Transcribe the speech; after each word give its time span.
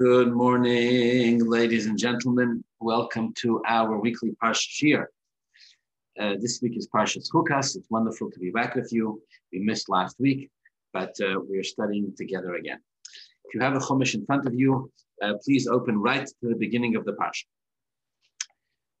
Good 0.00 0.32
morning, 0.32 1.44
ladies 1.44 1.84
and 1.84 1.98
gentlemen. 1.98 2.64
Welcome 2.80 3.34
to 3.42 3.60
our 3.66 4.00
weekly 4.00 4.34
Parsha 4.42 4.66
Shiur. 4.76 5.04
Uh, 6.18 6.36
this 6.40 6.60
week 6.62 6.78
is 6.78 6.88
Parsha 6.88 7.18
Chukas. 7.18 7.76
It's 7.76 7.90
wonderful 7.90 8.30
to 8.30 8.38
be 8.38 8.50
back 8.50 8.74
with 8.76 8.90
you. 8.94 9.20
We 9.52 9.58
missed 9.58 9.90
last 9.90 10.16
week, 10.18 10.50
but 10.94 11.14
uh, 11.20 11.40
we 11.46 11.58
are 11.58 11.62
studying 11.62 12.14
together 12.16 12.54
again. 12.54 12.78
If 13.44 13.52
you 13.54 13.60
have 13.60 13.74
a 13.74 13.78
Chumash 13.78 14.14
in 14.14 14.24
front 14.24 14.46
of 14.46 14.54
you, 14.54 14.90
uh, 15.22 15.34
please 15.44 15.66
open 15.68 16.00
right 16.00 16.26
to 16.26 16.48
the 16.48 16.56
beginning 16.56 16.96
of 16.96 17.04
the 17.04 17.12
Parsha. 17.12 17.44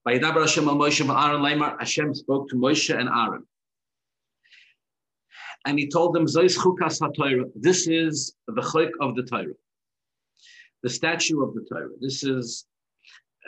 Hashem 0.06 0.66
Moshe 0.66 1.00
Aaron 1.08 1.78
Hashem 1.78 2.14
spoke 2.14 2.50
to 2.50 2.56
Moshe 2.56 2.94
and 2.94 3.08
Aaron. 3.08 3.46
And 5.64 5.78
he 5.78 5.88
told 5.88 6.14
them, 6.14 6.26
This 6.26 7.86
is 7.86 8.34
the 8.48 8.62
chok 8.70 8.90
of 9.00 9.16
the 9.16 9.22
Torah 9.22 9.54
the 10.82 10.90
statue 10.90 11.42
of 11.42 11.54
the 11.54 11.64
Torah. 11.70 11.88
This 12.00 12.24
is, 12.24 12.66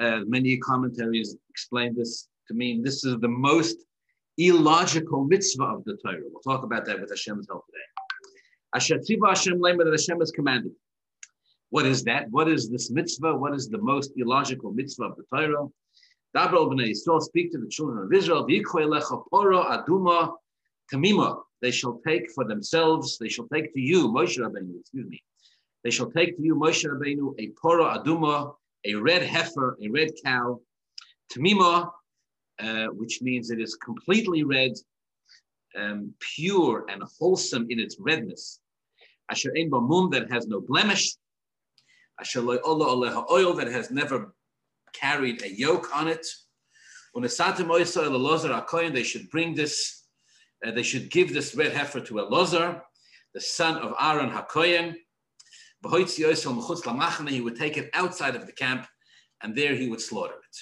uh, 0.00 0.20
many 0.27 0.56
commentaries 0.59 1.36
explain 1.50 1.95
this 1.96 2.28
to 2.48 2.55
mean 2.55 2.82
this 2.82 3.05
is 3.05 3.18
the 3.20 3.28
most 3.28 3.77
illogical 4.38 5.24
mitzvah 5.24 5.64
of 5.64 5.84
the 5.84 5.96
Torah. 6.05 6.20
We'll 6.30 6.41
talk 6.42 6.64
about 6.64 6.84
that 6.86 7.00
with 7.00 7.10
Hashem's 7.10 7.46
help 7.48 7.64
today. 7.66 7.78
Asher 8.74 8.96
Hashem 8.96 9.60
that 9.60 9.88
Hashem 9.91 10.18
has 10.20 10.30
commanded. 10.30 10.72
What 11.70 11.86
is 11.86 12.05
that? 12.05 12.30
What 12.30 12.48
is 12.48 12.70
this 12.70 12.91
mitzvah? 12.91 13.34
What 13.34 13.55
is 13.55 13.69
the 13.69 13.78
most 13.78 14.12
illogical 14.16 14.72
mitzvah 14.72 15.05
of 15.05 15.16
the 15.16 15.24
Torah? 15.34 15.66
Dabra 16.34 16.66
b'nei 16.66 16.92
Yisrael, 16.92 17.20
speak 17.20 17.52
to 17.52 17.58
the 17.58 17.69
children 17.69 18.05
of 18.05 18.12
Israel. 18.12 18.46
aduma 18.46 20.33
tamima. 20.92 21.42
They 21.60 21.70
shall 21.70 22.00
take 22.06 22.30
for 22.30 22.44
themselves. 22.44 23.19
They 23.19 23.28
shall 23.28 23.46
take 23.48 23.72
to 23.74 23.80
you, 23.80 24.08
Moshe 24.08 24.38
Rabbeinu. 24.38 24.80
Excuse 24.80 25.08
me. 25.08 25.22
They 25.84 25.91
shall 25.91 26.10
take 26.10 26.36
to 26.36 26.42
you, 26.42 26.54
Moshe 26.54 26.84
Rabbeinu, 26.84 27.34
a 27.38 27.50
pora 27.60 28.02
aduma, 28.02 28.54
a 28.84 28.95
red 28.95 29.22
heifer, 29.22 29.77
a 29.83 29.89
red 29.89 30.11
cow, 30.24 30.61
tamima, 31.33 31.91
uh, 32.61 32.86
which 32.86 33.22
means 33.22 33.50
it 33.50 33.61
is 33.61 33.74
completely 33.77 34.44
red, 34.44 34.72
um, 35.77 36.14
pure 36.20 36.84
and 36.89 37.02
wholesome 37.19 37.66
in 37.70 37.80
its 37.80 37.97
redness. 37.98 38.61
Asher 39.30 39.52
ein 39.56 39.70
mum 39.70 40.11
that 40.11 40.30
has 40.30 40.47
no 40.47 40.61
blemish. 40.61 41.16
Asher 42.20 42.42
aleha 42.42 43.30
oil 43.30 43.55
that 43.55 43.69
has 43.69 43.91
never 43.91 44.34
carried 44.92 45.42
a 45.42 45.50
yoke 45.50 45.89
on 45.96 46.08
it. 46.08 46.27
When 47.12 47.22
they 47.22 49.02
should 49.02 49.30
bring 49.30 49.55
this, 49.55 50.02
uh, 50.64 50.70
they 50.70 50.83
should 50.83 51.11
give 51.11 51.33
this 51.33 51.55
red 51.55 51.72
heifer 51.72 52.00
to 52.00 52.14
Elazar, 52.14 52.83
the 53.34 53.41
son 53.41 53.77
of 53.78 53.94
Aaron 54.00 54.30
Hakoyen, 54.30 54.96
he 55.83 57.41
would 57.41 57.56
take 57.56 57.77
it 57.77 57.91
outside 57.94 58.36
of 58.36 58.47
the 58.47 58.52
camp 58.52 58.86
and 59.42 59.55
there 59.55 59.75
he 59.75 59.89
would 59.89 60.00
slaughter 60.00 60.34
it. 60.34 60.56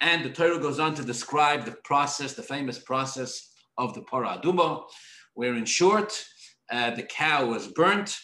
And 0.00 0.24
the 0.24 0.30
Torah 0.30 0.58
goes 0.58 0.78
on 0.78 0.94
to 0.94 1.04
describe 1.04 1.64
the 1.64 1.76
process, 1.84 2.34
the 2.34 2.42
famous 2.42 2.78
process 2.78 3.52
of 3.78 3.94
the 3.94 4.02
Paraduma, 4.02 4.84
where 5.34 5.54
in 5.54 5.64
short, 5.64 6.24
uh, 6.70 6.90
the 6.92 7.02
cow 7.02 7.46
was 7.46 7.68
burnt, 7.68 8.16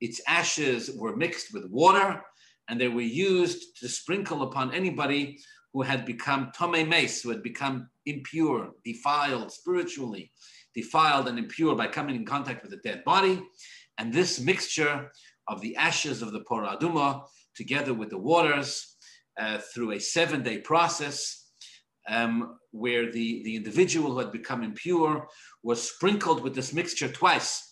its 0.00 0.20
ashes 0.26 0.90
were 0.96 1.16
mixed 1.16 1.52
with 1.52 1.70
water, 1.70 2.22
and 2.68 2.80
they 2.80 2.88
were 2.88 3.00
used 3.00 3.78
to 3.80 3.88
sprinkle 3.88 4.42
upon 4.42 4.74
anybody 4.74 5.38
who 5.72 5.82
had 5.82 6.04
become 6.04 6.50
tome 6.56 6.88
mace, 6.88 7.22
who 7.22 7.30
had 7.30 7.42
become 7.42 7.88
impure, 8.06 8.70
defiled 8.84 9.52
spiritually, 9.52 10.32
defiled 10.74 11.28
and 11.28 11.38
impure 11.38 11.76
by 11.76 11.86
coming 11.86 12.16
in 12.16 12.24
contact 12.24 12.62
with 12.62 12.72
a 12.72 12.78
dead 12.78 13.04
body. 13.04 13.42
And 13.98 14.12
this 14.12 14.40
mixture 14.40 15.10
of 15.50 15.60
the 15.60 15.76
ashes 15.76 16.22
of 16.22 16.32
the 16.32 16.40
Poraduma 16.40 17.24
together 17.54 17.92
with 17.92 18.08
the 18.08 18.18
waters 18.18 18.96
uh, 19.38 19.58
through 19.58 19.92
a 19.92 20.00
seven 20.00 20.42
day 20.42 20.58
process 20.58 21.50
um, 22.08 22.56
where 22.70 23.10
the, 23.10 23.42
the 23.44 23.56
individual 23.56 24.12
who 24.12 24.18
had 24.20 24.32
become 24.32 24.62
impure 24.62 25.26
was 25.62 25.82
sprinkled 25.82 26.42
with 26.42 26.54
this 26.54 26.72
mixture 26.72 27.08
twice. 27.08 27.66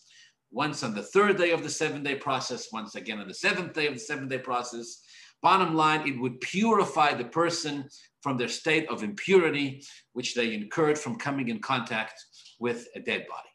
Once 0.51 0.83
on 0.83 0.95
the 0.95 1.03
third 1.03 1.37
day 1.37 1.51
of 1.51 1.63
the 1.63 1.71
seven 1.71 2.03
day 2.03 2.15
process, 2.15 2.69
once 2.73 2.95
again 2.95 3.21
on 3.21 3.29
the 3.29 3.35
seventh 3.35 3.73
day 3.75 3.87
of 3.87 3.95
the 3.95 4.01
seven 4.01 4.29
day 4.29 4.39
process. 4.39 5.03
Bottom 5.41 5.77
line, 5.77 6.07
it 6.09 6.19
would 6.19 6.41
purify 6.41 7.15
the 7.15 7.27
person 7.27 7.89
from 8.23 8.37
their 8.37 8.49
state 8.49 8.89
of 8.89 9.05
impurity, 9.05 9.85
which 10.15 10.35
they 10.35 10.53
incurred 10.53 10.99
from 10.99 11.17
coming 11.17 11.49
in 11.49 11.61
contact 11.61 12.15
with 12.59 12.89
a 12.97 13.01
dead 13.01 13.25
body. 13.29 13.49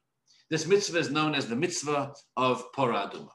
This 0.50 0.66
mitzvah 0.66 1.00
is 1.00 1.12
known 1.12 1.36
as 1.36 1.48
the 1.48 1.58
mitzvah 1.58 2.14
of 2.38 2.72
Poraduma. 2.72 3.28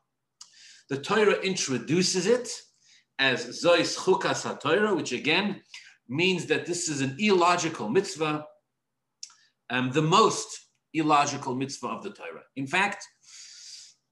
The 0.89 0.99
Torah 0.99 1.41
introduces 1.41 2.27
it 2.27 2.49
as 3.19 3.63
Zois 3.63 3.99
Chukas 3.99 4.45
HaTorah, 4.45 4.97
which 4.97 5.13
again 5.13 5.61
means 6.09 6.47
that 6.47 6.65
this 6.65 6.89
is 6.89 7.03
an 7.03 7.17
illogical 7.19 7.89
mitzvah, 7.89 8.47
um, 9.71 9.91
the 9.93 10.03
most 10.03 10.67
illogical 10.95 11.55
mitzvah 11.55 11.89
of 11.89 12.03
the 12.03 12.11
Torah. 12.11 12.43
In 12.57 12.67
fact, 12.67 13.05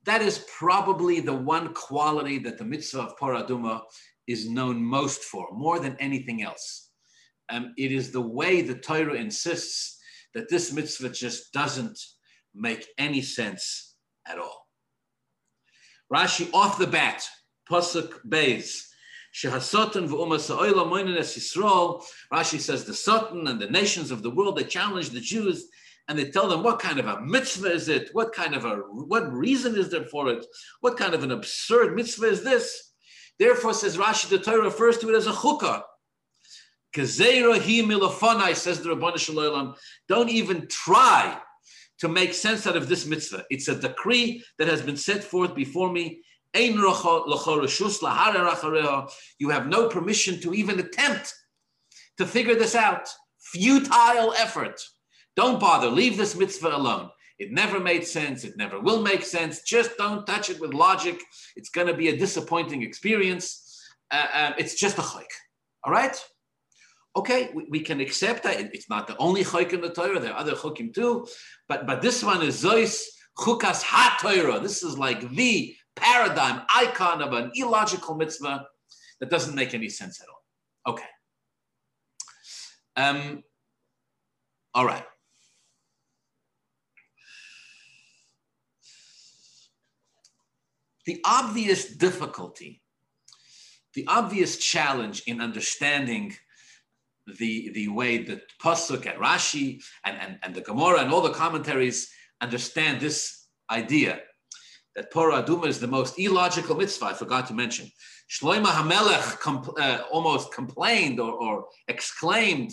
that 0.05 0.21
is 0.21 0.45
probably 0.55 1.21
the 1.21 1.35
one 1.35 1.73
quality 1.73 2.39
that 2.41 2.59
the 2.59 2.65
mitzvah 2.65 3.01
of 3.01 3.17
Paraduma 3.17 3.81
is 4.27 4.49
known 4.49 4.85
most 4.85 5.23
for, 5.23 5.49
more 5.53 5.79
than 5.79 5.97
anything 5.99 6.43
else. 6.43 6.91
Um, 7.49 7.73
it 7.79 7.93
is 7.93 8.11
the 8.11 8.21
way 8.21 8.61
the 8.61 8.75
Torah 8.75 9.15
insists 9.15 9.99
that 10.35 10.49
this 10.51 10.73
mitzvah 10.73 11.11
just 11.11 11.53
doesn't 11.53 11.99
make 12.55 12.87
any 12.99 13.23
sense 13.23 13.95
at 14.27 14.39
all. 14.39 14.66
Rashi 16.13 16.53
off 16.53 16.79
the 16.79 16.87
bat, 16.87 17.27
Pasuk 17.71 18.21
Beis. 18.29 18.83
Shehasotan 19.35 20.09
v'uma 20.09 20.39
sa'oila 20.39 20.87
moinenes 20.87 21.37
Yisrael. 21.37 22.03
Rashi 22.33 22.59
says 22.59 22.85
the 22.85 22.95
Satan 22.95 23.47
and 23.49 23.61
the 23.61 23.69
nations 23.69 24.11
of 24.11 24.23
the 24.23 24.31
world, 24.31 24.57
they 24.57 24.65
challenge 24.65 25.11
the 25.11 25.21
Jews 25.21 25.69
and 26.09 26.19
they 26.19 26.31
tell 26.31 26.49
them 26.49 26.63
what 26.63 26.79
kind 26.79 26.99
of 26.99 27.07
a 27.07 27.21
mitzvah 27.21 27.73
is 27.73 27.89
it? 27.89 28.11
What 28.13 28.33
kind 28.33 28.55
of 28.55 28.65
a, 28.65 28.77
what 28.77 29.33
reason 29.33 29.77
is 29.77 29.91
there 29.91 30.05
for 30.05 30.31
it? 30.31 30.47
What 30.81 30.97
kind 30.97 31.15
of 31.15 31.25
an 31.25 31.33
absurd 31.33 31.97
mitzvah 31.97 32.27
is 32.27 32.45
this? 32.45 32.93
Therefore, 33.39 33.75
says 33.75 33.97
Rashi, 33.97 34.29
the 34.29 34.39
Torah 34.39 34.63
refers 34.63 34.99
to 34.99 35.11
it 35.11 35.17
as 35.17 35.27
a 35.27 35.33
chukkah. 35.33 35.83
Gezerah 36.95 37.59
hi 37.59 37.87
milofonai, 37.87 38.55
says 38.55 38.81
the 38.81 38.91
Rabbanu 38.91 39.19
Shalom. 39.19 39.75
Don't 40.09 40.31
even 40.31 40.67
try 40.69 41.39
to 41.99 42.09
make 42.09 42.35
sense 42.35 42.67
out 42.67 42.77
of 42.77 42.89
this 42.89 43.07
mitzvah. 43.07 43.45
It's 43.51 43.69
a 43.69 43.75
decree 43.75 44.45
that 44.59 44.69
has 44.69 44.83
been 44.83 44.97
set 44.97 45.25
forth 45.25 45.55
before 45.55 45.93
me. 45.93 46.23
You 46.55 46.93
have 49.51 49.67
no 49.67 49.89
permission 49.89 50.41
to 50.41 50.55
even 50.55 50.81
attempt 50.81 51.35
to 52.19 52.27
figure 52.27 52.55
this 52.55 52.75
out. 52.75 53.09
Futile 53.39 54.33
effort. 54.39 54.83
Don't 55.37 55.61
bother. 55.61 55.89
Leave 55.89 56.17
this 56.17 56.35
mitzvah 56.35 56.75
alone. 56.75 57.11
It 57.39 57.53
never 57.53 57.79
made 57.79 58.07
sense. 58.07 58.45
It 58.45 58.57
never 58.57 58.81
will 58.81 59.03
make 59.03 59.23
sense. 59.23 59.63
Just 59.63 59.99
don't 59.99 60.27
touch 60.27 60.49
it 60.49 60.59
with 60.61 60.73
logic. 60.73 61.21
It's 61.55 61.69
going 61.69 61.87
to 61.87 61.95
be 61.95 62.09
a 62.09 62.17
disappointing 62.17 62.83
experience. 62.83 63.63
Uh, 64.11 64.27
uh, 64.33 64.53
it's 64.59 64.75
just 64.75 64.99
a 64.99 65.03
chayk. 65.03 65.27
All 65.85 65.93
right? 65.93 66.17
Okay, 67.17 67.51
we, 67.55 67.65
we, 67.71 67.81
can 67.81 68.01
accept 68.01 68.43
that. 68.43 68.61
It's 68.75 68.91
not 68.91 69.07
the 69.07 69.17
only 69.17 69.43
chayk 69.43 69.73
in 69.73 69.81
the 69.81 69.89
Torah. 69.89 70.21
There 70.21 70.33
are 70.33 70.39
other 70.39 70.53
chukim 70.53 70.93
too. 70.93 71.27
But, 71.67 71.87
but 71.87 72.03
this 72.03 72.23
one 72.23 72.43
is 72.43 72.63
Zois 72.63 73.03
Chukas 73.39 73.83
HaTorah. 73.83 74.63
This 74.63 74.83
is 74.83 74.99
like 74.99 75.31
the 75.31 75.75
paradigm, 75.97 76.63
icon 76.75 77.23
of 77.23 77.33
an 77.33 77.51
illogical 77.55 78.17
mitzvah 78.17 78.67
that 79.21 79.31
doesn't 79.31 79.55
make 79.55 79.73
any 79.73 79.89
sense 79.89 80.21
at 80.21 80.29
all. 80.29 80.93
Okay. 80.93 81.05
Um, 82.97 83.43
all 84.75 84.85
right. 84.85 85.05
The 91.07 91.23
obvious 91.25 91.95
difficulty, 91.95 92.83
the 93.95 94.07
obvious 94.07 94.59
challenge 94.59 95.23
in 95.27 95.41
understanding 95.41 96.35
the, 97.39 97.71
the 97.75 97.89
way 97.89 98.19
that 98.19 98.43
Pasuk 98.63 99.07
and 99.11 99.21
Rashi 99.21 99.83
and, 100.05 100.17
and, 100.21 100.39
and 100.43 100.55
the 100.55 100.61
Gemara 100.61 101.01
and 101.01 101.13
all 101.13 101.21
the 101.21 101.31
commentaries 101.31 102.11
understand 102.41 103.01
this 103.01 103.47
idea 103.71 104.21
that 104.95 105.13
Torah 105.13 105.43
Aduma 105.43 105.67
is 105.67 105.81
the 105.81 105.87
most 105.87 106.19
illogical 106.19 106.77
mitzvah. 106.77 107.07
I 107.07 107.13
forgot 107.13 107.47
to 107.49 107.55
mention. 107.55 107.91
Shloima 108.31 108.67
Hamelech 108.67 109.39
compl- 109.39 109.79
uh, 109.79 110.03
almost 110.11 110.53
complained 110.53 111.21
or, 111.21 111.33
or, 111.33 111.67
exclaimed 111.89 112.73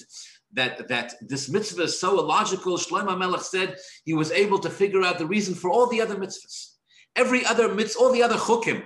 that, 0.54 0.88
that 0.88 1.14
this 1.22 1.50
mitzvah 1.50 1.84
is 1.84 2.00
so 2.00 2.20
illogical. 2.20 2.78
Shloima 2.78 3.10
Hamelech 3.10 3.42
said 3.42 3.78
he 4.06 4.14
was 4.14 4.32
able 4.32 4.60
to 4.60 4.70
figure 4.70 5.04
out 5.04 5.20
the 5.20 5.26
reason 5.26 5.54
for 5.54 5.70
all 5.70 5.88
the 5.88 6.02
other 6.02 6.16
mitzvahs. 6.16 6.72
Every 7.16 7.46
other 7.46 7.74
mitzvah, 7.74 8.00
all 8.00 8.12
the 8.12 8.24
other 8.24 8.36
chukim, 8.36 8.84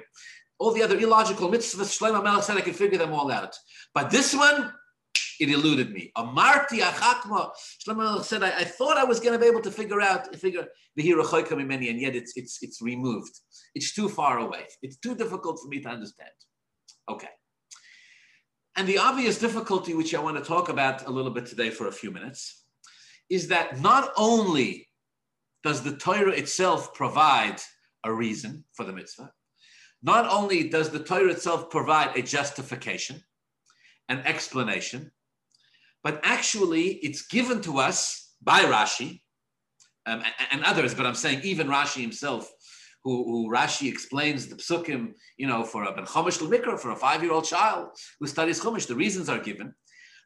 all 0.60 0.72
the 0.72 0.84
other 0.84 0.98
illogical 0.98 1.50
mitzvahs, 1.50 1.98
Shloima 1.98 2.24
Hamelech 2.24 2.44
said 2.44 2.58
I 2.58 2.62
could 2.62 2.75
figure 2.75 2.98
them 2.98 3.14
all 3.14 3.31
out. 3.31 3.56
But 3.94 4.10
this 4.10 4.34
one, 4.36 4.74
it 5.39 5.50
eluded 5.50 5.92
me. 5.92 6.12
Amarti 6.18 6.80
achakma. 6.80 7.51
Shlomo 7.86 8.24
said, 8.24 8.44
I, 8.44 8.50
I, 8.50 8.63
thought 8.63 8.98
I 8.98 9.04
was 9.04 9.19
going 9.19 9.34
to 9.34 9.39
be 9.39 9.45
able 9.45 9.62
to 9.62 9.72
figure 9.72 10.01
out, 10.01 10.36
figure 10.36 10.68
many, 10.95 11.89
and 11.89 12.00
yet 12.00 12.16
it's 12.16 12.34
it's 12.36 12.60
it's 12.62 12.81
removed. 12.81 13.39
It's 13.75 13.94
too 13.94 14.10
far 14.10 14.39
away. 14.39 14.66
It's 14.81 14.98
too 14.98 15.16
difficult 15.16 15.60
for 15.62 15.68
me 15.68 15.80
to 15.81 15.89
understand. 15.89 16.31
Okay. 17.10 17.30
And 18.75 18.88
the 18.88 19.00
obvious 19.00 19.39
difficulty, 19.39 19.94
which 19.94 20.13
I 20.13 20.19
want 20.19 20.38
to 20.38 20.44
talk 20.44 20.69
about 20.69 21.07
a 21.07 21.12
little 21.12 21.31
bit 21.31 21.48
today 21.48 21.72
for 21.72 21.88
a 21.88 21.92
few 21.92 22.12
minutes, 22.12 22.63
is 23.30 23.48
that 23.48 23.81
not 23.81 24.12
only 24.16 24.88
does 25.63 25.81
the 25.81 25.95
Torah 25.95 26.31
itself 26.31 26.94
provide 26.94 27.60
a 28.04 28.13
reason 28.13 28.63
for 28.74 28.86
the 28.86 28.94
mitzvah, 28.94 29.31
not 30.04 30.28
only 30.31 30.69
does 30.69 30.92
the 30.92 31.04
Torah 31.04 31.31
itself 31.31 31.69
provide 31.69 32.16
a 32.16 32.22
justification, 32.22 33.24
an 34.10 34.19
explanation, 34.19 35.12
but 36.04 36.20
actually 36.24 37.00
it's 37.04 37.28
given 37.28 37.62
to 37.62 37.80
us 37.80 38.34
by 38.42 38.62
Rashi 38.62 39.22
um, 40.08 40.24
and, 40.52 40.64
others, 40.64 40.96
but 40.96 41.06
I'm 41.06 41.16
saying 41.16 41.42
even 41.44 41.68
Rashi 41.68 42.02
himself, 42.02 42.50
who, 43.04 43.24
who 43.26 43.54
Rashi 43.54 43.90
explains 43.90 44.48
the 44.48 44.56
psukim, 44.56 45.12
you 45.38 45.48
know, 45.48 45.64
for 45.66 45.84
a 45.84 45.94
ben 45.94 46.06
chomish 46.06 46.42
l'mikra, 46.42 46.80
for 46.80 46.92
a 46.92 46.96
five-year-old 46.96 47.44
child 47.44 47.90
who 48.20 48.28
studies 48.28 48.62
chumash, 48.62 48.88
the 48.88 48.96
reasons 48.96 49.28
are 49.28 49.40
given. 49.40 49.74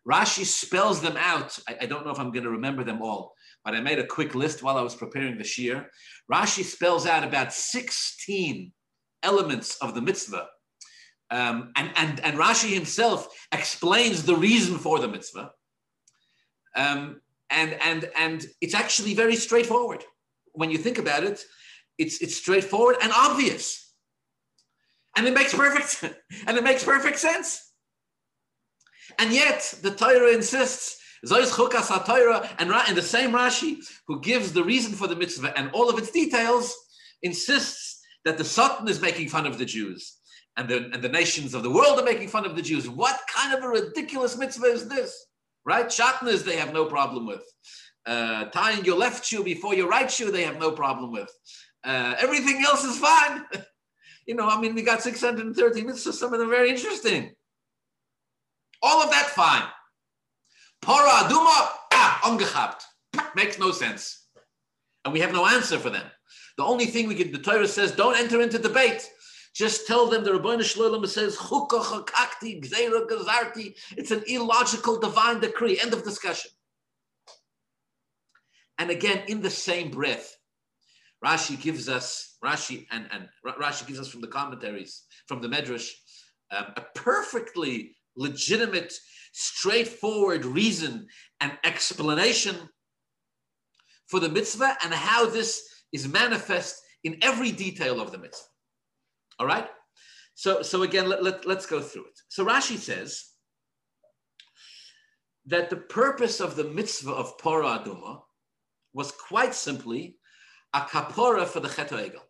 Rashi 0.07 0.45
spells 0.45 1.01
them 1.01 1.18
out. 1.18 1.57
I, 1.68 1.77
I 1.81 1.85
don't 1.88 2.06
know 2.06 2.12
if 2.12 2.19
I'm 2.19 2.31
going 2.31 2.44
to 2.44 2.51
remember 2.51 2.83
them 2.83 3.01
all, 3.01 3.33
but 3.65 3.74
I 3.74 3.81
made 3.81 4.00
a 4.00 4.06
quick 4.06 4.35
list 4.35 4.62
while 4.62 4.77
I 4.77 4.81
was 4.81 4.95
preparing 4.95 5.38
the 5.38 5.44
shiur. 5.44 5.85
Rashi 6.31 6.63
spells 6.63 7.07
out 7.07 7.24
about 7.24 7.53
16 7.53 8.71
elements 9.24 9.77
of 9.77 9.95
the 9.95 10.01
mitzvah. 10.01 10.47
Um, 11.31 11.71
and, 11.75 11.91
and, 11.95 12.19
and 12.19 12.38
Rashi 12.38 12.74
himself 12.74 13.27
explains 13.51 14.24
the 14.24 14.35
reason 14.35 14.77
for 14.77 15.00
the 15.00 15.07
mitzvah. 15.07 15.51
Um, 16.75 17.21
and, 17.50 17.73
and, 17.81 18.09
and 18.18 18.45
it's 18.62 18.73
actually 18.73 19.13
very 19.13 19.35
straightforward. 19.35 20.03
When 20.53 20.71
you 20.71 20.77
think 20.77 20.97
about 20.97 21.23
it, 21.23 21.44
it's, 21.97 22.21
it's 22.21 22.35
straightforward 22.35 22.95
and 23.01 23.12
obvious. 23.13 23.94
And 25.18 25.27
it 25.27 25.33
makes 25.33 25.53
perfect 25.53 26.03
and 26.47 26.57
it 26.57 26.63
makes 26.63 26.83
perfect 26.83 27.19
sense. 27.19 27.71
And 29.19 29.33
yet 29.33 29.73
the 29.81 29.91
Torah 29.91 30.33
insists, 30.33 30.97
and 31.23 31.31
in 31.31 32.95
the 32.95 33.01
same 33.01 33.31
Rashi, 33.31 33.77
who 34.07 34.21
gives 34.21 34.53
the 34.53 34.63
reason 34.63 34.94
for 34.94 35.07
the 35.07 35.15
mitzvah 35.15 35.57
and 35.57 35.69
all 35.74 35.89
of 35.89 35.97
its 35.97 36.12
details, 36.12 36.74
insists 37.21 38.01
that 38.25 38.38
the 38.38 38.44
Satan 38.44 38.88
is 38.88 39.01
making 39.01 39.29
fun 39.29 39.45
of 39.45 39.57
the 39.57 39.65
Jews 39.65 40.17
and 40.57 40.67
the, 40.67 40.89
and 40.94 41.01
the 41.01 41.09
nations 41.09 41.53
of 41.53 41.63
the 41.63 41.69
world 41.69 42.00
are 42.00 42.06
making 42.06 42.29
fun 42.29 42.45
of 42.45 42.56
the 42.56 42.62
Jews. 42.62 42.89
What 42.89 43.19
kind 43.33 43.53
of 43.53 43.63
a 43.63 43.67
ridiculous 43.67 44.38
mitzvah 44.38 44.65
is 44.65 44.88
this? 44.88 45.27
Right? 45.65 45.87
Shatnez, 45.87 46.43
they 46.43 46.57
have 46.57 46.73
no 46.73 46.85
problem 46.85 47.27
with. 47.27 47.43
Uh, 48.05 48.45
tying 48.45 48.83
your 48.83 48.97
left 48.97 49.25
shoe 49.25 49.43
before 49.43 49.75
your 49.75 49.87
right 49.87 50.09
shoe, 50.09 50.31
they 50.31 50.43
have 50.43 50.59
no 50.59 50.71
problem 50.71 51.11
with. 51.11 51.31
Uh, 51.83 52.15
everything 52.19 52.63
else 52.65 52.83
is 52.83 52.97
fine. 52.97 53.45
you 54.27 54.35
know, 54.35 54.47
I 54.47 54.59
mean, 54.59 54.75
we 54.75 54.81
got 54.81 55.01
630 55.01 55.83
mitzvahs, 55.83 56.13
some 56.13 56.33
of 56.33 56.39
them 56.39 56.49
very 56.49 56.69
interesting. 56.69 57.31
All 58.81 59.03
of 59.03 59.11
that 59.11 59.27
fine. 59.27 59.63
Para 60.81 61.09
aduma, 61.09 61.69
ah. 61.93 62.77
Makes 63.35 63.59
no 63.59 63.71
sense. 63.71 64.27
And 65.05 65.13
we 65.13 65.19
have 65.19 65.33
no 65.33 65.45
answer 65.45 65.77
for 65.77 65.89
them. 65.89 66.05
The 66.57 66.63
only 66.63 66.85
thing 66.85 67.07
we 67.07 67.15
can, 67.15 67.31
the 67.31 67.39
Torah 67.39 67.67
says, 67.67 67.91
don't 67.91 68.17
enter 68.17 68.41
into 68.41 68.57
debate. 68.57 69.07
Just 69.53 69.86
tell 69.86 70.07
them 70.07 70.24
the 70.24 70.31
Rabbeinu 70.31 70.63
Shalom 70.63 71.06
says, 71.06 71.36
gazarti. 73.09 73.75
It's 73.98 74.12
an 74.12 74.24
illogical 74.27 75.00
divine 75.00 75.39
decree. 75.42 75.80
End 75.80 75.94
of 75.94 76.03
discussion. 76.03 76.51
And 78.77 78.89
again, 78.89 79.24
in 79.27 79.42
the 79.42 79.50
same 79.50 79.92
breath, 79.92 80.38
Rashi 81.24 81.62
gives 81.62 81.88
us, 81.89 82.38
Rashi 82.44 82.88
and, 82.92 83.07
and 83.12 83.27
Rashi 83.45 83.86
gives 83.86 84.00
us 84.00 84.07
from 84.07 84.21
the 84.21 84.27
commentaries, 84.27 85.03
from 85.27 85.42
the 85.42 85.48
Medrash, 85.48 85.92
um, 86.51 86.68
a 86.77 86.81
perfectly 86.95 87.95
legitimate, 88.15 88.94
straightforward 89.33 90.45
reason 90.45 91.07
and 91.39 91.57
explanation 91.63 92.56
for 94.07 94.19
the 94.19 94.30
mitzvah 94.30 94.77
and 94.83 94.94
how 94.94 95.25
this 95.25 95.83
is 95.92 96.07
manifest 96.07 96.81
in 97.03 97.18
every 97.21 97.51
detail 97.51 98.01
of 98.01 98.12
the 98.12 98.18
mitzvah. 98.18 98.50
All 99.39 99.47
right? 99.47 99.67
So, 100.35 100.61
so 100.61 100.83
again, 100.83 101.07
let, 101.07 101.23
let, 101.23 101.45
let's 101.45 101.65
go 101.65 101.81
through 101.81 102.05
it. 102.05 102.19
So 102.29 102.45
Rashi 102.45 102.77
says 102.77 103.25
that 105.45 105.69
the 105.69 105.77
purpose 105.77 106.39
of 106.39 106.55
the 106.55 106.63
mitzvah 106.63 107.11
of 107.11 107.37
Pora 107.37 107.83
Aduma 107.83 108.21
was 108.93 109.11
quite 109.11 109.53
simply 109.53 110.17
a 110.73 110.81
kapora 110.81 111.45
for 111.45 111.59
the 111.59 111.69
Chet 111.69 111.89
Egel. 111.89 112.21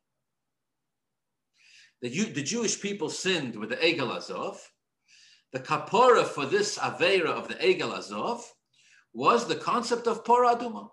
The, 2.02 2.10
the 2.10 2.44
Jewish 2.44 2.82
people 2.82 3.10
sinned 3.10 3.56
with 3.56 3.70
the 3.70 3.76
Egel 3.78 4.16
Azov. 4.16 4.60
The 5.54 5.60
kapora 5.60 6.26
for 6.26 6.46
this 6.46 6.78
Aveira 6.78 7.28
of 7.30 7.48
the 7.48 7.56
Egel 7.56 7.98
Azov 7.98 8.44
was 9.14 9.48
the 9.48 9.56
concept 9.56 10.08
of 10.08 10.24
Pora 10.24 10.58
Aduma. 10.58 10.90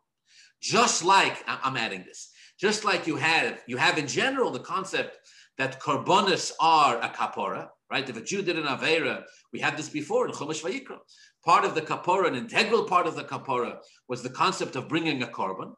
Just 0.61 1.05
like, 1.05 1.45
I'm 1.47 1.77
adding 1.77 2.03
this, 2.05 2.33
just 2.61 2.85
like 2.85 3.07
you 3.07 3.15
have, 3.17 3.63
you 3.69 3.77
have 3.77 3.97
in 3.97 4.09
general 4.09 4.51
the 4.51 4.59
concept 4.59 5.17
that 5.59 5.81
korbanos 5.81 6.53
are 6.61 6.99
a 6.99 7.09
kapora, 7.09 7.69
right? 7.91 8.09
If 8.09 8.17
a 8.17 8.21
Jew 8.21 8.43
did 8.43 8.59
an 8.59 8.65
avera, 8.65 9.25
we 9.53 9.59
had 9.59 9.77
this 9.77 9.89
before 9.89 10.27
in 10.27 10.33
Chumash 10.33 10.63
Vayikra. 10.63 10.99
Part 11.45 11.65
of 11.65 11.75
the 11.75 11.83
kapora, 11.83 12.29
an 12.29 12.37
integral 12.37 12.85
part 12.85 13.07
of 13.07 13.17
the 13.17 13.25
kapora, 13.25 13.79
was 14.09 14.23
the 14.23 14.31
concept 14.31 14.77
of 14.77 14.89
bringing 14.89 15.23
a 15.23 15.27
korban, 15.27 15.73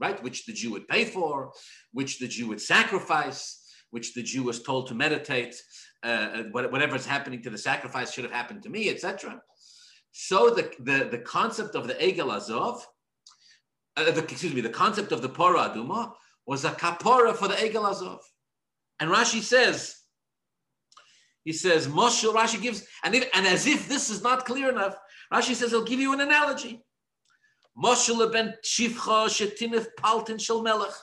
right? 0.00 0.22
Which 0.22 0.46
the 0.46 0.52
Jew 0.52 0.72
would 0.72 0.88
pay 0.88 1.04
for, 1.04 1.52
which 1.92 2.18
the 2.18 2.28
Jew 2.28 2.48
would 2.48 2.60
sacrifice, 2.60 3.62
which 3.90 4.14
the 4.14 4.22
Jew 4.22 4.42
was 4.42 4.62
told 4.62 4.88
to 4.88 4.94
meditate. 4.94 5.54
Uh, 6.02 6.44
whatever 6.52 6.96
is 6.96 7.06
happening 7.06 7.42
to 7.42 7.50
the 7.50 7.58
sacrifice 7.58 8.12
should 8.12 8.24
have 8.24 8.32
happened 8.32 8.62
to 8.62 8.68
me, 8.68 8.88
etc. 8.88 9.40
So 10.12 10.50
the, 10.50 10.70
the, 10.78 11.08
the 11.10 11.18
concept 11.18 11.74
of 11.74 11.86
the 11.88 11.94
Egel 11.94 12.34
Azov, 12.34 12.86
uh, 13.96 14.10
the, 14.10 14.22
excuse 14.22 14.54
me, 14.54 14.60
the 14.60 14.70
concept 14.70 15.12
of 15.12 15.20
the 15.20 15.28
Pora 15.28 15.70
Aduma 15.70 16.12
was 16.46 16.64
a 16.64 16.70
kapora 16.70 17.34
for 17.34 17.48
the 17.48 17.54
Egel 17.54 17.90
Azov. 17.90 18.20
And 19.00 19.10
Rashi 19.10 19.40
says, 19.40 19.96
he 21.44 21.52
says, 21.52 21.86
Moshe, 21.86 22.24
Rashi 22.32 22.60
gives, 22.60 22.84
and, 23.04 23.14
if, 23.14 23.28
and 23.34 23.46
as 23.46 23.66
if 23.66 23.88
this 23.88 24.10
is 24.10 24.22
not 24.22 24.44
clear 24.46 24.68
enough, 24.68 24.96
Rashi 25.32 25.54
says, 25.54 25.70
he'll 25.70 25.84
give 25.84 26.00
you 26.00 26.12
an 26.12 26.20
analogy. 26.20 26.82
Moshe 27.78 28.32
ben 28.32 28.54
Shifcha 28.64 29.28
shetinif 29.28 29.86
paltin 29.98 30.40
shel 30.40 30.62
melech. 30.62 30.94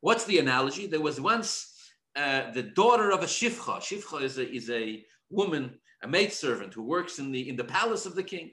What's 0.00 0.24
the 0.26 0.38
analogy? 0.38 0.86
There 0.86 1.00
was 1.00 1.20
once 1.20 1.74
uh, 2.14 2.50
the 2.52 2.62
daughter 2.62 3.10
of 3.10 3.22
a 3.22 3.26
Shifcha. 3.26 3.80
Shifcha 3.80 4.22
is 4.22 4.38
a, 4.38 4.48
is 4.48 4.70
a 4.70 5.04
woman, 5.30 5.78
a 6.02 6.08
maidservant 6.08 6.74
who 6.74 6.82
works 6.82 7.18
in 7.18 7.32
the, 7.32 7.48
in 7.48 7.56
the 7.56 7.64
palace 7.64 8.06
of 8.06 8.14
the 8.14 8.22
king. 8.22 8.52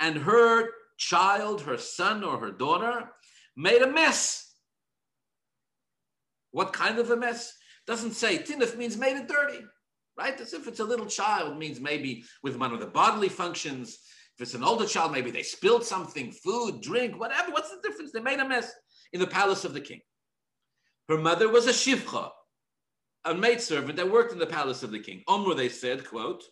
And 0.00 0.16
her 0.16 0.70
child, 0.96 1.60
her 1.62 1.78
son 1.78 2.24
or 2.24 2.38
her 2.38 2.50
daughter, 2.50 3.10
made 3.56 3.82
a 3.82 3.92
mess 3.92 4.45
what 6.56 6.72
kind 6.72 6.98
of 6.98 7.10
a 7.10 7.16
mess? 7.16 7.52
Doesn't 7.86 8.12
say 8.12 8.38
tinif 8.38 8.78
means 8.78 8.96
made 8.96 9.18
it 9.18 9.28
dirty, 9.28 9.62
right? 10.16 10.40
As 10.40 10.54
if 10.54 10.66
it's 10.66 10.80
a 10.80 10.84
little 10.84 11.04
child 11.04 11.58
means 11.58 11.80
maybe 11.80 12.24
with 12.42 12.56
one 12.56 12.72
of 12.72 12.80
the 12.80 12.86
bodily 12.86 13.28
functions. 13.28 13.98
If 14.34 14.40
it's 14.40 14.54
an 14.54 14.64
older 14.64 14.86
child, 14.86 15.12
maybe 15.12 15.30
they 15.30 15.42
spilled 15.42 15.84
something, 15.84 16.32
food, 16.32 16.80
drink, 16.80 17.20
whatever. 17.20 17.52
What's 17.52 17.68
the 17.68 17.86
difference? 17.86 18.10
They 18.10 18.20
made 18.20 18.40
a 18.40 18.48
mess 18.48 18.72
in 19.12 19.20
the 19.20 19.26
palace 19.26 19.66
of 19.66 19.74
the 19.74 19.82
king. 19.82 20.00
Her 21.10 21.18
mother 21.18 21.50
was 21.50 21.66
a 21.66 21.72
shivcha, 21.72 22.30
a 23.26 23.34
maidservant 23.34 23.96
that 23.96 24.10
worked 24.10 24.32
in 24.32 24.38
the 24.38 24.46
palace 24.46 24.82
of 24.82 24.92
the 24.92 24.98
king. 24.98 25.24
Omru, 25.28 25.54
they 25.54 25.68
said, 25.68 26.08
quote, 26.08 26.42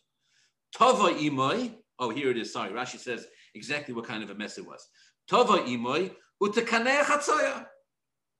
Tova 0.79 1.19
imoy. 1.19 1.77
Oh, 1.99 2.11
here 2.11 2.31
it 2.31 2.37
is. 2.37 2.53
Sorry, 2.53 2.71
Rashi 2.73 2.99
says 2.99 3.27
exactly 3.55 3.95
what 3.95 4.07
kind 4.07 4.23
of 4.23 4.29
a 4.29 4.35
mess 4.35 4.59
it 4.59 4.67
was. 4.67 4.87
Tova 5.31 5.67
imoy 5.67 6.13
utakaneh 6.43 7.05
chatzoya. 7.05 7.67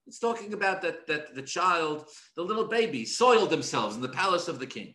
It's 0.07 0.19
talking 0.19 0.53
about 0.53 0.83
that, 0.83 1.07
that 1.07 1.35
the 1.35 1.43
child, 1.43 2.07
the 2.37 2.43
little 2.43 2.67
baby, 2.67 3.05
soiled 3.07 3.51
themselves 3.51 3.97
in 3.97 4.03
the 4.03 4.09
palace 4.09 4.49
of 4.49 4.59
the 4.59 4.67
king. 4.67 4.95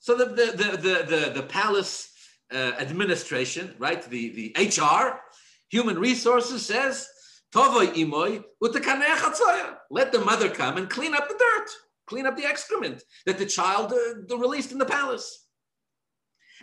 So 0.00 0.16
the, 0.16 0.24
the, 0.24 0.46
the, 0.56 0.76
the, 0.76 1.04
the, 1.06 1.32
the 1.36 1.42
palace 1.42 2.10
uh, 2.52 2.72
administration, 2.78 3.74
right, 3.78 4.02
the, 4.02 4.52
the 4.54 4.80
HR, 4.82 5.20
human 5.68 5.98
resources 5.98 6.66
says, 6.66 7.06
Let 7.54 7.92
the 10.12 10.22
mother 10.24 10.48
come 10.48 10.76
and 10.76 10.90
clean 10.90 11.14
up 11.14 11.28
the 11.28 11.34
dirt, 11.38 11.68
clean 12.06 12.26
up 12.26 12.36
the 12.36 12.46
excrement 12.46 13.02
that 13.26 13.38
the 13.38 13.46
child 13.46 13.92
uh, 13.92 14.36
released 14.36 14.72
in 14.72 14.78
the 14.78 14.86
palace. 14.86 15.46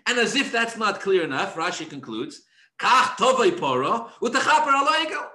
And 0.07 0.17
as 0.17 0.35
if 0.35 0.51
that's 0.51 0.77
not 0.77 0.99
clear 1.01 1.23
enough, 1.23 1.55
Rashi 1.55 1.89
concludes, 1.89 2.41
Kach 2.79 3.15
poro 3.17 4.09
utachaper 4.21 5.27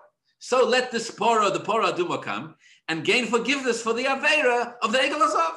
so 0.45 0.67
let 0.67 0.91
this 0.91 1.09
pora, 1.09 1.53
the 1.53 1.61
pora 1.61 1.97
duma, 1.97 2.19
come 2.19 2.57
and 2.89 3.05
gain 3.05 3.27
forgiveness 3.27 3.81
for 3.81 3.93
the 3.93 4.07
avera 4.07 4.75
of 4.83 4.91
the 4.91 4.99
egel 4.99 5.21
azov. 5.25 5.57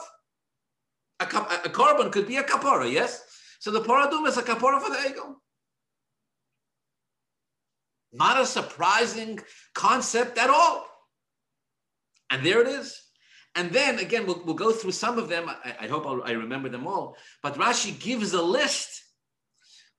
A, 1.20 1.24
a, 1.24 1.70
korban 1.70 2.12
could 2.12 2.28
be 2.28 2.38
a 2.38 2.44
kapora, 2.44 2.90
yes. 2.92 3.24
So 3.58 3.72
the 3.72 3.82
pora 3.82 4.12
duma 4.12 4.30
is 4.30 4.38
a 4.38 4.44
kapora 4.44 4.80
for 4.80 4.92
the 4.92 4.98
egel. 4.98 5.34
Not 8.14 8.40
a 8.40 8.46
surprising 8.46 9.40
concept 9.74 10.38
at 10.38 10.52
all. 10.52 10.86
And 12.30 12.46
there 12.46 12.62
it 12.62 12.68
is. 12.68 13.02
And 13.56 13.72
then 13.72 13.98
again, 13.98 14.28
we'll, 14.28 14.44
we'll 14.46 14.54
go 14.54 14.72
through 14.72 14.92
some 14.92 15.18
of 15.18 15.30
them. 15.30 15.50
I, 15.50 15.78
I 15.82 15.88
hope 15.88 16.06
I'll, 16.06 16.22
i 16.24 16.34
remember 16.34 16.70
them 16.70 16.86
all. 16.86 17.18
But 17.42 17.56
Rashi 17.56 18.00
gives 18.00 18.34
a 18.34 18.42
list 18.44 19.04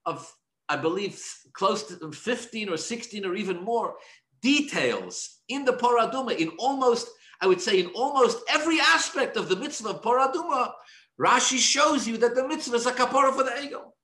of, 0.04 0.32
I 0.68 0.76
believe, 0.76 1.20
close 1.54 1.82
to 1.88 2.12
15 2.12 2.68
or 2.68 2.76
16 2.76 3.26
or 3.26 3.34
even 3.34 3.64
more 3.64 3.96
details 4.40 5.40
in 5.48 5.64
the 5.64 5.72
Paraduma, 5.72 6.36
in 6.36 6.50
almost, 6.58 7.08
I 7.40 7.46
would 7.46 7.60
say, 7.60 7.80
in 7.80 7.88
almost 7.88 8.38
every 8.48 8.80
aspect 8.80 9.36
of 9.36 9.48
the 9.48 9.56
mitzvah 9.56 9.90
of 9.90 10.02
Paraduma. 10.02 10.72
Rashi 11.20 11.58
shows 11.58 12.06
you 12.06 12.18
that 12.18 12.34
the 12.34 12.46
mitzvah 12.46 12.76
is 12.76 12.86
a 12.86 12.92
kapara 12.92 13.34
for 13.34 13.42
the 13.42 13.62
ego. 13.62 13.94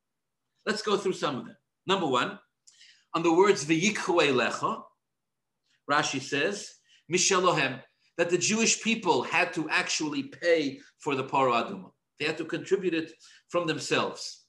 Let's 0.64 0.82
go 0.82 0.96
through 0.96 1.12
some 1.12 1.36
of 1.36 1.44
them. 1.46 1.56
Number 1.86 2.06
one, 2.06 2.38
on 3.14 3.22
the 3.22 3.32
words 3.32 3.64
v'yikhu 3.64 4.32
lecha, 4.32 4.82
Rashi 5.90 6.20
says, 6.22 6.72
Mishalohem, 7.12 7.80
that 8.16 8.30
the 8.30 8.38
Jewish 8.38 8.82
people 8.82 9.22
had 9.22 9.52
to 9.54 9.68
actually 9.68 10.24
pay 10.24 10.80
for 10.98 11.14
the 11.14 11.24
Parah 11.24 11.66
Aduma. 11.66 11.90
They 12.18 12.26
had 12.26 12.38
to 12.38 12.44
contribute 12.44 12.94
it 12.94 13.12
from 13.48 13.66
themselves. 13.66 14.41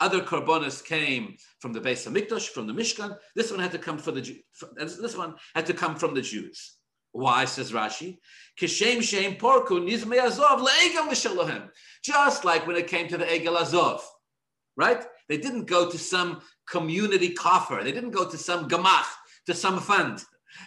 Other 0.00 0.20
karbonas 0.20 0.84
came 0.84 1.36
from 1.60 1.72
the 1.72 1.80
Bais 1.80 2.06
of 2.06 2.12
Hamikdash, 2.12 2.48
from 2.48 2.66
the 2.66 2.72
Mishkan. 2.72 3.16
This 3.36 3.50
one 3.50 3.60
had 3.60 3.72
to 3.72 3.78
come 3.78 3.98
for 3.98 4.10
the 4.10 4.42
this 4.76 5.16
one 5.16 5.34
had 5.54 5.66
to 5.66 5.74
come 5.74 5.96
from 5.96 6.14
the 6.14 6.22
Jews. 6.22 6.76
Why, 7.12 7.44
says 7.44 7.70
Rashi? 7.70 8.18
Kishem 8.60 9.00
shem 9.00 9.34
porku 9.34 9.80
nizme 9.80 10.20
azov. 10.20 11.68
Just 12.02 12.44
like 12.44 12.66
when 12.66 12.76
it 12.76 12.88
came 12.88 13.06
to 13.06 13.16
the 13.16 13.24
Egel 13.24 13.60
Azov, 13.60 14.02
right? 14.76 15.04
They 15.28 15.36
didn't 15.36 15.66
go 15.66 15.88
to 15.88 15.96
some 15.96 16.40
community 16.68 17.30
coffer. 17.30 17.82
They 17.84 17.92
didn't 17.92 18.10
go 18.10 18.28
to 18.28 18.36
some 18.36 18.68
gamach, 18.68 19.06
to 19.46 19.54
some 19.54 19.78
fund 19.78 20.24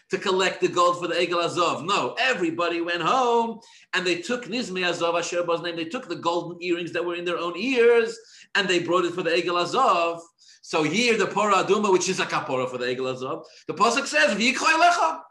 to 0.10 0.17
collect 0.17 0.62
the 0.62 0.67
gold 0.67 1.00
for 1.00 1.07
the 1.07 1.15
Egel 1.15 1.43
Azov. 1.43 1.84
No, 1.84 2.15
everybody 2.19 2.81
went 2.81 3.01
home 3.01 3.60
and 3.93 4.05
they 4.05 4.22
took 4.22 4.46
Nizme 4.46 4.88
Azov, 4.88 5.15
Asherba's 5.15 5.62
name, 5.62 5.75
they 5.75 5.86
took 5.86 6.07
the 6.07 6.15
golden 6.15 6.62
earrings 6.62 6.91
that 6.93 7.05
were 7.05 7.15
in 7.15 7.25
their 7.25 7.38
own 7.38 7.57
ears 7.57 8.17
and 8.58 8.68
they 8.68 8.80
brought 8.80 9.06
it 9.06 9.14
for 9.14 9.22
the 9.22 9.30
Egel 9.30 9.62
Azov. 9.62 10.20
So 10.64 10.82
here, 10.82 11.16
the 11.16 11.28
Pora 11.28 11.64
Aduma, 11.64 11.92
which 11.92 12.10
is 12.10 12.20
a 12.20 12.26
kapora 12.26 12.68
for 12.68 12.80
the 12.80 12.86
Egel 12.86 13.14
Azov, 13.14 13.46
the 13.68 13.74
Pasuk 13.74 14.08
says, 14.08 14.36
lecha. 14.36 15.22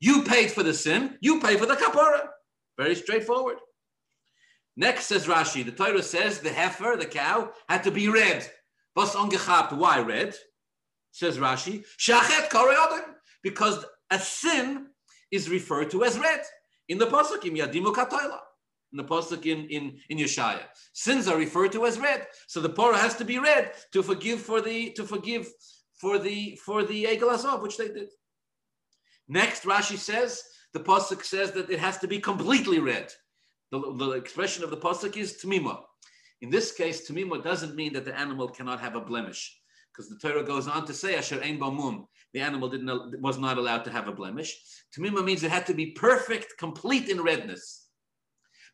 You 0.00 0.22
paid 0.22 0.52
for 0.52 0.62
the 0.62 0.72
sin, 0.72 1.18
you 1.20 1.40
pay 1.40 1.56
for 1.56 1.66
the 1.66 1.74
kapora. 1.74 2.28
Very 2.78 2.94
straightforward. 2.94 3.56
Next 4.76 5.06
says 5.06 5.26
Rashi, 5.26 5.64
the 5.64 5.72
Torah 5.72 6.02
says 6.02 6.40
the 6.40 6.52
heifer, 6.52 6.96
the 6.96 7.06
cow, 7.06 7.50
had 7.68 7.82
to 7.84 7.90
be 7.90 8.08
red. 8.08 8.48
Bas 8.94 9.14
ongechapt, 9.16 9.72
why 9.72 10.00
red? 10.00 10.34
Says 11.10 11.38
Rashi, 11.38 11.84
shachet 11.98 12.48
because 13.42 13.84
a 14.10 14.18
sin 14.18 14.86
is 15.32 15.50
referred 15.50 15.90
to 15.90 16.04
as 16.04 16.18
red 16.18 16.42
in 16.88 16.98
the 16.98 17.06
pasuk 17.06 17.44
in 17.44 17.54
Yadimu 17.54 17.94
Katoila, 17.94 18.38
in 18.92 18.98
the 18.98 19.04
pasuk 19.04 19.44
in, 19.46 19.66
in, 19.68 19.98
in 20.08 20.18
Yeshaya. 20.18 20.62
Sins 20.92 21.28
are 21.28 21.36
referred 21.36 21.72
to 21.72 21.86
as 21.86 21.98
red. 21.98 22.26
So 22.46 22.60
the 22.60 22.72
Torah 22.72 22.98
has 22.98 23.16
to 23.16 23.24
be 23.24 23.38
red 23.38 23.72
to 23.92 24.02
forgive 24.02 24.40
for 24.40 24.60
the 24.60 24.90
to 24.92 25.04
forgive 25.04 25.48
for 26.00 26.18
the 26.18 26.58
for 26.64 26.84
the 26.84 27.04
Egel 27.04 27.32
Azov, 27.32 27.62
which 27.62 27.76
they 27.76 27.88
did. 27.88 28.08
Next, 29.28 29.64
Rashi 29.64 29.96
says, 29.96 30.42
the 30.72 30.80
pasuk 30.80 31.24
says 31.24 31.52
that 31.52 31.70
it 31.70 31.80
has 31.80 31.98
to 31.98 32.06
be 32.06 32.20
completely 32.20 32.78
red. 32.78 33.12
The, 33.72 33.80
the 33.80 34.10
expression 34.12 34.62
of 34.62 34.70
the 34.70 34.76
pasuk 34.76 35.16
is 35.16 35.40
tmima. 35.42 35.80
In 36.42 36.50
this 36.50 36.70
case, 36.72 37.10
tmima 37.10 37.42
doesn't 37.42 37.74
mean 37.74 37.92
that 37.94 38.04
the 38.04 38.16
animal 38.16 38.48
cannot 38.48 38.80
have 38.80 38.94
a 38.94 39.00
blemish, 39.00 39.58
because 39.90 40.08
the 40.08 40.16
Torah 40.16 40.44
goes 40.44 40.68
on 40.68 40.86
to 40.86 40.94
say, 40.94 41.16
asher 41.16 41.42
ein 41.42 41.58
bamum, 41.58 42.06
the 42.32 42.40
animal 42.40 42.68
didn't 42.68 43.20
was 43.20 43.38
not 43.38 43.58
allowed 43.58 43.84
to 43.84 43.90
have 43.90 44.06
a 44.06 44.12
blemish. 44.12 44.54
Tamima 44.96 45.24
means 45.24 45.42
it 45.42 45.50
had 45.50 45.66
to 45.66 45.74
be 45.74 45.92
perfect, 45.92 46.58
complete 46.58 47.08
in 47.08 47.20
redness. 47.20 47.85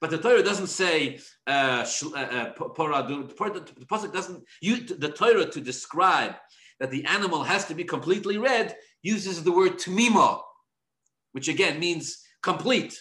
But 0.03 0.11
the 0.11 0.19
Torah 0.19 0.43
doesn't 0.43 0.67
say 0.67 1.21
uh, 1.47 1.87
uh, 2.17 2.19
uh 2.19 2.53
the 2.57 3.85
pasuk 3.89 4.13
doesn't 4.13 4.43
use 4.61 4.93
the 4.99 5.13
Torah 5.13 5.49
to 5.49 5.61
describe 5.61 6.35
that 6.81 6.91
the 6.91 7.05
animal 7.05 7.45
has 7.45 7.67
to 7.67 7.75
be 7.75 7.85
completely 7.85 8.37
red 8.37 8.75
uses 9.05 9.45
the 9.45 9.53
word 9.53 9.75
tamima, 9.79 10.41
which 11.31 11.47
again 11.47 11.79
means 11.79 12.21
complete. 12.43 12.99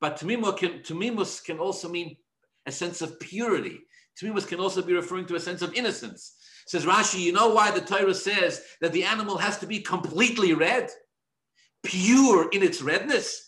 But 0.00 0.16
tamima 0.16 0.56
can 0.56 0.80
tamimus 0.80 1.44
can 1.44 1.58
also 1.58 1.90
mean 1.90 2.16
a 2.64 2.72
sense 2.72 3.02
of 3.02 3.20
purity. 3.20 3.80
Tamimus 4.18 4.48
can 4.48 4.58
also 4.58 4.80
be 4.80 4.94
referring 4.94 5.26
to 5.26 5.34
a 5.34 5.40
sense 5.40 5.60
of 5.60 5.74
innocence. 5.74 6.34
Says 6.66 6.86
Rashi, 6.86 7.20
you 7.20 7.32
know 7.32 7.50
why 7.50 7.70
the 7.70 7.82
Torah 7.82 8.14
says 8.14 8.62
that 8.80 8.92
the 8.92 9.04
animal 9.04 9.36
has 9.36 9.58
to 9.58 9.66
be 9.66 9.80
completely 9.80 10.54
red, 10.54 10.88
pure 11.84 12.48
in 12.52 12.62
its 12.62 12.80
redness? 12.80 13.46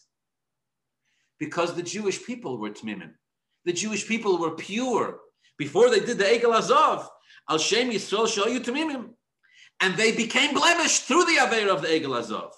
Because 1.39 1.75
the 1.75 1.83
Jewish 1.83 2.25
people 2.25 2.59
were 2.59 2.71
tmimim. 2.71 3.13
The 3.65 3.73
Jewish 3.73 4.07
people 4.07 4.39
were 4.39 4.53
pure. 4.53 5.19
Before 5.59 5.91
they 5.91 6.01
did 6.01 6.19
the 6.19 6.25
Egel 6.25 6.57
Azov, 6.57 7.09
Al 7.49 7.59
Shem 7.59 7.91
Yisrael 7.91 8.29
show 8.29 8.47
you 8.47 8.61
tmimim. 8.61 9.11
And 9.81 9.97
they 9.97 10.13
became 10.13 10.55
blemished 10.55 11.05
through 11.05 11.25
the 11.25 11.39
Aver 11.41 11.71
of 11.71 11.83
the 11.83 11.89
Egel 11.89 12.19
Azov. 12.19 12.53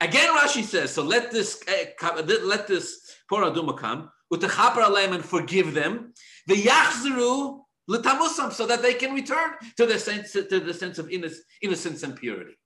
Again, 0.00 0.34
Rashi 0.34 0.64
says, 0.64 0.92
so 0.92 1.02
let 1.02 1.30
this 1.30 1.62
uh, 1.68 2.22
let 2.42 2.66
this 2.66 3.00
Poraduma 3.30 3.76
come, 3.76 4.10
utachaper 4.32 4.82
aleim 4.82 5.14
and 5.14 5.24
forgive 5.24 5.74
them. 5.74 6.14
The 6.46 6.54
Yachzeru 6.54 7.60
L'tamusam, 7.90 8.52
so 8.52 8.66
that 8.66 8.82
they 8.82 8.94
can 8.94 9.12
return 9.12 9.50
to 9.76 9.84
the 9.84 9.98
sense, 9.98 10.32
to 10.32 10.60
the 10.60 10.72
sense 10.72 10.98
of 10.98 11.10
innocence 11.10 12.02
and 12.04 12.14
purity. 12.14 12.56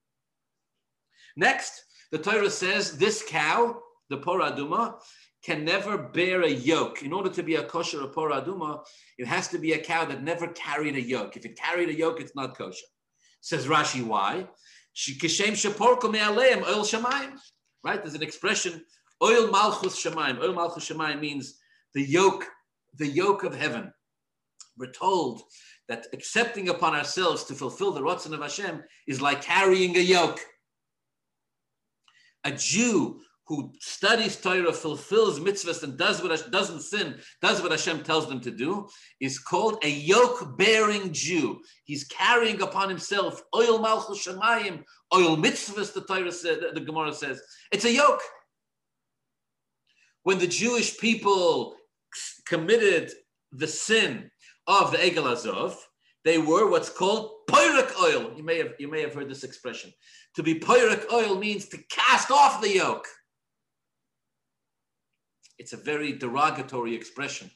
Next, 1.35 1.83
the 2.13 2.19
Torah 2.19 2.51
says 2.51 2.99
this 2.99 3.25
cow, 3.27 3.81
the 4.11 4.19
poraduma, 4.19 5.01
can 5.45 5.65
never 5.65 5.99
bear 5.99 6.43
a 6.43 6.51
yoke. 6.51 7.03
In 7.03 7.13
order 7.13 7.29
to 7.31 7.43
be 7.43 7.57
a 7.57 7.65
kosher 7.65 8.03
or 8.03 8.09
poraduma, 8.09 8.83
it 9.19 9.27
has 9.27 9.49
to 9.49 9.59
be 9.59 9.73
a 9.73 9.79
cow 9.79 10.05
that 10.07 10.23
never 10.23 10.49
carried 10.49 10.97
a 10.97 11.03
yoke. 11.03 11.37
If 11.37 11.45
it 11.45 11.57
carried 11.57 11.91
a 11.91 11.95
yoke, 11.95 12.21
it's 12.21 12.35
not 12.35 12.57
kosher. 12.57 12.87
Says 13.41 13.67
Rashi, 13.67 14.03
why? 14.03 14.49
Right? 17.85 18.03
There's 18.03 18.15
an 18.15 18.23
expression, 18.23 18.85
oil 19.23 19.51
malchus 19.51 20.03
shemaim. 20.03 20.41
Oil 20.41 20.55
malchus 20.55 20.89
shemaim 20.89 21.21
means 21.21 21.59
the 21.93 22.03
yoke, 22.03 22.47
the 22.97 23.07
yoke 23.07 23.45
of 23.45 23.55
heaven 23.55 23.93
we're 24.77 24.93
told 24.93 25.43
that 25.89 26.07
accepting 26.13 26.69
upon 26.69 26.95
ourselves 26.95 27.45
to 27.45 27.55
fulfill 27.55 27.93
the 27.93 28.01
Ratzon 28.01 28.33
of 28.33 28.41
Hashem 28.41 28.83
is 29.07 29.21
like 29.21 29.43
carrying 29.43 29.97
a 29.97 30.01
yoke. 30.01 30.41
A 32.45 32.53
Jew 32.53 33.21
who 33.47 33.73
studies 33.79 34.37
Torah, 34.37 34.73
fulfills 34.73 35.39
mitzvahs, 35.39 35.83
and 35.83 35.99
does 35.99 36.23
what 36.23 36.51
doesn't 36.51 36.81
sin, 36.81 37.17
does 37.43 37.63
what 37.63 37.73
Hashem 37.73 38.03
tells 38.03 38.29
them 38.29 38.41
to 38.41 38.51
do, 38.51 38.89
is 39.21 39.39
called 39.39 39.85
a 39.85 39.91
yoke-bearing 39.91 41.13
Jew. 41.13 41.61
He's 41.85 42.05
carrying 42.05 42.63
upon 42.63 42.89
himself 42.89 43.43
oil 43.55 43.79
malchus 43.79 44.27
shemayim, 44.27 44.83
oil 45.15 45.37
mitzvahs. 45.37 45.93
The 45.93 46.01
Torah 46.03 46.31
the 46.73 46.81
Gemara 46.81 47.13
says, 47.13 47.41
it's 47.71 47.85
a 47.85 47.93
yoke. 47.93 48.23
When 50.23 50.39
the 50.39 50.47
Jewish 50.47 50.99
people 50.99 51.77
committed 52.47 53.13
the 53.53 53.69
sin 53.69 54.31
of 54.67 54.91
the 54.91 54.99
Egel 54.99 55.31
Azov, 55.31 55.77
they 56.25 56.39
were 56.39 56.71
what's 56.71 56.89
called 56.89 57.31
pyric 57.51 57.93
oil. 58.03 58.33
You 58.35 58.43
may 58.43 58.57
have 58.57 58.73
you 58.79 58.89
may 58.91 59.03
have 59.03 59.13
heard 59.13 59.29
this 59.29 59.45
expression. 59.45 59.93
To 60.37 60.43
be 60.43 60.59
pyric 60.59 61.13
oil 61.13 61.37
means 61.37 61.67
to 61.69 61.79
cast 61.91 62.31
off 62.31 62.63
the 62.63 62.75
yoke. 62.75 63.07
It's 65.59 65.73
a 65.73 65.77
very 65.77 66.13
derogatory 66.13 66.95
expression 66.95 67.51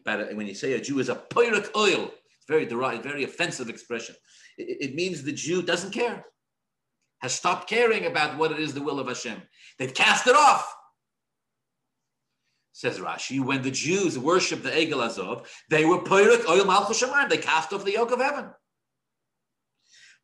about 0.00 0.20
it. 0.20 0.36
When 0.36 0.46
you 0.46 0.54
say 0.54 0.72
a 0.72 0.80
Jew 0.80 0.98
is 0.98 1.08
a 1.08 1.16
pyric 1.16 1.74
oil, 1.76 2.10
it's 2.36 2.46
very 2.48 2.66
derog- 2.66 3.02
very 3.02 3.24
offensive 3.24 3.68
expression. 3.68 4.14
It, 4.58 4.90
it 4.90 4.94
means 4.94 5.22
the 5.22 5.32
Jew 5.32 5.62
doesn't 5.62 5.92
care, 5.92 6.24
has 7.20 7.34
stopped 7.34 7.68
caring 7.68 8.06
about 8.06 8.38
what 8.38 8.52
it 8.52 8.58
is 8.58 8.74
the 8.74 8.82
will 8.82 9.00
of 9.00 9.08
Hashem. 9.08 9.40
They've 9.78 9.94
cast 9.94 10.26
it 10.26 10.34
off. 10.34 10.74
Says 12.72 12.98
Rashi, 12.98 13.44
when 13.44 13.62
the 13.62 13.70
Jews 13.70 14.18
worshipped 14.18 14.62
the 14.62 14.70
Egel 14.70 15.04
Azov, 15.04 15.48
they 15.68 15.84
were 15.84 15.98
Pyrek 15.98 16.48
Oil 16.48 16.64
Malchus. 16.64 17.04
They 17.28 17.36
cast 17.36 17.72
off 17.72 17.84
the 17.84 17.92
yoke 17.92 18.12
of 18.12 18.20
heaven. 18.20 18.50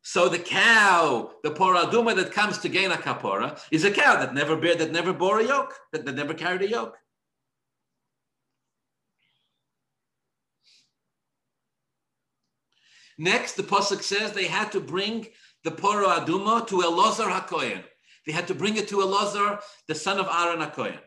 So 0.01 0.29
the 0.29 0.39
cow, 0.39 1.31
the 1.43 1.51
poraduma 1.51 2.15
that 2.15 2.31
comes 2.31 2.57
to 2.59 2.69
gain 2.69 2.91
a 2.91 2.95
kapora, 2.95 3.61
is 3.69 3.83
a 3.83 3.91
cow 3.91 4.15
that 4.15 4.33
never 4.33 4.55
bear, 4.55 4.75
that 4.75 4.91
never 4.91 5.13
bore 5.13 5.39
a 5.39 5.45
yoke, 5.45 5.75
that, 5.91 6.05
that 6.05 6.15
never 6.15 6.33
carried 6.33 6.63
a 6.63 6.69
yoke. 6.69 6.97
Next, 13.19 13.53
the 13.53 13.63
pasuk 13.63 14.01
says 14.01 14.31
they 14.31 14.45
had 14.47 14.71
to 14.71 14.79
bring 14.79 15.27
the 15.65 15.71
poraduma 15.71 16.65
to 16.67 16.75
Elazar 16.77 17.29
Hakoyen. 17.29 17.83
They 18.25 18.31
had 18.31 18.47
to 18.47 18.55
bring 18.55 18.77
it 18.77 18.87
to 18.87 18.99
Elazar, 18.99 19.59
the 19.89 19.95
son 19.95 20.19
of 20.19 20.27
Aaron 20.27 20.65
Hakoyen. 20.65 21.01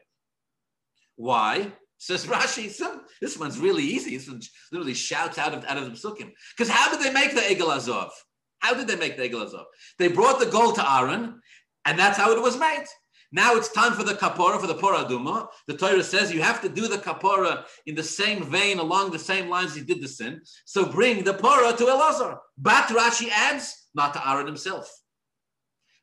Why? 1.17 1.73
Says 1.97 2.27
Rashi, 2.35 2.71
so 2.71 3.01
this 3.23 3.39
one's 3.39 3.59
really 3.59 3.83
easy. 3.83 4.19
This 4.19 4.29
one 4.29 4.43
literally 4.71 4.93
shouts 4.93 5.39
out 5.39 5.55
of, 5.55 5.65
out 5.65 5.79
of 5.79 5.85
the 5.85 5.91
psukim. 5.93 6.33
Because 6.55 6.71
how 6.71 6.91
did 6.91 7.01
they 7.01 7.13
make 7.13 7.35
the 7.35 7.41
Egel 7.41 7.75
Azov? 7.75 8.11
How 8.59 8.75
did 8.75 8.89
they 8.89 8.97
make 8.97 9.17
the 9.17 9.27
Egel 9.27 9.47
Azov? 9.47 9.65
They 9.99 10.09
brought 10.09 10.39
the 10.39 10.47
gold 10.47 10.75
to 10.75 10.93
Aaron, 10.93 11.41
and 11.87 11.99
that's 11.99 12.19
how 12.19 12.33
it 12.33 12.43
was 12.43 12.59
made. 12.59 12.85
Now 13.35 13.57
it's 13.57 13.73
time 13.73 13.95
for 13.95 14.03
the 14.05 14.13
kapora, 14.13 14.61
for 14.61 14.67
the 14.67 14.75
poraduma. 14.75 15.49
The 15.67 15.77
Torah 15.77 16.05
says 16.05 16.33
you 16.33 16.43
have 16.43 16.61
to 16.61 16.69
do 16.69 16.87
the 16.87 16.99
kapora 16.99 17.65
in 17.87 17.95
the 17.95 18.03
same 18.03 18.45
vein, 18.45 18.79
along 18.79 19.11
the 19.11 19.19
same 19.19 19.49
lines 19.49 19.75
you 19.75 19.85
did 19.85 20.03
the 20.03 20.09
sin. 20.09 20.43
So 20.67 20.85
bring 20.85 21.25
the 21.25 21.33
pora 21.33 21.77
to 21.79 21.85
Elazar. 21.85 22.39
But 22.59 22.89
Rashi 22.89 23.31
adds, 23.31 23.89
not 23.95 24.13
to 24.13 24.29
Aaron 24.29 24.47
himself. 24.47 24.91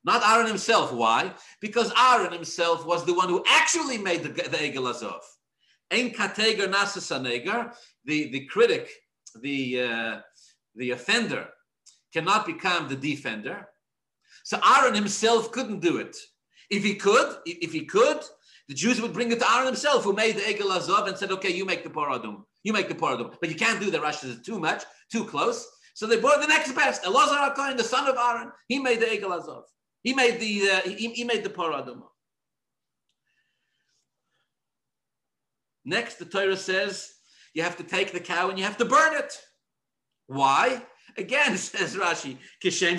Not 0.04 0.28
Aaron 0.28 0.48
himself. 0.48 0.92
Why? 0.92 1.32
Because 1.62 1.94
Aaron 1.96 2.34
himself 2.34 2.86
was 2.86 3.06
the 3.06 3.14
one 3.14 3.30
who 3.30 3.44
actually 3.48 4.00
made 4.00 4.24
the, 4.24 4.30
the 4.30 4.58
Egel 4.58 4.90
Azov. 4.90 5.22
Ein 5.92 6.12
kateger 6.12 6.68
nasasaneger, 6.68 7.76
the, 8.06 8.32
the 8.32 8.46
critic, 8.46 8.90
the, 9.42 9.82
uh, 9.82 10.20
the 10.76 10.92
offender, 10.92 11.48
cannot 12.12 12.48
become 12.48 12.88
the 12.88 12.96
defender. 12.96 13.68
So 14.44 14.60
Aaron 14.66 14.96
himself 14.96 15.52
couldn't 15.52 15.82
do 15.82 15.98
it. 15.98 16.16
If 16.70 16.84
he 16.84 16.96
could, 16.96 17.38
if 17.46 17.72
he 17.72 17.86
could, 17.86 18.22
the 18.68 18.76
Jews 18.76 19.02
would 19.02 19.14
bring 19.14 19.32
it 19.32 19.40
to 19.40 19.52
Aaron 19.52 19.66
himself, 19.66 20.04
who 20.04 20.14
made 20.14 20.36
the 20.36 20.42
Egel 20.42 20.76
Azov 20.76 21.08
and 21.08 21.18
said, 21.18 21.32
okay, 21.32 21.52
you 21.52 21.66
make 21.66 21.84
the 21.84 21.90
Paradum. 21.90 22.44
You 22.64 22.74
make 22.74 22.88
the 22.88 22.96
Paradum. 22.96 23.36
But 23.40 23.50
you 23.50 23.56
can't 23.56 23.80
do 23.80 23.90
that. 23.90 24.02
Rashi 24.02 24.26
is 24.26 24.42
too 24.42 24.60
much, 24.60 24.84
too 25.12 25.26
close. 25.26 25.68
So 25.96 26.06
they 26.06 26.20
brought 26.20 26.42
the 26.42 26.48
next 26.48 26.74
best. 26.74 27.04
Elazar 27.04 27.56
HaKohen, 27.56 27.78
the 27.78 27.84
son 27.84 28.08
of 28.08 28.16
Aaron, 28.16 28.52
he 28.68 28.80
made 28.80 29.00
the 29.00 29.08
Egel 29.08 29.38
Azov. 29.38 29.64
He 30.04 30.14
made 30.14 30.40
the, 30.40 30.70
uh, 30.70 30.82
he, 30.82 31.10
he 31.10 31.24
made 31.24 31.44
the 31.44 31.50
Paradum. 31.50 32.04
Next, 35.84 36.16
the 36.16 36.26
Torah 36.26 36.56
says 36.56 37.12
you 37.54 37.64
have 37.64 37.78
to 37.78 37.84
take 37.84 38.12
the 38.12 38.20
cow 38.20 38.50
and 38.50 38.60
you 38.60 38.66
have 38.66 38.78
to 38.78 38.86
burn 38.86 39.16
it. 39.16 39.38
Why? 40.28 40.84
Again, 41.20 41.58
says 41.58 41.96
Rashi, 41.96 42.38
Kishem. 42.64 42.98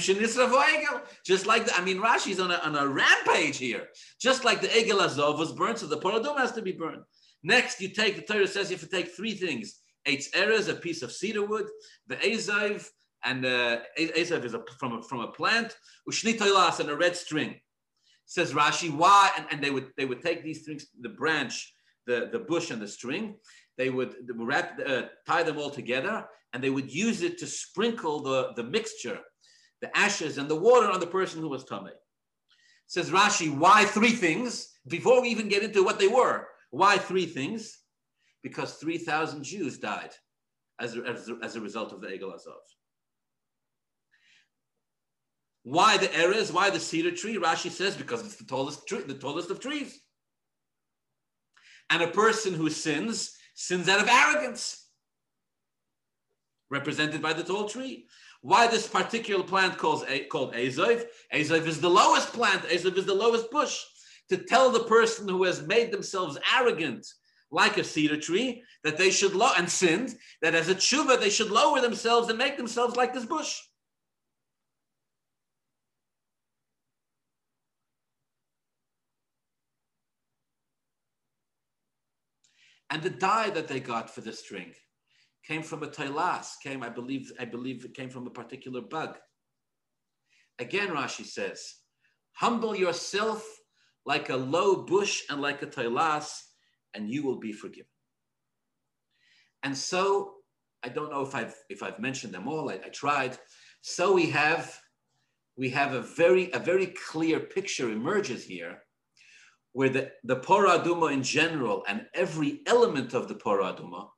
Just 1.25 1.47
like 1.47 1.67
the, 1.67 1.77
I 1.77 1.85
mean, 1.85 1.99
Rashi's 1.99 2.41
on 2.41 2.51
a, 2.51 2.57
on 2.57 2.77
a 2.77 2.87
rampage 2.87 3.57
here. 3.59 3.89
Just 4.21 4.45
like 4.45 4.61
the 4.61 4.69
Egel 4.69 5.01
Azov 5.01 5.39
was 5.39 5.53
burned, 5.53 5.79
so 5.79 5.87
the 5.87 5.99
Paradum 5.99 6.39
has 6.39 6.53
to 6.53 6.63
be 6.63 6.73
burned. 6.73 7.03
Next, 7.43 7.81
you 7.81 7.89
take, 7.89 8.17
the 8.17 8.23
Torah 8.23 8.47
says 8.47 8.71
you 8.71 8.77
have 8.77 8.89
to 8.89 8.97
take 8.97 9.09
three 9.09 9.33
things. 9.33 9.81
Eitz 10.07 10.31
Erez, 10.33 10.69
a 10.69 10.75
piece 10.75 11.03
of 11.03 11.13
cedar 11.13 11.45
wood, 11.45 11.67
the 12.07 12.17
Aziv, 12.17 12.87
and 13.25 13.45
the 13.45 13.83
uh, 13.83 13.83
is 13.99 14.31
a, 14.31 14.63
from, 14.79 14.99
a, 14.99 15.03
from 15.03 15.21
a 15.21 15.33
plant, 15.33 15.77
Ushni 16.09 16.39
Toilas, 16.39 16.81
and 16.81 16.91
a 16.91 16.97
red 16.97 17.17
string. 17.17 17.57
Says 18.27 18.53
Rashi, 18.53 18.91
why? 18.91 19.31
And, 19.37 19.47
and 19.51 19.65
they 19.65 19.71
would 19.71 19.89
they 19.97 20.05
would 20.05 20.23
take 20.23 20.45
these 20.45 20.65
things, 20.65 20.87
the 21.01 21.09
branch, 21.09 21.75
the, 22.07 22.29
the 22.33 22.39
bush 22.39 22.71
and 22.71 22.81
the 22.81 22.89
string, 22.89 23.37
they 23.77 23.91
would, 23.91 24.15
they 24.27 24.33
would 24.33 24.47
wrap, 24.47 24.79
uh, 24.87 25.03
tie 25.27 25.43
them 25.43 25.59
all 25.59 25.71
together, 25.71 26.27
and 26.53 26.63
they 26.63 26.71
would 26.71 26.93
use 26.93 27.23
it 27.23 27.39
to 27.39 27.47
sprinkle 27.47 28.23
the, 28.23 28.53
the 28.57 28.65
mixture, 28.65 29.19
the 29.81 29.97
ashes 29.97 30.39
and 30.39 30.49
the 30.49 30.57
water 30.57 30.91
on 30.91 31.01
the 31.01 31.07
person 31.07 31.41
who 31.41 31.49
was 31.49 31.65
tummy. 31.65 31.93
Says 32.87 33.11
Rashi, 33.11 33.57
why 33.57 33.85
three 33.85 34.11
things? 34.11 34.69
Before 34.89 35.23
we 35.23 35.29
even 35.29 35.49
get 35.49 35.63
into 35.63 35.85
what 35.85 35.99
they 35.99 36.09
were, 36.09 36.49
why 36.71 36.99
three 36.99 37.27
things? 37.27 37.79
Because 38.43 38.75
3,000 38.75 39.45
Jews 39.45 39.79
died 39.79 40.11
as, 40.81 40.97
as, 40.97 41.31
as 41.43 41.57
a 41.57 41.61
result 41.61 41.93
of 41.93 42.01
the 42.01 42.09
Egel 42.09 42.35
Azov. 42.35 42.55
Why 45.63 45.99
the 45.99 46.07
Erez? 46.09 46.53
Why 46.53 46.71
the 46.71 46.81
cedar 46.81 47.11
tree? 47.11 47.37
Rashi 47.37 47.71
says 47.71 47.97
because 47.97 48.25
it's 48.25 48.37
the 48.37 48.45
tallest 48.45 48.87
tree, 48.87 49.03
the 49.03 49.15
tallest 49.15 49.51
of 49.51 49.61
trees. 49.61 50.01
And 51.91 52.03
a 52.03 52.09
person 52.09 52.55
who 52.55 52.71
sins 52.71 53.37
sins 53.55 53.89
out 53.89 54.01
of 54.01 54.09
arrogance, 54.09 54.87
represented 56.71 57.21
by 57.21 57.33
the 57.33 57.43
tall 57.43 57.69
tree. 57.69 58.07
Why 58.43 58.67
this 58.67 58.87
particular 58.87 59.45
plant 59.45 59.77
calls 59.77 60.05
called 60.31 60.55
Azov? 60.55 61.05
Azov 61.33 61.69
is 61.69 61.81
the 61.81 61.91
lowest 61.91 62.33
plant. 62.33 62.65
Azov 62.73 62.97
is 62.97 63.05
the 63.05 63.15
lowest 63.15 63.51
bush. 63.51 63.79
To 64.31 64.39
tell 64.39 64.71
the 64.71 64.85
person 64.85 65.29
who 65.29 65.45
has 65.45 65.67
made 65.67 65.93
themselves 65.93 66.39
arrogant, 66.55 67.07
like 67.51 67.77
a 67.77 67.85
cedar 67.85 68.17
tree, 68.17 68.63
that 68.85 68.97
they 68.97 69.11
should 69.11 69.35
low 69.35 69.51
and 69.59 69.69
sinned, 69.69 70.15
that 70.41 70.55
as 70.55 70.69
a 70.69 70.75
tshuva 70.75 71.21
they 71.21 71.31
should 71.31 71.51
lower 71.51 71.81
themselves 71.81 72.29
and 72.29 72.39
make 72.39 72.57
themselves 72.57 72.97
like 72.97 73.13
this 73.13 73.27
bush. 73.27 73.61
And 82.89 83.03
the 83.03 83.11
dye 83.11 83.51
that 83.51 83.69
they 83.69 83.81
got 83.81 84.11
for 84.11 84.21
the 84.21 84.33
string 84.33 84.73
came 85.47 85.63
from 85.63 85.83
a 85.83 85.89
tailas, 85.89 86.53
came, 86.63 86.83
I 86.83 86.89
believe, 86.89 87.33
I 87.39 87.45
believe 87.45 87.85
it 87.85 87.95
came 87.95 88.11
from 88.11 88.27
a 88.27 88.31
particular 88.31 88.81
bug. 88.81 89.19
Again, 90.59 90.89
Rashi 90.89 91.25
says, 91.25 91.75
humble 92.33 92.77
yourself 92.77 93.45
like 94.05 94.31
a 94.31 94.37
low 94.37 94.85
bush 94.85 95.23
and 95.31 95.41
like 95.41 95.63
a 95.63 95.67
tailas, 95.67 96.31
and 96.95 97.11
you 97.11 97.23
will 97.23 97.39
be 97.39 97.53
forgiven. 97.53 97.87
And 99.63 99.77
so, 99.77 100.35
I 100.83 100.89
don't 100.89 101.11
know 101.11 101.23
if 101.23 101.35
I've 101.35 101.55
if 101.69 101.83
I've 101.83 101.99
mentioned 101.99 102.33
them 102.33 102.49
all. 102.49 102.71
I, 102.71 102.75
I 102.75 102.89
tried. 102.89 103.37
So 103.83 104.15
we 104.15 104.31
have 104.31 104.79
we 105.57 105.69
have 105.71 105.93
a 105.93 106.01
very 106.01 106.51
a 106.53 106.59
very 106.59 106.87
clear 106.87 107.41
picture 107.41 107.91
emerges 107.91 108.45
here 108.45 108.83
where 109.73 109.89
the, 109.89 110.11
the 110.25 110.37
Poraduma 110.37 111.13
in 111.13 111.23
general 111.23 111.85
and 111.87 112.07
every 112.15 112.61
element 112.67 113.15
of 113.15 113.29
the 113.29 113.35
Poraduma, 113.35 114.09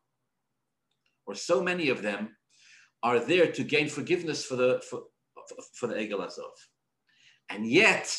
or 1.26 1.34
so 1.34 1.62
many 1.62 1.88
of 1.88 2.02
them, 2.02 2.36
are 3.02 3.18
there 3.18 3.50
to 3.52 3.64
gain 3.64 3.88
forgiveness 3.88 4.44
for 4.44 4.56
the 4.56 4.82
for, 4.88 5.02
for 5.74 5.86
the 5.88 5.94
Egel 5.94 6.24
Azov. 6.24 6.52
And 7.48 7.66
yet, 7.66 8.16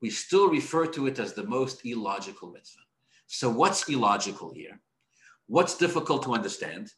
we 0.00 0.10
still 0.10 0.48
refer 0.48 0.86
to 0.86 1.06
it 1.06 1.18
as 1.18 1.34
the 1.34 1.46
most 1.46 1.84
illogical 1.84 2.50
mitzvah. 2.50 2.80
So 3.26 3.50
what's 3.50 3.88
illogical 3.88 4.52
here? 4.54 4.80
What's 5.46 5.76
difficult 5.76 6.22
to 6.24 6.34
understand? 6.34 6.88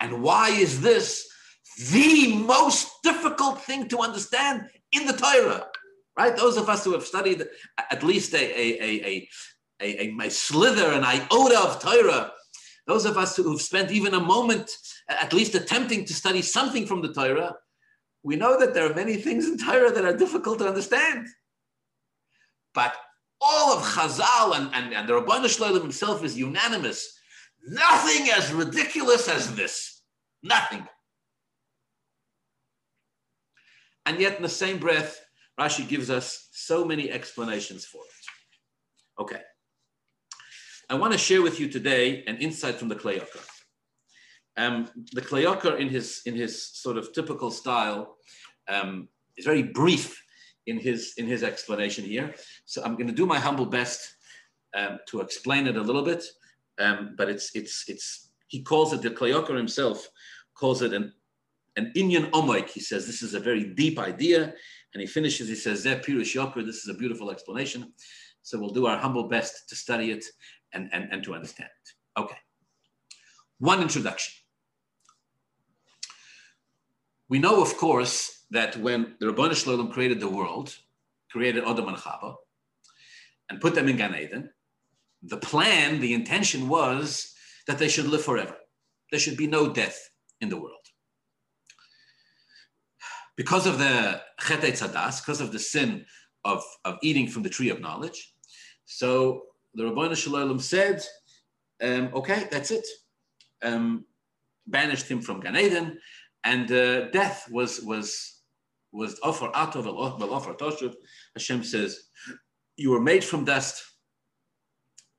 And 0.00 0.22
why 0.22 0.50
is 0.50 0.80
this 0.80 1.28
the 1.90 2.36
most 2.36 2.90
difficult 3.04 3.62
thing 3.62 3.88
to 3.88 3.98
understand 3.98 4.68
in 4.92 5.06
the 5.06 5.12
Torah? 5.12 5.66
right? 6.18 6.36
Those 6.36 6.56
of 6.56 6.68
us 6.68 6.84
who 6.84 6.92
have 6.92 7.04
studied 7.04 7.46
at 7.90 8.02
least 8.02 8.34
a, 8.34 8.38
a, 8.38 8.82
a, 8.82 9.28
a, 9.80 10.02
a, 10.02 10.26
a 10.26 10.30
slither, 10.30 10.90
an 10.92 11.04
iota 11.04 11.60
of 11.60 11.80
Torah, 11.80 12.32
those 12.88 13.04
of 13.04 13.18
us 13.18 13.36
who've 13.36 13.60
spent 13.60 13.92
even 13.92 14.14
a 14.14 14.20
moment 14.20 14.70
at 15.08 15.34
least 15.34 15.54
attempting 15.54 16.06
to 16.06 16.14
study 16.14 16.40
something 16.40 16.86
from 16.86 17.02
the 17.02 17.12
Torah, 17.12 17.54
we 18.22 18.34
know 18.34 18.58
that 18.58 18.72
there 18.72 18.90
are 18.90 18.94
many 18.94 19.16
things 19.16 19.46
in 19.46 19.58
Torah 19.58 19.92
that 19.92 20.06
are 20.06 20.16
difficult 20.16 20.58
to 20.58 20.66
understand. 20.66 21.26
But 22.74 22.96
all 23.40 23.76
of 23.76 23.84
Chazal 23.84 24.56
and, 24.56 24.74
and, 24.74 24.94
and 24.94 25.08
the 25.08 25.12
Rabbanu 25.12 25.48
Shalom 25.48 25.82
himself 25.82 26.24
is 26.24 26.36
unanimous. 26.36 27.14
Nothing 27.66 28.30
as 28.30 28.52
ridiculous 28.52 29.28
as 29.28 29.54
this. 29.54 30.02
Nothing. 30.42 30.88
And 34.06 34.18
yet, 34.18 34.36
in 34.36 34.42
the 34.42 34.48
same 34.48 34.78
breath, 34.78 35.20
Rashi 35.60 35.86
gives 35.86 36.08
us 36.08 36.48
so 36.52 36.86
many 36.86 37.10
explanations 37.10 37.84
for 37.84 38.00
it. 38.00 39.22
Okay. 39.22 39.42
I 40.90 40.94
want 40.94 41.12
to 41.12 41.18
share 41.18 41.42
with 41.42 41.60
you 41.60 41.68
today 41.68 42.24
an 42.26 42.38
insight 42.38 42.76
from 42.76 42.88
the 42.88 42.94
Kli 42.94 43.20
Yakar. 43.20 43.44
Um, 44.56 44.88
the 45.12 45.20
Kli 45.20 45.44
Yakar, 45.44 45.78
in 45.78 45.90
his 45.90 46.22
in 46.24 46.34
his 46.34 46.62
sort 46.62 46.96
of 46.96 47.12
typical 47.12 47.50
style, 47.50 48.16
um, 48.68 49.08
is 49.36 49.44
very 49.44 49.62
brief 49.62 50.22
in 50.66 50.78
his 50.78 51.12
in 51.18 51.26
his 51.26 51.42
explanation 51.42 52.04
here. 52.04 52.34
So 52.64 52.82
I'm 52.82 52.94
going 52.94 53.06
to 53.06 53.12
do 53.12 53.26
my 53.26 53.38
humble 53.38 53.66
best 53.66 54.00
um, 54.74 54.98
to 55.08 55.20
explain 55.20 55.66
it 55.66 55.76
a 55.76 55.82
little 55.82 56.02
bit. 56.02 56.24
Um, 56.78 57.14
but 57.18 57.28
it's 57.28 57.54
it's 57.54 57.84
it's 57.86 58.30
he 58.46 58.62
calls 58.62 58.94
it 58.94 59.02
the 59.02 59.10
Kli 59.10 59.34
Yakar 59.34 59.58
himself 59.58 60.08
calls 60.54 60.80
it 60.80 60.94
an 60.94 61.12
an 61.76 61.92
Inyan 61.94 62.30
Omoik. 62.30 62.70
He 62.70 62.80
says 62.80 63.06
this 63.06 63.22
is 63.22 63.34
a 63.34 63.40
very 63.40 63.64
deep 63.74 63.98
idea. 63.98 64.54
And 64.94 65.02
he 65.02 65.06
finishes, 65.06 65.48
he 65.48 65.54
says, 65.54 65.84
Zeh 65.84 66.02
Pirush 66.02 66.34
Yoker, 66.34 66.64
this 66.64 66.76
is 66.76 66.88
a 66.88 66.94
beautiful 66.94 67.30
explanation. 67.30 67.92
So 68.42 68.58
we'll 68.58 68.70
do 68.70 68.86
our 68.86 68.96
humble 68.96 69.28
best 69.28 69.68
to 69.68 69.76
study 69.76 70.10
it 70.10 70.24
and, 70.72 70.88
and, 70.92 71.08
and 71.12 71.22
to 71.24 71.34
understand 71.34 71.70
it. 71.84 72.20
Okay. 72.20 72.36
One 73.58 73.82
introduction. 73.82 74.34
We 77.28 77.38
know, 77.38 77.60
of 77.60 77.76
course, 77.76 78.44
that 78.50 78.76
when 78.76 79.16
the 79.20 79.26
Rabbanu 79.26 79.54
Shalom 79.54 79.92
created 79.92 80.20
the 80.20 80.28
world, 80.28 80.76
created 81.30 81.64
Adam 81.64 81.88
and 81.88 81.96
Chava, 81.96 82.36
and 83.50 83.60
put 83.60 83.74
them 83.74 83.88
in 83.88 83.96
Gan 83.96 84.14
Eden, 84.14 84.50
the 85.22 85.36
plan, 85.36 86.00
the 86.00 86.14
intention 86.14 86.68
was 86.68 87.34
that 87.66 87.78
they 87.78 87.88
should 87.88 88.06
live 88.06 88.24
forever. 88.24 88.56
There 89.10 89.20
should 89.20 89.36
be 89.36 89.46
no 89.46 89.72
death 89.72 90.10
in 90.40 90.48
the 90.48 90.56
world 90.56 90.78
because 93.38 93.68
of 93.68 93.78
the 93.78 94.20
chet 94.40 94.62
tzadas, 94.62 95.24
because 95.24 95.40
of 95.40 95.52
the 95.52 95.60
sin 95.60 96.04
of, 96.44 96.62
of 96.84 96.98
eating 97.02 97.28
from 97.28 97.44
the 97.44 97.48
tree 97.48 97.70
of 97.70 97.80
knowledge. 97.80 98.34
So 98.84 99.42
the 99.78 99.84
Rabbanu 99.84 100.16
Shalom 100.16 100.58
said, 100.58 101.04
um, 101.80 102.10
okay, 102.12 102.48
that's 102.50 102.72
it. 102.72 102.86
Um, 103.62 104.04
banished 104.66 105.08
him 105.08 105.20
from 105.22 105.40
Gan 105.40 105.56
Eden, 105.56 105.98
and 106.42 106.70
uh, 106.70 107.08
death 107.10 107.48
was 107.50 107.80
was 107.80 108.42
was 108.92 109.20
offer 109.22 109.48
atov 109.48 109.86
offer 109.86 110.54
toshuv. 110.54 110.94
Hashem 111.34 111.62
says, 111.62 111.90
you 112.76 112.90
were 112.90 113.00
made 113.00 113.22
from 113.22 113.44
dust 113.44 113.84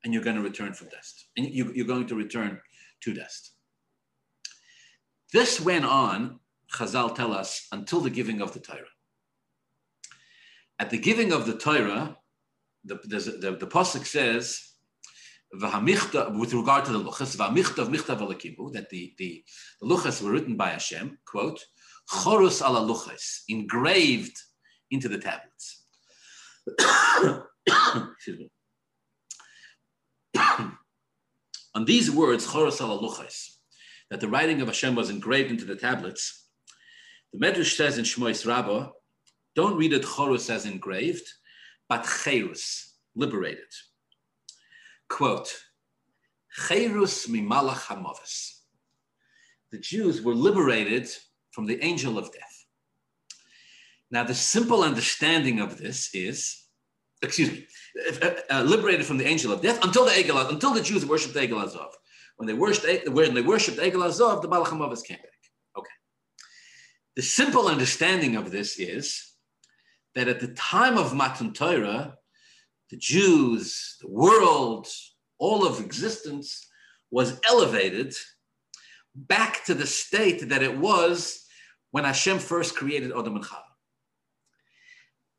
and 0.02 0.12
you're 0.12 0.22
going 0.22 0.36
to 0.36 0.42
return 0.42 0.72
from 0.72 0.88
dust. 0.88 1.28
And 1.36 1.46
you, 1.46 1.72
you're 1.74 1.86
going 1.86 2.06
to 2.08 2.14
return 2.14 2.60
to 3.02 3.14
dust. 3.14 3.52
This 5.32 5.60
went 5.60 5.84
on, 5.84 6.40
Chazal 6.74 7.14
tell 7.14 7.32
us, 7.32 7.68
until 7.70 8.00
the 8.00 8.10
giving 8.10 8.40
of 8.40 8.52
the 8.52 8.60
Torah. 8.60 8.94
At 10.78 10.90
the 10.90 10.98
giving 10.98 11.32
of 11.32 11.46
the 11.46 11.56
Torah, 11.56 12.16
the, 12.84 12.94
the, 13.40 13.56
the 13.58 13.66
Pasuk 13.66 14.06
says, 14.06 14.70
with 15.52 16.54
regard 16.54 16.84
to 16.84 16.92
the 16.92 17.00
luchas, 17.00 17.36
that 18.72 18.90
the, 18.90 19.14
the, 19.18 19.44
the 19.80 19.86
luchas 19.86 20.22
were 20.22 20.30
written 20.30 20.56
by 20.56 20.70
Hashem, 20.70 21.18
quote, 21.26 21.64
chorus 22.10 22.60
ala 22.60 22.80
luchas, 22.80 23.40
engraved 23.48 24.36
into 24.90 25.08
the 25.08 25.18
tablets. 25.18 25.84
Excuse 27.66 28.38
me. 28.38 28.50
On 31.74 31.84
these 31.84 32.10
words, 32.10 32.46
chorus 32.46 32.80
ala 32.80 32.98
luchas, 33.00 33.56
that 34.10 34.20
the 34.20 34.28
writing 34.28 34.60
of 34.60 34.68
Hashem 34.68 34.94
was 34.94 35.10
engraved 35.10 35.50
into 35.50 35.64
the 35.64 35.76
tablets, 35.76 36.46
the 37.32 37.38
Medrash 37.38 37.76
says 37.76 37.98
in 37.98 38.04
Shmois 38.04 38.46
Rabbah, 38.46 38.88
don't 39.54 39.76
read 39.76 39.92
it 39.92 40.04
chorus 40.04 40.50
as 40.50 40.64
engraved, 40.66 41.28
but 41.90 42.04
cherus, 42.04 42.94
liberated. 43.16 43.72
Quote, 45.08 45.52
cherus 46.68 47.26
mimalach 47.26 47.82
hamavis. 47.88 48.60
The 49.72 49.78
Jews 49.78 50.22
were 50.22 50.34
liberated 50.34 51.08
from 51.50 51.66
the 51.66 51.84
angel 51.84 52.16
of 52.16 52.32
death. 52.32 52.66
Now, 54.12 54.22
the 54.22 54.34
simple 54.34 54.84
understanding 54.84 55.60
of 55.60 55.78
this 55.78 56.14
is, 56.14 56.62
excuse 57.22 57.50
me, 57.50 57.66
uh, 58.22 58.30
uh, 58.50 58.62
liberated 58.62 59.04
from 59.04 59.18
the 59.18 59.26
angel 59.26 59.52
of 59.52 59.60
death 59.60 59.84
until 59.84 60.04
the 60.04 60.12
Egel, 60.12 60.48
until 60.48 60.72
the 60.72 60.82
Jews 60.82 61.04
worshipped 61.04 61.34
the 61.34 61.40
Egel 61.40 61.62
Azov. 61.62 61.92
When 62.36 62.46
they 62.46 62.54
worshipped, 62.54 63.08
when 63.08 63.34
they 63.34 63.42
worshipped 63.42 63.78
Egel 63.78 64.04
Azov, 64.06 64.42
the 64.42 64.48
Hamavis 64.48 65.04
came 65.04 65.18
back. 65.18 65.42
Okay. 65.76 65.90
The 67.16 67.22
simple 67.22 67.66
understanding 67.66 68.36
of 68.36 68.52
this 68.52 68.78
is 68.78 69.29
that 70.14 70.28
at 70.28 70.40
the 70.40 70.54
time 70.54 70.98
of 70.98 71.14
Matan 71.14 71.52
Torah, 71.52 72.16
the 72.90 72.96
Jews, 72.96 73.96
the 74.00 74.08
world, 74.08 74.88
all 75.38 75.66
of 75.66 75.80
existence 75.80 76.66
was 77.10 77.40
elevated 77.48 78.14
back 79.14 79.64
to 79.64 79.74
the 79.74 79.86
state 79.86 80.48
that 80.48 80.62
it 80.62 80.76
was 80.76 81.44
when 81.90 82.04
Hashem 82.04 82.38
first 82.38 82.76
created 82.76 83.12
Adam 83.12 83.36
and 83.36 83.44
Chava. 83.44 83.62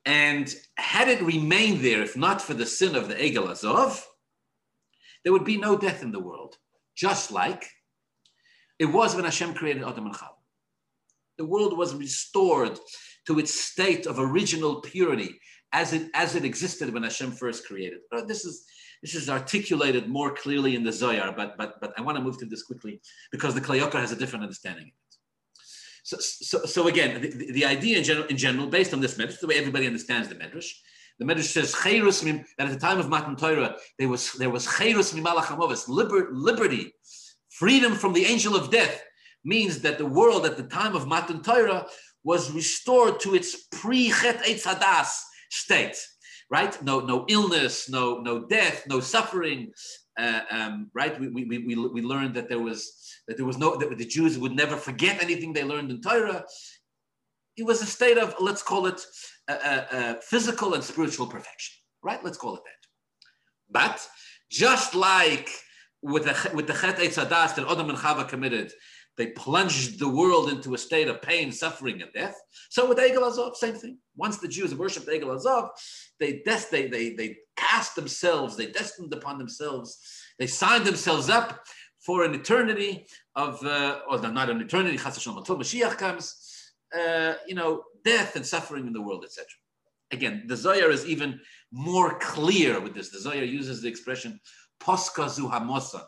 And 0.05 0.53
had 0.75 1.07
it 1.07 1.21
remained 1.21 1.81
there, 1.81 2.01
if 2.01 2.17
not 2.17 2.41
for 2.41 2.53
the 2.53 2.65
sin 2.65 2.95
of 2.95 3.07
the 3.07 3.15
Egel 3.15 3.49
Azov, 3.49 4.05
there 5.23 5.31
would 5.31 5.45
be 5.45 5.57
no 5.57 5.77
death 5.77 6.01
in 6.01 6.11
the 6.11 6.19
world, 6.19 6.57
just 6.95 7.31
like 7.31 7.69
it 8.79 8.85
was 8.85 9.15
when 9.15 9.25
Hashem 9.25 9.53
created 9.53 9.83
Adam 9.83 10.07
and 10.07 10.15
Chava. 10.15 10.29
The 11.37 11.45
world 11.45 11.77
was 11.77 11.93
restored 11.95 12.79
to 13.27 13.39
its 13.39 13.53
state 13.53 14.05
of 14.05 14.19
original 14.19 14.81
purity 14.81 15.39
as 15.73 15.93
it 15.93 16.09
as 16.13 16.35
it 16.35 16.45
existed 16.45 16.93
when 16.93 17.03
Hashem 17.03 17.31
first 17.31 17.65
created. 17.65 17.99
Uh, 18.11 18.23
this 18.23 18.45
is 18.45 18.65
this 19.01 19.15
is 19.15 19.29
articulated 19.29 20.07
more 20.07 20.33
clearly 20.33 20.75
in 20.75 20.83
the 20.83 20.91
Zohar, 20.91 21.33
but 21.35 21.57
but 21.57 21.79
but 21.81 21.93
I 21.97 22.01
want 22.01 22.17
to 22.17 22.23
move 22.23 22.37
to 22.39 22.45
this 22.45 22.63
quickly 22.63 23.01
because 23.31 23.53
the 23.53 23.61
Kli 23.61 23.81
Yakar 23.81 23.99
has 23.99 24.11
a 24.11 24.15
different 24.15 24.43
understanding 24.43 24.83
of 24.83 24.89
it. 24.89 24.93
So, 26.03 26.17
so, 26.19 26.65
so 26.65 26.87
again, 26.87 27.21
the, 27.21 27.51
the, 27.51 27.63
idea 27.63 27.99
in 27.99 28.03
general, 28.03 28.25
in 28.25 28.35
general, 28.35 28.65
based 28.67 28.91
on 28.91 29.01
this 29.01 29.19
medrash, 29.19 29.39
the 29.39 29.45
way 29.45 29.59
everybody 29.59 29.85
understands 29.85 30.27
the 30.27 30.35
medrash, 30.35 30.71
the 31.19 31.25
medrash 31.25 31.51
says 31.51 31.71
that 31.73 32.45
at 32.57 32.69
the 32.71 32.79
time 32.79 32.99
of 32.99 33.07
Matan 33.07 33.35
Torah 33.35 33.75
there 33.99 34.09
was 34.09 34.33
there 34.33 34.49
was 34.49 34.65
chayrus 34.65 35.13
mimalach 35.13 35.87
liber, 35.87 36.29
liberty, 36.31 36.93
freedom 37.49 37.93
from 37.93 38.13
the 38.13 38.25
angel 38.25 38.55
of 38.55 38.71
death, 38.71 39.03
means 39.43 39.81
that 39.81 39.97
the 39.99 40.05
world 40.05 40.45
at 40.45 40.57
the 40.57 40.63
time 40.63 40.95
of 40.95 41.07
Matan 41.07 41.43
Torah 41.43 41.85
was 42.23 42.51
restored 42.51 43.19
to 43.21 43.35
its 43.35 43.67
pre-chet 43.71 44.43
eitz 44.43 45.19
state, 45.49 45.97
right? 46.49 46.81
No, 46.83 46.99
no 46.99 47.25
illness, 47.27 47.89
no, 47.89 48.19
no 48.19 48.45
death, 48.47 48.83
no 48.87 48.99
suffering, 48.99 49.71
uh, 50.19 50.41
um, 50.51 50.91
right? 50.93 51.19
We, 51.19 51.27
we, 51.29 51.45
we, 51.45 51.75
we 51.75 52.01
learned 52.01 52.35
that 52.35 52.49
there 52.49 52.59
was 52.59 52.91
that 53.27 53.37
there 53.37 53.45
was 53.45 53.57
no 53.57 53.77
that 53.77 53.97
the 53.97 54.05
Jews 54.05 54.37
would 54.37 54.53
never 54.53 54.75
forget 54.75 55.21
anything 55.23 55.53
they 55.53 55.63
learned 55.63 55.91
in 55.91 56.01
Torah. 56.01 56.45
It 57.57 57.65
was 57.65 57.81
a 57.81 57.85
state 57.85 58.17
of 58.17 58.35
let's 58.39 58.63
call 58.63 58.87
it 58.87 59.01
a, 59.47 59.53
a, 59.53 59.87
a 59.91 60.21
physical 60.21 60.73
and 60.73 60.83
spiritual 60.83 61.27
perfection, 61.27 61.75
right? 62.03 62.23
Let's 62.23 62.37
call 62.37 62.55
it 62.55 62.63
that. 62.63 62.81
But 63.69 64.07
just 64.49 64.95
like 64.95 65.49
with 66.01 66.25
the 66.25 66.51
with 66.53 66.67
the 66.67 66.73
Chet 66.73 66.97
Eitz 66.97 67.15
that 67.15 67.31
Adam 67.31 67.89
and 67.89 67.97
Chava 67.97 68.27
committed, 68.27 68.71
they 69.17 69.27
plunged 69.27 69.99
the 69.99 70.07
world 70.07 70.49
into 70.49 70.73
a 70.73 70.77
state 70.77 71.07
of 71.07 71.21
pain, 71.21 71.51
suffering, 71.51 72.01
and 72.01 72.11
death. 72.13 72.35
So 72.69 72.87
with 72.87 72.97
Egel 72.97 73.27
Azov, 73.27 73.57
same 73.57 73.75
thing. 73.75 73.97
Once 74.15 74.37
the 74.37 74.47
Jews 74.47 74.73
worshipped 74.73 75.07
Egel 75.07 75.35
Azov, 75.35 75.69
they, 76.19 76.41
des- 76.45 76.69
they, 76.71 76.87
they, 76.87 77.13
they 77.13 77.37
cast 77.57 77.95
themselves, 77.95 78.55
they 78.55 78.67
destined 78.67 79.13
upon 79.13 79.37
themselves, 79.37 79.97
they 80.39 80.47
signed 80.47 80.85
themselves 80.85 81.29
up 81.29 81.65
for 82.05 82.23
an 82.23 82.33
eternity 82.33 83.05
of, 83.35 83.63
uh, 83.65 83.99
or 84.09 84.19
not 84.19 84.49
an 84.49 84.61
eternity, 84.61 84.97
until 85.03 85.57
Mashiach 85.57 85.97
comes, 85.97 86.73
uh, 86.97 87.33
you 87.47 87.55
know, 87.55 87.83
death 88.03 88.35
and 88.35 88.45
suffering 88.45 88.87
in 88.87 88.93
the 88.93 89.01
world, 89.01 89.23
etc. 89.23 89.45
Again, 90.11 90.43
the 90.47 90.57
Zohar 90.57 90.89
is 90.89 91.05
even 91.05 91.39
more 91.71 92.17
clear 92.19 92.79
with 92.79 92.93
this. 92.93 93.09
The 93.09 93.19
Zohar 93.19 93.43
uses 93.43 93.81
the 93.81 93.87
expression 93.87 94.39
poska 94.81 95.29
zu 95.29 95.47
hamosan 95.47 96.03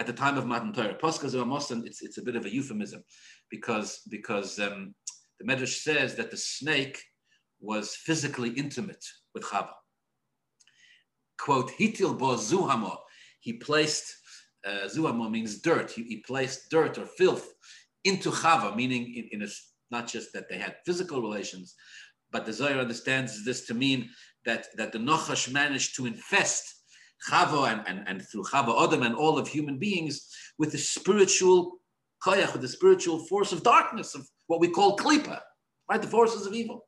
at 0.00 0.06
the 0.06 0.12
time 0.14 0.38
of 0.38 0.46
Matan 0.46 0.72
Torah. 0.72 0.94
Poska 0.94 1.28
zu 1.28 1.44
hamosan, 1.44 1.86
it's, 1.86 2.00
it's 2.00 2.16
a 2.16 2.22
bit 2.22 2.34
of 2.34 2.46
a 2.46 2.52
euphemism 2.52 3.04
because, 3.50 4.00
because 4.10 4.58
um, 4.58 4.94
the 5.38 5.44
Medrash 5.44 5.82
says 5.82 6.14
that 6.14 6.30
the 6.30 6.38
snake 6.38 7.04
was 7.60 7.94
physically 7.94 8.48
intimate 8.50 9.04
with 9.34 9.44
Chava. 9.44 9.74
Quote, 11.38 11.70
hitil 11.78 12.18
bo 12.18 12.36
zuhamo, 12.36 12.96
he 13.40 13.52
placed 13.52 14.16
uh, 14.66 14.88
zuamo 14.88 15.30
means 15.30 15.60
dirt. 15.60 15.90
He, 15.90 16.02
he, 16.04 16.16
placed 16.26 16.70
dirt 16.70 16.96
or 16.96 17.04
filth 17.04 17.52
into 18.04 18.30
Chava, 18.30 18.74
meaning 18.74 19.14
in, 19.14 19.28
in 19.32 19.42
a, 19.46 19.50
not 19.90 20.08
just 20.08 20.32
that 20.32 20.48
they 20.48 20.56
had 20.56 20.76
physical 20.86 21.20
relations, 21.20 21.74
but 22.32 22.46
the 22.46 22.52
Zohar 22.54 22.78
understands 22.78 23.44
this 23.44 23.66
to 23.66 23.74
mean 23.74 24.08
that, 24.46 24.68
that 24.76 24.92
the 24.92 24.98
Nochash 24.98 25.52
managed 25.52 25.96
to 25.96 26.06
infest 26.06 26.79
Chava 27.28 27.72
and, 27.72 27.82
and, 27.86 28.08
and 28.08 28.22
through 28.22 28.44
Chava 28.44 28.86
Adam 28.86 29.02
and 29.02 29.14
all 29.14 29.38
of 29.38 29.48
human 29.48 29.78
beings 29.78 30.26
with 30.58 30.72
the 30.72 30.78
spiritual 30.78 31.78
koyach, 32.24 32.52
with 32.52 32.62
the 32.62 32.68
spiritual 32.68 33.18
force 33.26 33.52
of 33.52 33.62
darkness, 33.62 34.14
of 34.14 34.26
what 34.46 34.60
we 34.60 34.68
call 34.68 34.96
klipa, 34.96 35.40
right? 35.90 36.00
The 36.00 36.08
forces 36.08 36.46
of 36.46 36.54
evil 36.54 36.86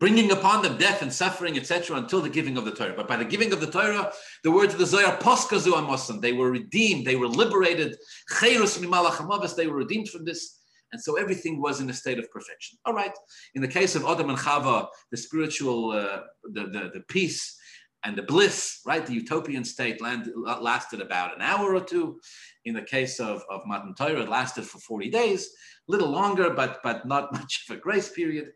bringing 0.00 0.32
upon 0.32 0.62
them 0.62 0.78
death 0.78 1.02
and 1.02 1.12
suffering, 1.12 1.58
etc., 1.58 1.96
until 1.98 2.22
the 2.22 2.28
giving 2.28 2.56
of 2.56 2.64
the 2.64 2.72
Torah. 2.72 2.94
But 2.96 3.06
by 3.06 3.18
the 3.18 3.24
giving 3.24 3.52
of 3.52 3.60
the 3.60 3.70
Torah, 3.70 4.10
the 4.42 4.50
words 4.50 4.72
of 4.72 4.80
the 4.80 4.86
Zohar, 4.86 5.16
poskazu 5.18 5.74
amosan, 5.74 6.20
they 6.20 6.32
were 6.32 6.50
redeemed, 6.50 7.06
they 7.06 7.16
were 7.16 7.28
liberated. 7.28 7.96
Chayrus 8.32 8.78
mimalach 8.78 9.56
they 9.56 9.66
were 9.66 9.76
redeemed 9.76 10.08
from 10.08 10.24
this. 10.24 10.56
And 10.92 11.00
so 11.00 11.16
everything 11.16 11.60
was 11.60 11.80
in 11.80 11.88
a 11.88 11.92
state 11.92 12.18
of 12.18 12.28
perfection. 12.32 12.78
All 12.84 12.94
right. 12.94 13.12
In 13.54 13.62
the 13.62 13.68
case 13.68 13.94
of 13.94 14.04
Adam 14.06 14.30
and 14.30 14.38
Chava, 14.38 14.88
the 15.12 15.16
spiritual, 15.16 15.92
uh, 15.92 16.22
the, 16.50 16.62
the, 16.62 16.90
the 16.94 17.04
peace 17.06 17.56
and 18.04 18.16
the 18.16 18.22
bliss, 18.22 18.80
right? 18.86 19.06
The 19.06 19.14
utopian 19.14 19.64
state 19.64 20.00
landed, 20.00 20.32
uh, 20.46 20.60
lasted 20.60 21.00
about 21.00 21.34
an 21.34 21.42
hour 21.42 21.74
or 21.74 21.80
two. 21.80 22.20
In 22.64 22.74
the 22.74 22.82
case 22.82 23.20
of, 23.20 23.42
of 23.50 23.62
Matan 23.66 23.94
Torah, 23.94 24.22
it 24.22 24.28
lasted 24.28 24.64
for 24.64 24.78
40 24.78 25.10
days, 25.10 25.50
a 25.88 25.92
little 25.92 26.08
longer, 26.08 26.50
but, 26.50 26.80
but 26.82 27.06
not 27.06 27.32
much 27.38 27.66
of 27.68 27.76
a 27.76 27.80
grace 27.80 28.10
period. 28.10 28.52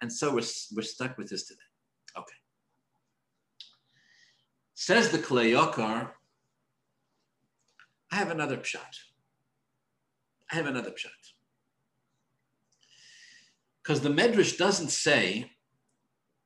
And 0.00 0.12
so 0.12 0.30
we're, 0.30 0.42
we're 0.74 0.82
stuck 0.82 1.16
with 1.16 1.30
this 1.30 1.46
today. 1.46 1.60
Okay. 2.18 2.34
Says 4.74 5.10
the 5.10 5.18
Kli 5.18 5.56
Yakar, 5.56 6.10
I 8.10 8.16
have 8.16 8.30
another 8.30 8.58
pshat. 8.58 8.98
I 10.50 10.56
have 10.56 10.66
another 10.66 10.90
pshat. 10.90 11.10
Because 13.82 14.02
the 14.02 14.10
Medrash 14.10 14.58
doesn't 14.58 14.90
say 14.90 15.50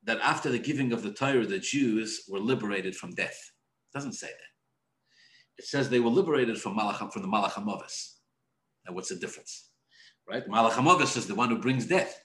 that 0.07 0.19
after 0.21 0.49
the 0.49 0.57
giving 0.57 0.93
of 0.93 1.03
the 1.03 1.11
Torah, 1.11 1.45
the 1.45 1.59
Jews 1.59 2.23
were 2.29 2.39
liberated 2.39 2.95
from 2.95 3.13
death. 3.13 3.51
It 3.91 3.97
doesn't 3.97 4.13
say 4.13 4.27
that. 4.27 5.59
It 5.59 5.65
says 5.65 5.89
they 5.89 5.99
were 5.99 6.09
liberated 6.09 6.57
from, 6.59 6.77
Malach, 6.77 7.11
from 7.11 7.21
the 7.21 7.27
Malach 7.27 7.57
Now, 7.57 8.93
what's 8.93 9.09
the 9.09 9.15
difference? 9.15 9.69
Right? 10.27 10.47
Malach 10.47 11.17
is 11.17 11.27
the 11.27 11.35
one 11.35 11.49
who 11.49 11.59
brings 11.59 11.85
death. 11.85 12.23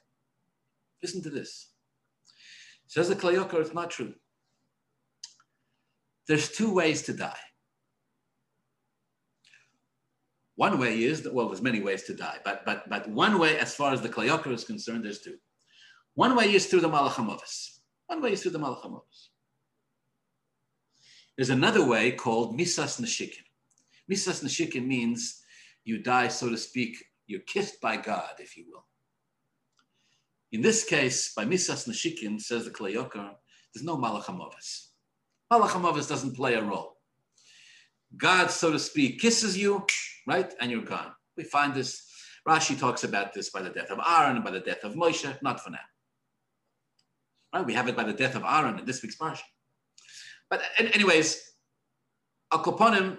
Listen 1.02 1.22
to 1.24 1.30
this. 1.30 1.72
It 2.84 2.92
Says 2.92 3.08
the 3.08 3.16
Kli 3.16 3.34
Yakar, 3.34 3.60
it's 3.60 3.74
not 3.74 3.90
true. 3.90 4.14
There's 6.28 6.50
two 6.50 6.72
ways 6.72 7.02
to 7.02 7.12
die. 7.12 7.34
One 10.54 10.78
way 10.78 11.02
is 11.02 11.22
that, 11.22 11.34
well, 11.34 11.48
there's 11.48 11.62
many 11.62 11.80
ways 11.80 12.04
to 12.04 12.14
die, 12.14 12.38
but 12.44 12.64
but 12.64 12.88
but 12.88 13.08
one 13.08 13.40
way, 13.40 13.58
as 13.58 13.74
far 13.74 13.92
as 13.92 14.02
the 14.02 14.08
Kli 14.08 14.28
Yakar 14.28 14.52
is 14.52 14.64
concerned, 14.64 15.04
there's 15.04 15.20
two. 15.20 15.38
One 16.14 16.36
way 16.36 16.54
is 16.54 16.66
through 16.66 16.82
the 16.82 16.88
Malach 16.90 17.18
One 18.12 18.20
way 18.20 18.32
is 18.32 18.42
through 18.42 18.50
the 18.50 18.58
Malach. 18.58 19.00
There's 21.34 21.48
another 21.48 21.82
way 21.86 22.12
called 22.12 22.58
Misas 22.58 23.00
Nashikin. 23.00 23.46
Misas 24.10 24.44
Nashikin 24.44 24.86
means 24.86 25.40
you 25.82 26.02
die, 26.02 26.28
so 26.28 26.50
to 26.50 26.58
speak, 26.58 27.02
you're 27.26 27.40
kissed 27.40 27.80
by 27.80 27.96
God, 27.96 28.32
if 28.38 28.54
you 28.54 28.66
will. 28.70 28.84
In 30.52 30.60
this 30.60 30.84
case, 30.84 31.32
by 31.34 31.46
Misas 31.46 31.88
Nashikin, 31.88 32.38
says 32.38 32.66
the 32.66 32.70
Kli 32.70 32.96
Yakar, 32.96 33.30
there's 33.72 33.82
no 33.82 33.96
Malach 33.96 34.24
HaMavos. 34.24 34.88
Malach 35.50 35.70
HaMavos 35.70 36.06
doesn't 36.06 36.36
play 36.36 36.52
a 36.52 36.62
role. 36.62 36.98
God, 38.14 38.50
so 38.50 38.72
to 38.72 38.78
speak, 38.78 39.20
kisses 39.20 39.56
you, 39.56 39.86
right, 40.26 40.52
and 40.60 40.70
you're 40.70 40.82
gone. 40.82 41.12
We 41.38 41.44
find 41.44 41.72
this, 41.72 42.06
Rashi 42.46 42.78
talks 42.78 43.04
about 43.04 43.32
this 43.32 43.48
by 43.48 43.62
the 43.62 43.70
death 43.70 43.90
of 43.90 44.00
Aaron 44.06 44.42
by 44.42 44.50
the 44.50 44.60
death 44.60 44.84
of 44.84 44.96
Moshe, 44.96 45.34
not 45.42 45.64
for 45.64 45.70
now. 45.70 45.78
Right, 47.52 47.66
we 47.66 47.74
have 47.74 47.88
it 47.88 47.96
by 47.96 48.04
the 48.04 48.12
death 48.12 48.34
of 48.34 48.44
Aaron 48.44 48.78
in 48.78 48.84
this 48.86 49.02
week's 49.02 49.16
parsha. 49.16 49.42
But 50.48 50.62
anyways, 50.78 51.40
Akoponim, 52.52 53.18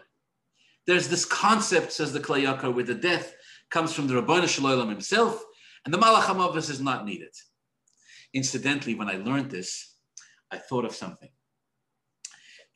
there's 0.85 1.07
this 1.07 1.25
concept, 1.25 1.91
says 1.91 2.13
the 2.13 2.19
Kli 2.19 2.45
Yakar, 2.45 2.73
where 2.73 2.83
the 2.83 2.95
death 2.95 3.33
comes 3.69 3.93
from 3.93 4.07
the 4.07 4.15
Rabbana 4.15 4.47
Shalom 4.47 4.89
himself, 4.89 5.43
and 5.85 5.93
the 5.93 5.97
Malach 5.97 6.23
HaMavos 6.23 6.69
is 6.69 6.79
not 6.79 7.05
needed. 7.05 7.33
Incidentally, 8.33 8.95
when 8.95 9.09
I 9.09 9.17
learned 9.17 9.51
this, 9.51 9.95
I 10.51 10.57
thought 10.57 10.85
of 10.85 10.95
something. 10.95 11.29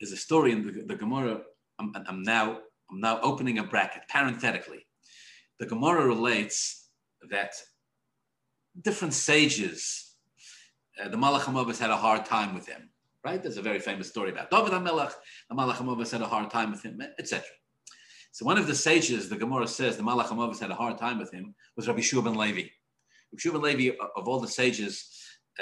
There's 0.00 0.12
a 0.12 0.16
story 0.16 0.52
in 0.52 0.64
the, 0.64 0.82
the 0.82 0.94
Gemara. 0.94 1.40
I'm, 1.78 1.92
I'm, 2.06 2.22
now 2.22 2.58
I'm 2.90 3.00
now 3.00 3.20
opening 3.20 3.58
a 3.58 3.64
bracket 3.64 4.02
parenthetically. 4.08 4.86
The 5.58 5.66
Gemara 5.66 6.06
relates 6.06 6.88
that 7.30 7.52
different 8.80 9.14
sages, 9.14 10.07
uh, 11.02 11.08
the 11.08 11.16
Malach 11.16 11.40
HaMavos 11.40 11.78
had 11.78 11.90
a 11.90 11.96
hard 11.96 12.24
time 12.24 12.54
with 12.54 12.66
him, 12.66 12.90
right? 13.24 13.42
There's 13.42 13.56
a 13.56 13.62
very 13.62 13.78
famous 13.78 14.08
story 14.08 14.30
about 14.30 14.50
David 14.50 14.72
HaMelech, 14.72 15.12
the 15.48 15.56
Malach 15.56 15.74
HaMavos 15.74 16.10
had 16.10 16.22
a 16.22 16.26
hard 16.26 16.50
time 16.50 16.70
with 16.70 16.82
him, 16.82 17.00
etc. 17.18 17.44
So 18.32 18.44
one 18.44 18.58
of 18.58 18.66
the 18.66 18.74
sages, 18.74 19.28
the 19.28 19.36
Gemara 19.36 19.66
says, 19.66 19.96
the 19.96 20.02
Malach 20.02 20.26
HaMavos 20.26 20.60
had 20.60 20.70
a 20.70 20.74
hard 20.74 20.98
time 20.98 21.18
with 21.18 21.32
him, 21.32 21.54
was 21.76 21.88
Rabbi 21.88 22.00
Shua 22.00 22.22
ben 22.22 22.34
Levi. 22.34 22.62
Rabbi 22.62 23.38
Shua 23.38 23.52
ben 23.52 23.62
Levi, 23.62 23.96
of 24.16 24.28
all 24.28 24.40
the 24.40 24.48
sages, 24.48 25.08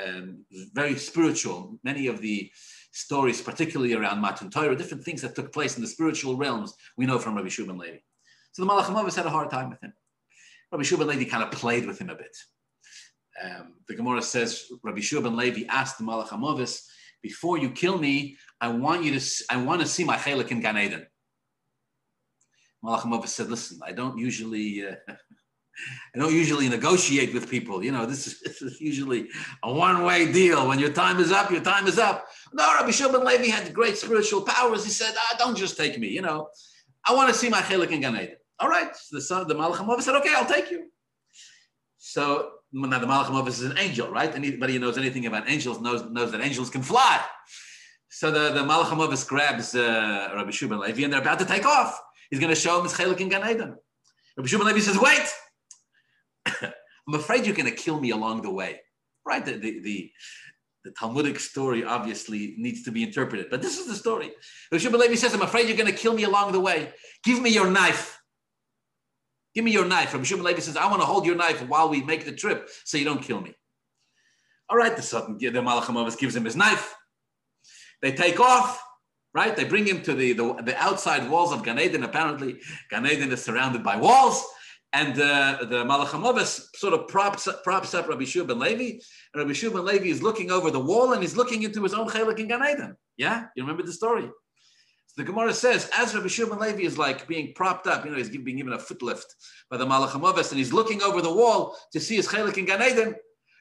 um, 0.04 0.44
very 0.74 0.96
spiritual. 0.96 1.78
Many 1.84 2.06
of 2.06 2.20
the 2.20 2.50
stories, 2.92 3.40
particularly 3.40 3.94
around 3.94 4.20
Matan 4.20 4.50
Torah, 4.50 4.76
different 4.76 5.04
things 5.04 5.22
that 5.22 5.34
took 5.34 5.52
place 5.52 5.76
in 5.76 5.82
the 5.82 5.88
spiritual 5.88 6.36
realms, 6.36 6.74
we 6.96 7.06
know 7.06 7.18
from 7.18 7.34
Rabbi 7.34 7.48
Shua 7.48 7.66
ben 7.66 7.78
Levi. 7.78 7.98
So 8.52 8.64
the 8.64 8.70
Malach 8.70 8.84
HaMavos 8.84 9.16
had 9.16 9.26
a 9.26 9.30
hard 9.30 9.50
time 9.50 9.70
with 9.70 9.82
him. 9.82 9.92
Rabbi 10.72 10.82
Shua 10.82 10.98
ben 10.98 11.08
Levi 11.08 11.30
kind 11.30 11.42
of 11.42 11.50
played 11.50 11.86
with 11.86 11.98
him 11.98 12.10
a 12.10 12.14
bit. 12.14 12.36
Um, 13.42 13.74
the 13.86 13.94
Gemara 13.94 14.22
says 14.22 14.64
Rabbi 14.82 15.00
Shua 15.00 15.20
ben 15.20 15.36
Levi 15.36 15.66
asked 15.68 15.98
the 15.98 16.04
Malach 16.04 16.28
HaMavos, 16.28 16.82
before 17.22 17.58
you 17.58 17.70
kill 17.70 17.98
me, 17.98 18.36
I 18.60 18.68
want 18.68 19.04
you 19.04 19.18
to, 19.18 19.44
I 19.50 19.56
want 19.56 19.80
to 19.80 19.86
see 19.86 20.04
my 20.04 20.16
chelik 20.16 20.50
in 20.50 20.60
Gan 20.60 20.78
Eden. 20.78 21.06
Malach 22.84 23.26
said, 23.26 23.50
listen, 23.50 23.80
I 23.84 23.92
don't 23.92 24.16
usually, 24.16 24.86
uh, 24.86 24.94
I 26.14 26.18
don't 26.18 26.32
usually 26.32 26.68
negotiate 26.68 27.34
with 27.34 27.50
people. 27.50 27.84
You 27.84 27.92
know, 27.92 28.06
this 28.06 28.26
is, 28.26 28.40
this 28.44 28.62
is 28.62 28.80
usually 28.80 29.28
a 29.62 29.72
one-way 29.72 30.32
deal. 30.32 30.68
When 30.68 30.78
your 30.78 30.92
time 30.92 31.18
is 31.18 31.32
up, 31.32 31.50
your 31.50 31.62
time 31.62 31.86
is 31.86 31.98
up. 31.98 32.26
No, 32.52 32.64
Rabbi 32.74 32.90
Shimon 32.90 33.24
Levi 33.24 33.48
had 33.48 33.74
great 33.74 33.96
spiritual 33.96 34.42
powers. 34.42 34.84
He 34.84 34.90
said, 34.90 35.14
ah, 35.16 35.36
don't 35.38 35.56
just 35.56 35.76
take 35.76 35.98
me. 35.98 36.08
You 36.08 36.22
know, 36.22 36.48
I 37.06 37.14
want 37.14 37.32
to 37.32 37.38
see 37.38 37.48
my 37.48 37.60
chelik 37.60 37.90
in 37.90 38.00
Gan 38.00 38.14
Eden. 38.14 38.36
All 38.58 38.68
right. 38.68 38.94
So 38.96 39.16
the 39.16 39.22
son, 39.22 39.42
of 39.42 39.48
the 39.48 39.54
Malach 39.54 40.00
said, 40.00 40.14
okay, 40.16 40.32
I'll 40.34 40.46
take 40.46 40.70
you. 40.70 40.90
So 41.98 42.52
now 42.76 42.98
the 42.98 43.06
Malach 43.06 43.26
HaMavos 43.26 43.48
is 43.48 43.62
an 43.62 43.78
angel, 43.78 44.10
right? 44.10 44.34
Anybody 44.34 44.74
who 44.74 44.78
knows 44.78 44.98
anything 44.98 45.24
about 45.26 45.48
angels 45.48 45.80
knows, 45.80 46.04
knows 46.10 46.30
that 46.32 46.42
angels 46.42 46.68
can 46.68 46.82
fly. 46.82 47.20
So 48.10 48.30
the, 48.30 48.50
the 48.50 48.60
Malach 48.60 48.86
HaMavos 48.86 49.26
grabs 49.26 49.74
uh, 49.74 50.30
Rabbi 50.34 50.50
Shua 50.50 50.68
ben 50.68 50.80
Levi 50.80 51.02
and 51.04 51.12
they're 51.12 51.20
about 51.20 51.38
to 51.38 51.46
take 51.46 51.64
off. 51.64 51.98
He's 52.30 52.38
going 52.38 52.54
to 52.54 52.60
show 52.60 52.76
him 52.78 52.84
his 52.84 52.92
chelik 52.92 53.20
in 53.20 53.30
Gan 53.30 53.48
Eden. 53.48 53.76
Rabbi 54.36 54.46
Shua 54.46 54.58
ben 54.58 54.68
Levi 54.68 54.80
says, 54.80 54.98
wait, 54.98 55.26
I'm 57.08 57.14
afraid 57.14 57.46
you're 57.46 57.54
going 57.54 57.70
to 57.70 57.76
kill 57.76 57.98
me 57.98 58.10
along 58.10 58.42
the 58.42 58.50
way. 58.50 58.80
Right? 59.24 59.44
The, 59.44 59.52
the, 59.52 59.80
the, 59.80 60.10
the 60.84 60.90
Talmudic 60.92 61.40
story 61.40 61.82
obviously 61.82 62.56
needs 62.58 62.82
to 62.84 62.92
be 62.92 63.02
interpreted, 63.02 63.46
but 63.50 63.62
this 63.62 63.78
is 63.78 63.86
the 63.86 63.94
story. 63.94 64.32
Rabbi 64.70 64.82
Shua 64.82 64.92
ben 64.92 65.00
Levi 65.00 65.14
says, 65.14 65.32
I'm 65.32 65.42
afraid 65.42 65.66
you're 65.66 65.78
going 65.78 65.90
to 65.90 65.96
kill 65.96 66.14
me 66.14 66.24
along 66.24 66.52
the 66.52 66.60
way. 66.60 66.92
Give 67.24 67.40
me 67.40 67.50
your 67.50 67.70
knife. 67.70 68.15
Give 69.56 69.64
me 69.64 69.72
your 69.72 69.86
knife. 69.86 70.12
Rabbi 70.12 70.24
Shimon 70.24 70.44
Levi 70.44 70.60
says, 70.60 70.76
I 70.76 70.86
want 70.86 71.00
to 71.00 71.06
hold 71.06 71.24
your 71.24 71.34
knife 71.34 71.66
while 71.66 71.88
we 71.88 72.02
make 72.02 72.26
the 72.26 72.32
trip 72.32 72.68
so 72.84 72.98
you 72.98 73.06
don't 73.06 73.22
kill 73.22 73.40
me. 73.40 73.54
All 74.68 74.76
right, 74.76 74.94
the 74.94 75.00
Satan, 75.00 75.38
the 75.38 75.48
Malach 75.48 76.18
gives 76.18 76.36
him 76.36 76.44
his 76.44 76.56
knife. 76.56 76.94
They 78.02 78.12
take 78.12 78.38
off, 78.38 78.84
right? 79.32 79.56
They 79.56 79.64
bring 79.64 79.86
him 79.86 80.02
to 80.02 80.12
the, 80.12 80.34
the, 80.34 80.52
the 80.62 80.76
outside 80.76 81.30
walls 81.30 81.54
of 81.54 81.64
Gan 81.64 81.80
Eden. 81.80 82.02
Apparently, 82.02 82.58
Gan 82.90 83.06
Eden 83.06 83.32
is 83.32 83.42
surrounded 83.42 83.82
by 83.82 83.96
walls. 83.96 84.44
And 84.92 85.18
uh, 85.18 85.64
the 85.70 85.84
Malach 85.84 86.76
sort 86.76 86.92
of 86.92 87.08
props, 87.08 87.48
props 87.64 87.94
up 87.94 88.08
Rabbi 88.08 88.24
Shua 88.24 88.44
ben 88.44 88.58
Levi. 88.58 88.98
And 89.32 89.42
Rabbi 89.42 89.54
Shua 89.54 89.70
ben 89.70 89.86
Levi 89.86 90.08
is 90.08 90.22
looking 90.22 90.50
over 90.50 90.70
the 90.70 90.80
wall 90.80 91.14
and 91.14 91.22
he's 91.22 91.34
looking 91.34 91.62
into 91.62 91.82
his 91.82 91.94
own 91.94 92.10
chelik 92.10 92.38
in 92.38 92.48
Gan 92.48 92.62
Eden. 92.62 92.94
Yeah? 93.16 93.46
You 93.56 93.62
remember 93.62 93.84
the 93.84 93.92
story? 93.94 94.28
The 95.16 95.24
Gemara 95.24 95.54
says, 95.54 95.90
as 95.96 96.14
Rabbi 96.14 96.28
Shimon 96.28 96.58
Levi 96.58 96.82
is 96.82 96.98
like 96.98 97.26
being 97.26 97.54
propped 97.54 97.86
up, 97.86 98.04
you 98.04 98.10
know, 98.10 98.18
he's 98.18 98.28
being 98.28 98.58
given 98.58 98.74
a 98.74 98.78
foot 98.78 99.00
lift 99.00 99.34
by 99.70 99.78
the 99.78 99.86
Malach 99.86 100.14
and 100.14 100.58
he's 100.58 100.74
looking 100.74 101.02
over 101.02 101.22
the 101.22 101.32
wall 101.32 101.76
to 101.92 102.00
see 102.00 102.16
his 102.16 102.28
chelik 102.28 102.58
in 102.58 102.66
Gan 102.66 102.82
Eden. 102.82 103.14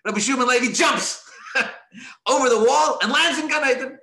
Rabbi 0.03 0.19
Shimon 0.19 0.47
Levi 0.47 0.73
jumps 0.73 1.23
over 2.27 2.49
the 2.49 2.59
wall 2.59 2.99
and 3.01 3.11
lands 3.11 3.39
in 3.39 3.47
Gan 3.47 3.69
Eden. 3.69 3.97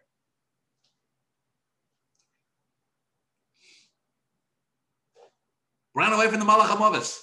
Ran 5.95 6.15
away 6.15 6.29
from 6.29 6.41
the 6.41 6.47
Malach. 6.47 7.19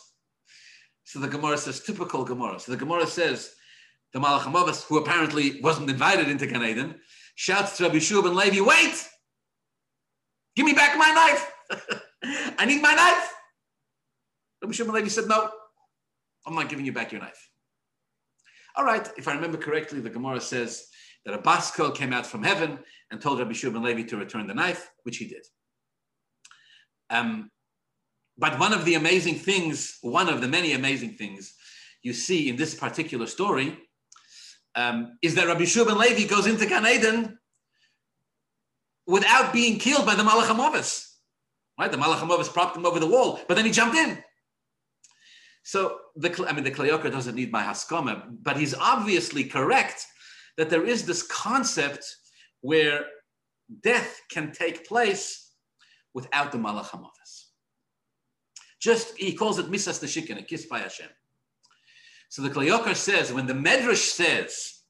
So 1.06 1.18
the 1.18 1.28
Gemara 1.28 1.58
says, 1.58 1.80
typical 1.80 2.24
Gemara. 2.24 2.60
So 2.60 2.72
the 2.72 2.78
Gemara 2.78 3.08
says, 3.08 3.56
the 4.14 4.20
Malach 4.20 4.84
who 4.84 5.00
apparently 5.00 5.60
wasn't 5.62 5.90
invited 5.90 6.30
into 6.30 6.46
Gan 6.46 6.64
Eden, 6.64 7.00
shouts 7.34 7.78
to 7.78 7.86
Rabbi 7.86 7.98
Shua 7.98 8.28
Levi, 8.28 8.62
wait! 8.62 9.10
Give 10.56 10.66
me 10.66 10.74
back 10.74 10.98
my 10.98 11.12
knife. 11.12 12.02
I 12.58 12.66
need 12.66 12.82
my 12.82 12.94
knife. 12.94 13.34
Rabbi 14.62 14.74
Shimon 14.74 14.96
Levi 14.96 15.08
said, 15.08 15.28
No, 15.28 15.50
I'm 16.46 16.56
not 16.56 16.70
giving 16.70 16.86
you 16.86 16.94
back 16.94 17.12
your 17.12 17.22
knife. 17.22 17.50
All 18.76 18.86
right, 18.86 19.08
if 19.18 19.28
I 19.28 19.34
remember 19.34 19.58
correctly, 19.58 20.00
the 20.00 20.10
Gemara 20.10 20.42
says 20.42 20.88
that 21.26 21.34
a 21.34 21.40
Baskol 21.40 21.94
came 21.96 22.14
out 22.14 22.26
from 22.26 22.44
heaven 22.44 22.80
and 23.12 23.22
told 23.22 23.40
Rabbi 23.40 23.54
Shimon 23.54 23.84
Levi 23.84 24.04
to 24.04 24.18
return 24.18 24.48
the 24.48 24.54
knife, 24.54 24.90
which 25.04 25.18
he 25.18 25.28
did. 25.28 25.46
Um, 27.10 27.50
but 28.38 28.60
one 28.60 28.74
of 28.74 28.86
the 28.86 28.96
amazing 28.96 29.36
things, 29.36 29.98
one 30.02 30.30
of 30.30 30.42
the 30.42 30.48
many 30.48 30.74
amazing 30.74 31.16
things 31.16 31.56
you 32.02 32.14
see 32.14 32.48
in 32.48 32.56
this 32.56 32.74
particular 32.74 33.26
story, 33.26 33.78
um, 34.76 35.18
is 35.22 35.36
that 35.36 35.48
Rabbi 35.48 35.66
Shua 35.66 35.92
Levi 35.92 36.28
goes 36.28 36.48
into 36.48 36.66
Gan 36.66 36.86
Eden 36.86 37.38
without 39.10 39.52
being 39.52 39.80
killed 39.80 40.06
by 40.06 40.14
the 40.14 40.24
Malach 40.24 40.46
HaMavos. 40.46 41.12
Right? 41.80 41.92
The 41.92 41.98
Malach 41.98 42.20
HaMavos 42.20 42.54
propped 42.54 42.78
him 42.78 42.86
over 42.86 43.00
the 43.00 43.08
wall, 43.08 43.40
but 43.48 43.56
then 43.56 43.66
he 43.66 43.72
jumped 43.72 43.98
in. 43.98 44.24
So 45.64 45.98
the 46.16 46.46
I 46.48 46.54
mean 46.54 46.64
the 46.64 46.72
Kli 46.72 46.90
Yakar 46.90 47.12
doesn't 47.12 47.36
need 47.36 47.52
my 47.52 47.64
haskama, 47.64 48.38
but 48.44 48.58
he's 48.58 48.76
obviously 48.76 49.44
correct 49.44 50.06
that 50.58 50.70
there 50.70 50.86
is 50.86 51.06
this 51.06 51.24
concept 51.24 52.06
where 52.62 53.06
death 53.82 54.22
can 54.30 54.52
take 54.52 54.88
place 54.88 55.52
without 56.14 56.52
the 56.52 56.58
Malach 56.58 56.90
HaMavos. 56.90 57.34
Just 58.80 59.18
he 59.18 59.34
calls 59.34 59.60
it 59.60 59.72
misas 59.72 60.02
neshikin, 60.04 60.40
a 60.40 60.44
kiss 60.44 60.66
by 60.66 60.80
Hashem. 60.80 61.10
So 62.30 62.44
the 62.44 62.50
Kli 62.50 62.70
Yakar 62.70 62.96
says 62.96 63.34
when 63.34 63.48
the 63.48 63.54
Medrash 63.54 64.12
says 64.12 64.82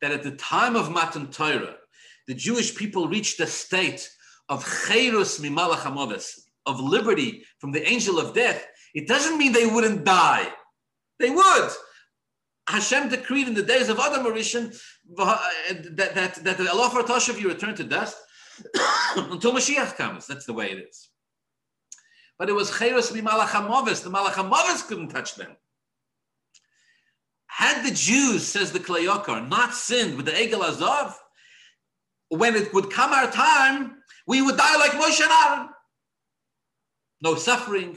that 0.00 0.12
at 0.12 0.22
the 0.22 0.32
time 0.32 0.74
of 0.74 0.90
Matan 0.90 1.30
Torah, 1.30 1.76
the 2.26 2.34
Jewish 2.34 2.74
people 2.74 3.08
reached 3.08 3.40
a 3.40 3.46
state 3.46 4.10
of 4.48 4.64
chayrus 4.64 5.40
mimalach 5.40 5.80
hamoves, 5.80 6.48
of 6.66 6.80
liberty 6.80 7.44
from 7.58 7.72
the 7.72 7.86
angel 7.88 8.18
of 8.18 8.34
death, 8.34 8.66
it 8.94 9.06
doesn't 9.06 9.38
mean 9.38 9.52
they 9.52 9.66
wouldn't 9.66 10.04
die. 10.04 10.48
They 11.18 11.30
would. 11.30 11.70
Hashem 12.68 13.08
decreed 13.08 13.46
in 13.46 13.54
the 13.54 13.62
days 13.62 13.88
of 13.88 13.98
Adam 14.00 14.26
Arishan 14.26 14.76
uh, 15.18 15.38
that, 15.92 16.14
that, 16.14 16.34
that 16.44 16.58
the 16.58 16.70
Allah 16.70 16.90
Tashav 17.04 17.40
you 17.40 17.48
return 17.48 17.74
to 17.76 17.84
dust 17.84 18.16
until 19.16 19.52
Mashiach 19.52 19.96
comes. 19.96 20.26
That's 20.26 20.46
the 20.46 20.52
way 20.52 20.72
it 20.72 20.78
is. 20.88 21.08
But 22.38 22.48
it 22.48 22.52
was 22.54 22.70
chayrus 22.70 23.12
mimalach 23.12 23.48
hamoves. 23.48 24.02
The 24.02 24.10
malach 24.10 24.32
hamoves 24.32 24.82
couldn't 24.82 25.08
touch 25.08 25.36
them. 25.36 25.56
Had 27.46 27.86
the 27.86 27.94
Jews, 27.94 28.46
says 28.46 28.72
the 28.72 28.80
Kli 28.80 29.06
Yakar, 29.06 29.48
not 29.48 29.72
sinned 29.72 30.16
with 30.16 30.26
the 30.26 30.32
Egel 30.32 30.62
Azov, 30.62 31.16
when 32.28 32.54
it 32.54 32.72
would 32.74 32.90
come 32.90 33.12
our 33.12 33.30
time, 33.30 33.96
we 34.26 34.42
would 34.42 34.56
die 34.56 34.76
like 34.76 34.92
Moshe 34.92 35.20
and 35.20 35.30
Aaron. 35.30 35.68
No 37.22 37.34
suffering. 37.34 37.96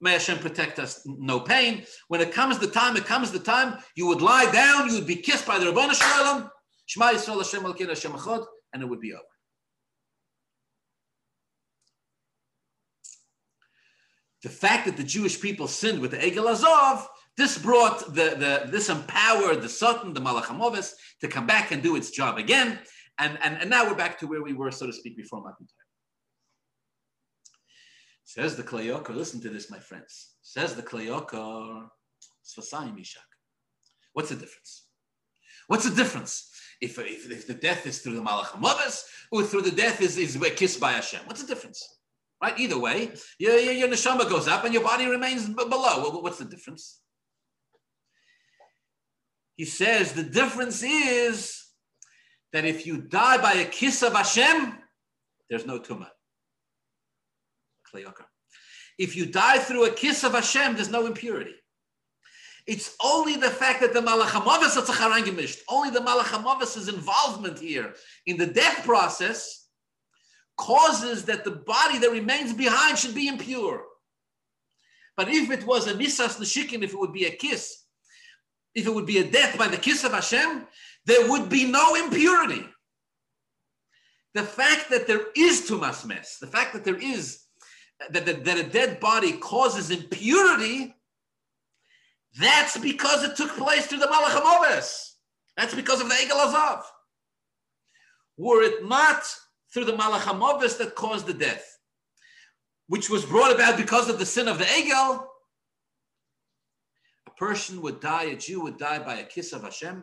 May 0.00 0.12
Hashem 0.12 0.38
protect 0.38 0.78
us. 0.78 1.02
No 1.06 1.40
pain. 1.40 1.84
When 2.08 2.20
it 2.20 2.32
comes 2.32 2.58
the 2.58 2.66
time, 2.66 2.96
it 2.96 3.06
comes 3.06 3.30
the 3.30 3.38
time, 3.38 3.78
you 3.94 4.06
would 4.06 4.20
lie 4.20 4.50
down, 4.50 4.88
you 4.88 4.94
would 4.94 5.06
be 5.06 5.16
kissed 5.16 5.46
by 5.46 5.58
the 5.58 5.66
Rabbanu 5.66 5.94
Shalom, 5.94 6.50
Shema 6.86 7.12
Yisrael 7.12 7.38
Hashem 7.38 7.62
Elkeinu 7.62 7.88
Hashem 7.88 8.12
Echad, 8.12 8.44
and 8.72 8.82
it 8.82 8.86
would 8.86 9.00
be 9.00 9.14
over. 9.14 9.22
The 14.42 14.50
fact 14.50 14.86
that 14.86 14.96
the 14.96 15.02
Jewish 15.02 15.40
people 15.40 15.66
sinned 15.66 16.00
with 16.00 16.12
the 16.12 16.18
Egel 16.18 16.50
Azov, 16.50 17.08
this 17.36 17.58
brought 17.58 18.14
the, 18.14 18.36
the 18.36 18.68
this 18.70 18.88
empowered 18.88 19.60
the 19.60 19.68
Satan, 19.68 20.14
the 20.14 20.20
Malachamovis, 20.20 20.92
to 21.20 21.28
come 21.28 21.46
back 21.46 21.70
and 21.70 21.82
do 21.82 21.96
its 21.96 22.10
job 22.10 22.38
again. 22.38 22.78
And, 23.18 23.38
and, 23.42 23.58
and 23.60 23.70
now 23.70 23.86
we're 23.86 23.94
back 23.94 24.18
to 24.20 24.26
where 24.26 24.42
we 24.42 24.52
were, 24.52 24.70
so 24.70 24.86
to 24.86 24.92
speak, 24.92 25.16
before 25.16 25.40
Matan 25.40 25.66
Torah. 25.66 25.86
Says 28.24 28.56
the 28.56 28.62
Kli 28.62 28.86
Yakar, 28.86 29.14
listen 29.14 29.40
to 29.40 29.48
this, 29.48 29.70
my 29.70 29.78
friends. 29.78 30.34
Says 30.42 30.74
the 30.74 30.82
Kli 30.82 31.06
Yakar, 31.06 31.86
Svasayim 32.44 32.98
Ishak. 33.00 33.24
What's 34.12 34.30
the 34.30 34.36
difference? 34.36 34.88
What's 35.68 35.88
the 35.88 35.94
difference? 35.94 36.50
If, 36.80 36.98
if, 36.98 37.30
if 37.30 37.46
the 37.46 37.54
death 37.54 37.86
is 37.86 38.00
through 38.00 38.16
the 38.16 38.22
Malach 38.22 39.02
or 39.32 39.42
through 39.44 39.62
the 39.62 39.70
death 39.70 40.00
is, 40.02 40.18
is 40.18 40.36
kissed 40.56 40.78
by 40.78 40.92
Hashem. 40.92 41.20
What's 41.24 41.42
the 41.42 41.46
difference? 41.46 41.96
Right? 42.42 42.58
Either 42.58 42.78
way, 42.78 43.12
your, 43.38 43.58
your, 43.58 43.72
your 43.72 43.88
neshama 43.88 44.28
goes 44.28 44.46
up 44.46 44.64
and 44.64 44.74
your 44.74 44.82
body 44.82 45.06
remains 45.06 45.46
b- 45.46 45.54
below. 45.54 46.20
What's 46.20 46.38
the 46.38 46.44
difference? 46.44 47.00
He 49.56 49.64
says 49.64 50.12
the 50.12 50.22
difference 50.22 50.82
is 50.82 51.65
that 52.56 52.64
if 52.64 52.86
you 52.86 52.96
die 52.96 53.36
by 53.36 53.52
a 53.52 53.66
kiss 53.66 54.02
of 54.02 54.14
Hashem, 54.14 54.78
there's 55.50 55.66
no 55.66 55.78
tumah. 55.78 56.08
If 58.98 59.14
you 59.14 59.26
die 59.26 59.58
through 59.58 59.84
a 59.84 59.90
kiss 59.90 60.24
of 60.24 60.32
Hashem, 60.32 60.74
there's 60.74 60.90
no 60.90 61.04
impurity. 61.04 61.54
It's 62.66 62.96
only 63.04 63.36
the 63.36 63.50
fact 63.50 63.82
that 63.82 63.92
the 63.92 64.00
Malach 64.00 64.28
HaMavis 64.28 64.78
are 64.78 65.22
gemished, 65.22 65.58
only 65.68 65.90
the 65.90 66.00
Malach 66.00 66.30
HaMavis' 66.32 66.88
involvement 66.88 67.58
here 67.58 67.92
in 68.24 68.38
the 68.38 68.46
death 68.46 68.84
process 68.86 69.68
causes 70.56 71.26
that 71.26 71.44
the 71.44 71.50
body 71.50 71.98
that 71.98 72.10
remains 72.10 72.54
behind 72.54 72.96
should 72.96 73.14
be 73.14 73.28
impure. 73.28 73.84
But 75.14 75.28
if 75.28 75.50
it 75.50 75.66
was 75.66 75.88
a 75.88 75.92
Nisas 75.92 76.38
Nishikin, 76.38 76.82
if 76.82 76.94
it 76.94 76.98
would 76.98 77.12
be 77.12 77.26
a 77.26 77.30
kiss, 77.30 77.82
if 78.74 78.86
it 78.86 78.94
would 78.94 79.06
be 79.06 79.18
a 79.18 79.30
death 79.30 79.58
by 79.58 79.68
the 79.68 79.76
kiss 79.76 80.04
of 80.04 80.12
Hashem, 80.12 80.66
there 81.06 81.30
would 81.30 81.48
be 81.48 81.64
no 81.64 81.94
impurity. 81.94 82.66
The 84.34 84.42
fact 84.42 84.90
that 84.90 85.06
there 85.06 85.22
is 85.34 85.68
Tumas 85.68 86.04
Mes, 86.04 86.38
the 86.40 86.46
fact 86.46 86.74
that 86.74 86.84
there 86.84 87.00
is 87.00 87.42
that, 88.10 88.26
that, 88.26 88.44
that 88.44 88.58
a 88.58 88.64
dead 88.64 89.00
body 89.00 89.32
causes 89.32 89.90
impurity, 89.90 90.94
that's 92.38 92.76
because 92.76 93.24
it 93.24 93.36
took 93.36 93.56
place 93.56 93.86
through 93.86 94.00
the 94.00 94.06
Malach 94.06 95.12
That's 95.56 95.74
because 95.74 96.02
of 96.02 96.08
the 96.08 96.14
Egel 96.14 96.52
Azav. 96.52 96.82
Were 98.36 98.62
it 98.62 98.86
not 98.86 99.22
through 99.72 99.86
the 99.86 99.92
Malach 99.92 100.78
that 100.78 100.94
caused 100.94 101.26
the 101.26 101.32
death, 101.32 101.78
which 102.88 103.08
was 103.08 103.24
brought 103.24 103.54
about 103.54 103.78
because 103.78 104.10
of 104.10 104.18
the 104.18 104.26
sin 104.26 104.48
of 104.48 104.58
the 104.58 104.64
Egel, 104.64 105.24
a 107.26 107.30
person 107.38 107.80
would 107.80 108.00
die, 108.00 108.24
a 108.24 108.36
Jew 108.36 108.60
would 108.62 108.76
die 108.76 108.98
by 108.98 109.14
a 109.14 109.24
kiss 109.24 109.54
of 109.54 109.62
Hashem. 109.62 110.02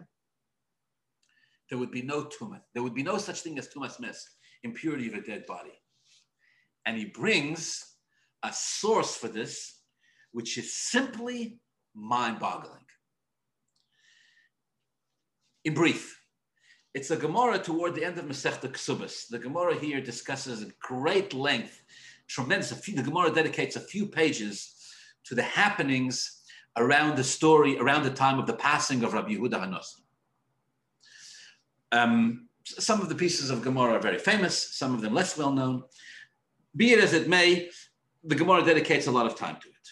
There 1.74 1.80
would 1.80 1.90
be 1.90 2.04
no 2.04 2.26
tumah. 2.26 2.62
There 2.76 2.84
would 2.84 2.94
be 2.94 3.02
no 3.02 3.18
such 3.18 3.42
thing 3.42 3.58
as 3.58 3.68
tumas 3.68 4.00
mes, 4.00 4.30
impurity 4.62 5.08
of 5.08 5.16
a 5.16 5.22
dead 5.22 5.48
body. 5.48 5.74
And 6.86 6.96
he 6.96 7.06
brings 7.06 7.84
a 8.44 8.54
source 8.54 9.16
for 9.16 9.28
this, 9.28 9.80
which 10.34 10.56
is 10.60 10.72
simply 10.72 11.58
mind 11.96 12.38
boggling. 12.38 12.86
In 15.66 15.74
brief, 15.74 16.22
it's 16.94 17.10
a 17.10 17.18
Gemara 17.18 17.58
toward 17.58 17.96
the 17.96 18.06
end 18.06 18.20
of 18.20 18.26
Masechta 18.26 18.70
Ksubas. 18.70 19.28
The 19.28 19.40
Gemara 19.40 19.76
here 19.76 20.00
discusses 20.00 20.62
at 20.62 20.78
great 20.78 21.34
length, 21.34 21.82
tremendous. 22.28 22.72
Few, 22.72 22.96
the 22.96 23.02
Gemara 23.02 23.34
dedicates 23.34 23.78
a 23.78 23.80
few 23.80 24.06
pages 24.06 24.76
to 25.26 25.34
the 25.34 25.42
happenings 25.42 26.44
around 26.78 27.16
the 27.16 27.24
story, 27.24 27.80
around 27.80 28.04
the 28.04 28.12
time 28.12 28.38
of 28.38 28.46
the 28.46 28.54
passing 28.54 29.04
of 29.04 29.14
Rabbi 29.14 29.32
Yehuda 29.32 29.54
Hanos. 29.54 30.03
Um, 31.94 32.50
some 32.64 33.02
of 33.02 33.10
the 33.10 33.16
pieces 33.16 33.52
of 33.52 33.62
Gemara 33.62 33.94
are 33.94 34.00
very 34.00 34.18
famous, 34.18 34.76
some 34.76 34.94
of 34.94 35.02
them 35.02 35.14
less 35.14 35.38
well 35.38 35.52
known. 35.52 35.84
Be 36.76 36.92
it 36.92 37.00
as 37.00 37.14
it 37.14 37.30
may, 37.30 37.70
the 38.24 38.36
Gemara 38.36 38.66
dedicates 38.66 39.06
a 39.06 39.12
lot 39.12 39.28
of 39.28 39.36
time 39.36 39.58
to 39.62 39.70
it. 39.70 39.90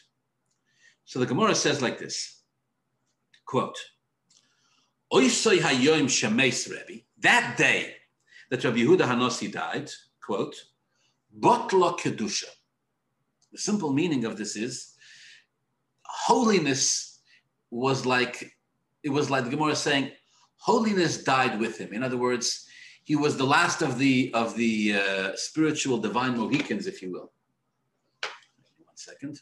So 1.06 1.20
the 1.20 1.28
Gemara 1.28 1.54
says 1.54 1.82
like 1.82 2.00
this, 2.00 2.42
quote, 3.46 3.78
that 5.12 5.20
day 7.58 7.96
that 8.50 8.64
Rabbi 8.64 8.78
Yehuda 8.78 9.02
Hanossi 9.02 9.52
died, 9.52 9.92
quote, 10.26 10.56
Botla 11.40 12.00
Kedusha. 12.00 12.46
The 13.52 13.58
simple 13.58 13.94
meaning 13.94 14.26
of 14.26 14.38
this 14.38 14.56
is 14.56 14.96
holiness 16.04 17.20
was 17.70 18.06
like, 18.06 18.58
it 19.04 19.10
was 19.10 19.30
like 19.30 19.44
the 19.44 19.52
Gemara 19.52 19.76
saying, 19.76 20.12
holiness 20.62 21.24
died 21.24 21.60
with 21.60 21.78
him. 21.78 21.92
In 21.94 22.04
other 22.04 22.18
words, 22.18 22.68
he 23.04 23.16
was 23.16 23.36
the 23.36 23.46
last 23.46 23.82
of 23.82 23.98
the 23.98 24.32
of 24.34 24.56
the 24.56 24.96
uh, 24.96 25.32
spiritual 25.36 25.98
divine 25.98 26.38
Mohicans, 26.38 26.88
if 26.88 27.02
you 27.02 27.12
will. 27.12 27.32
One 28.86 28.96
second. 28.96 29.42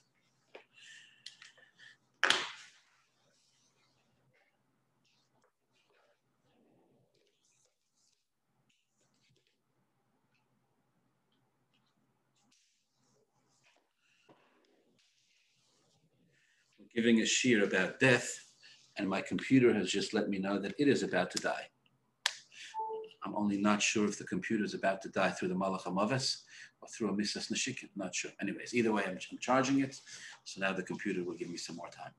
giving 16.96 17.22
a 17.22 17.26
shear 17.26 17.64
about 17.64 18.00
death, 18.00 18.49
and 19.00 19.10
my 19.10 19.22
computer 19.22 19.74
has 19.74 19.90
just 19.90 20.14
let 20.14 20.30
me 20.30 20.38
know 20.38 20.60
that 20.60 20.76
it 20.78 20.88
is 20.90 21.04
about 21.04 21.32
to 21.32 21.42
die. 21.42 21.68
I'm 23.24 23.34
only 23.36 23.58
not 23.58 23.82
sure 23.82 24.06
if 24.06 24.18
the 24.18 24.26
computer 24.26 24.64
is 24.64 24.74
about 24.74 25.02
to 25.04 25.10
die 25.10 25.32
through 25.32 25.48
the 25.48 25.56
Malach 25.56 25.84
HaMaves 25.84 26.42
or 26.82 26.88
through 26.90 27.10
a 27.10 27.14
Misas 27.14 27.50
Nashikin. 27.52 27.90
Not 27.96 28.14
sure. 28.14 28.32
Anyways, 28.42 28.74
either 28.74 28.92
way, 28.92 29.04
I'm, 29.06 29.18
I'm, 29.32 29.38
charging 29.40 29.80
it. 29.80 30.00
So 30.44 30.62
now 30.62 30.74
the 30.74 30.84
computer 30.84 31.24
will 31.24 31.36
give 31.36 31.50
me 31.50 31.58
some 31.58 31.78
more 31.78 31.90
time. 31.90 32.12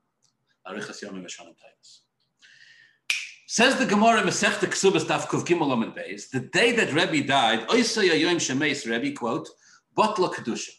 Says 3.46 3.76
the 3.76 3.86
Gemara 3.86 4.22
Masechta 4.22 4.66
Ksubas 4.66 5.04
Taf 5.04 5.26
Kuv 5.26 5.44
Gimel 5.44 5.94
Beis, 5.94 6.30
the 6.30 6.40
day 6.40 6.72
that 6.72 6.92
Rebbe 6.94 7.26
died, 7.26 7.68
Oisay 7.68 8.08
Yoim 8.10 8.36
Shemeis 8.36 8.88
Rebbe, 8.88 9.14
quote, 9.14 9.48
Botla 9.96 10.32
Kedusha. 10.32 10.70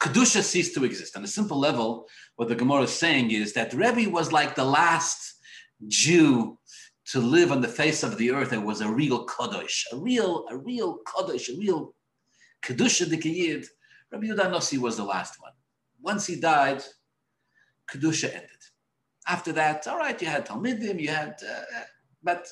Kedusha 0.00 0.42
ceased 0.42 0.74
to 0.74 0.84
exist. 0.84 1.16
On 1.16 1.24
a 1.24 1.28
simple 1.28 1.58
level, 1.58 2.06
what 2.36 2.48
the 2.48 2.54
Gemara 2.54 2.82
is 2.82 2.92
saying 2.92 3.32
is 3.32 3.52
that 3.54 3.74
Rebbe 3.74 4.10
was 4.10 4.32
like 4.32 4.54
the 4.54 4.64
last 4.64 5.34
Jew 5.88 6.58
to 7.06 7.20
live 7.20 7.50
on 7.50 7.60
the 7.60 7.68
face 7.68 8.02
of 8.02 8.16
the 8.16 8.30
earth 8.30 8.52
and 8.52 8.64
was 8.64 8.80
a 8.80 8.90
real 8.90 9.26
Kadosh, 9.26 9.84
a 9.92 9.96
real, 9.96 10.46
a 10.50 10.56
real 10.56 10.98
Kadosh, 11.06 11.48
a 11.48 11.58
real 11.58 11.94
Kedusha 12.62 13.06
Dikiyid. 13.06 13.66
Rabbi 14.12 14.26
Yudah 14.26 14.50
Nossi 14.52 14.78
was 14.78 14.96
the 14.96 15.04
last 15.04 15.40
one. 15.40 15.52
Once 16.00 16.26
he 16.26 16.38
died, 16.38 16.82
Kedusha 17.90 18.28
ended. 18.28 18.50
After 19.26 19.52
that, 19.52 19.86
all 19.88 19.98
right, 19.98 20.20
you 20.20 20.28
had 20.28 20.46
Talmidim, 20.46 21.00
you 21.00 21.08
had, 21.08 21.34
uh, 21.42 21.62
but, 22.22 22.48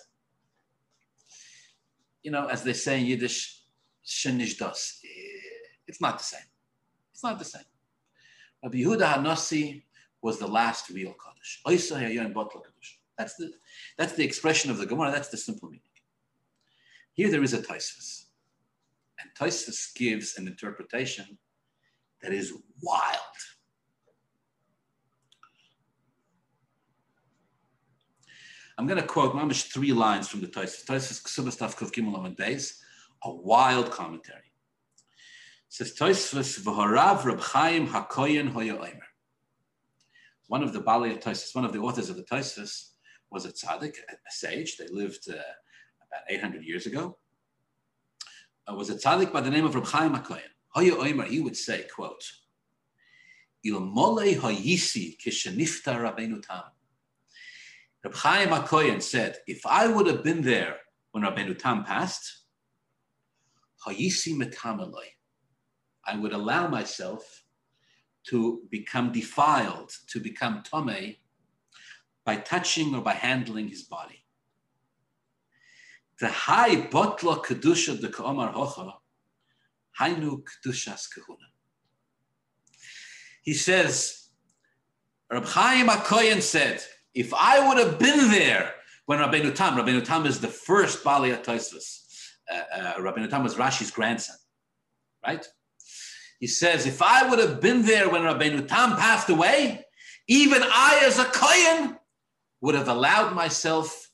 you 2.23 2.31
know, 2.31 2.47
as 2.47 2.63
they 2.63 2.73
say 2.73 3.01
in 3.01 3.07
Yiddish, 3.07 3.63
Shenish 4.05 4.59
Das. 4.59 5.01
It's 5.87 6.01
not 6.01 6.19
the 6.19 6.25
same. 6.25 6.41
It's 7.17 7.25
not 7.25 7.39
the 7.39 7.47
same. 7.47 7.63
Rabbi 8.63 8.77
Yehuda 8.77 9.15
Hanassi 9.15 9.85
was 10.21 10.39
the 10.39 10.47
last 10.47 10.91
real 10.91 11.15
Kaddish. 11.15 11.63
That's 13.17 13.37
the, 13.37 13.53
that's 13.97 14.13
the 14.13 14.23
expression 14.23 14.71
of 14.71 14.77
the 14.77 14.85
Gemara. 14.85 15.13
That's 15.13 15.31
the 15.31 15.39
simple 15.39 15.71
meaning. 15.71 15.81
Here 17.15 17.31
there 17.31 17.43
is 17.43 17.55
a 17.55 17.63
Taisvis. 17.63 18.27
And 19.19 19.31
Taisvis 19.35 19.95
gives 19.95 20.37
an 20.37 20.47
interpretation 20.47 21.39
that 22.21 22.35
is 22.35 22.53
wild. 22.83 23.37
I'm 28.77 28.87
going 28.87 29.01
to 29.01 29.07
quote 29.07 29.33
mamish 29.33 29.73
three 29.73 29.95
lines 29.95 30.29
from 30.29 30.43
the 30.43 30.49
Taisvis. 30.49 30.85
Taisvis 30.85 31.23
Ksubastaf 31.23 31.77
Kuf 31.77 31.93
Gimel 31.93 32.37
Beis, 32.37 32.81
a 33.25 33.35
wild 33.35 33.91
commentary 33.91 34.46
says 35.77 35.93
Toisvus 35.93 36.61
v'harav 36.61 37.23
Reb 37.27 37.39
Chaim 37.39 37.87
Hakoyen 37.87 38.49
Hoya 38.49 38.77
Omer. 38.77 39.09
One 40.47 40.63
of 40.63 40.73
the 40.73 40.81
Bali 40.81 41.15
Toisvus, 41.17 41.55
one 41.55 41.67
of 41.67 41.75
the 41.75 41.81
authors 41.81 42.09
of 42.09 42.17
the 42.17 42.23
Toisvus, 42.23 42.93
was 43.31 43.45
a 43.45 43.53
tzaddik, 43.53 43.99
a 44.09 44.31
sage. 44.31 44.79
They 44.79 44.87
lived 44.87 45.29
uh, 45.29 45.35
about 45.35 46.23
800 46.31 46.65
years 46.65 46.87
ago. 46.87 47.19
Uh, 48.67 48.75
was 48.75 48.89
a 48.89 48.95
tzaddik 48.95 49.35
by 49.35 49.43
the 49.43 49.51
name 49.51 49.67
of 49.67 49.75
Reb 49.75 49.85
Chaim 49.85 50.15
Hakoyen. 50.15 50.49
Hoya 50.71 50.97
Omer, 50.97 51.25
he 51.25 51.41
would 51.41 51.59
say, 51.59 51.85
quote, 51.95 52.25
Il 53.63 53.79
mole 53.79 54.35
hayisi 54.35 55.19
kishenifta 55.19 55.95
Rabbeinu 55.95 56.41
Tam. 56.43 56.63
Reb 58.03 58.15
Chaim 58.15 58.49
Hakoyen 58.49 59.03
said, 59.03 59.41
if 59.47 59.67
I 59.67 59.89
would 59.89 60.07
have 60.07 60.25
been 60.25 60.41
there 60.41 60.77
when 61.11 61.23
Rabbeinu 61.23 61.59
Tam 61.59 61.85
passed, 61.85 62.45
Hayisi 63.87 64.35
metamaloi. 64.35 65.16
I 66.07 66.17
would 66.17 66.33
allow 66.33 66.69
myself 66.69 67.43
to 68.29 68.63
become 68.71 69.13
defiled, 69.13 69.93
to 70.09 70.21
become 70.21 70.63
tome, 70.63 71.17
by 72.25 72.37
touching 72.37 72.95
or 72.95 73.01
by 73.01 73.13
handling 73.13 73.69
his 73.69 73.83
body. 73.83 74.25
The 76.21 76.29
high 76.29 76.77
botla 76.77 77.45
kedusha 77.45 78.01
de 78.01 78.09
ka'omar 78.09 78.53
hocha, 78.55 78.95
hainu 80.01 80.43
kedushas 80.43 81.09
kahuna. 81.13 81.47
He 83.43 83.55
says, 83.55 84.29
Rab 85.31 85.45
Chaim 85.45 85.89
HaKoyen 85.89 86.41
said, 86.41 86.83
if 87.15 87.33
I 87.33 87.67
would 87.67 87.79
have 87.79 87.99
been 87.99 88.31
there 88.31 88.75
when 89.07 89.21
Rabbeinu 89.21 89.55
Tam, 89.55 89.77
Rabbeinu 89.77 90.05
Tam 90.05 90.27
is 90.27 90.41
the 90.41 90.49
first 90.49 91.05
Bali 91.05 91.31
Tosfos. 91.31 92.03
Uh, 92.51 92.63
uh, 92.75 92.95
Rabbeinu 92.97 93.31
Tam 93.31 93.43
was 93.43 93.55
Rashi's 93.55 93.91
grandson, 93.91 94.37
right? 95.25 95.47
He 96.41 96.47
says, 96.47 96.87
if 96.87 97.01
I 97.01 97.29
would 97.29 97.39
have 97.39 97.61
been 97.61 97.83
there 97.83 98.09
when 98.09 98.23
Rabbeinu 98.23 98.69
Tam 98.69 98.97
passed 98.97 99.29
away, 99.31 99.85
even 100.29 100.63
I 100.63 101.03
as 101.05 101.19
a 101.19 101.25
Kohen 101.25 101.97
would 102.61 102.75
have 102.75 102.89
allowed 102.89 103.35
myself 103.35 104.11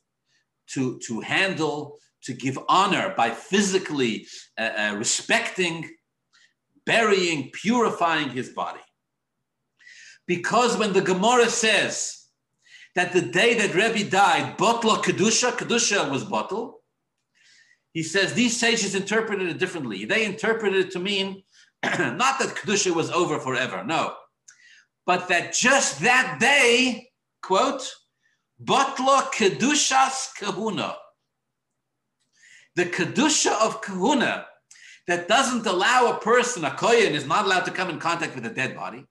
to, 0.70 0.98
to 1.06 1.20
handle, 1.20 1.98
to 2.24 2.32
give 2.32 2.58
honor 2.68 3.14
by 3.16 3.30
physically 3.30 4.26
uh, 4.58 4.70
uh, 4.76 4.94
respecting, 4.96 5.90
burying, 6.86 7.50
purifying 7.52 8.30
his 8.30 8.50
body. 8.50 8.80
Because 10.26 10.76
when 10.76 10.92
the 10.92 11.00
Gemara 11.00 11.48
says 11.48 12.28
that 12.94 13.12
the 13.12 13.22
day 13.22 13.54
that 13.54 13.74
Rebbe 13.74 14.08
died, 14.08 14.56
Botla 14.58 15.02
Kedusha, 15.02 15.52
Kedusha 15.52 16.10
was 16.10 16.24
bottle, 16.24 16.82
he 17.92 18.02
says 18.02 18.32
these 18.32 18.58
sages 18.58 18.94
interpreted 18.94 19.48
it 19.48 19.58
differently. 19.58 20.04
They 20.04 20.24
interpreted 20.24 20.86
it 20.86 20.90
to 20.92 20.98
mean 20.98 21.42
not 21.99 22.39
that 22.39 22.55
Kedusha 22.57 22.95
was 22.95 23.11
over 23.11 23.39
forever, 23.39 23.83
no, 23.85 24.14
but 25.07 25.28
that 25.28 25.53
just 25.53 26.01
that 26.01 26.39
day, 26.41 27.09
quote, 27.43 27.83
Botla 28.62 29.33
Kedushas 29.33 30.35
Kahuna. 30.39 30.97
The 32.76 32.87
Kedusha 32.87 33.61
of 33.61 33.83
Kahuna 33.83 34.47
that 35.09 35.26
doesn't 35.28 35.66
allow 35.66 36.12
a 36.12 36.20
person, 36.20 36.64
a 36.64 36.70
Kohen 36.70 37.14
is 37.14 37.26
not 37.26 37.45
allowed 37.45 37.64
to 37.64 37.72
come 37.72 37.91
in 37.91 37.99
contact 37.99 38.35
with 38.35 38.47
a 38.47 38.51
dead 38.51 38.76
body. 38.76 39.05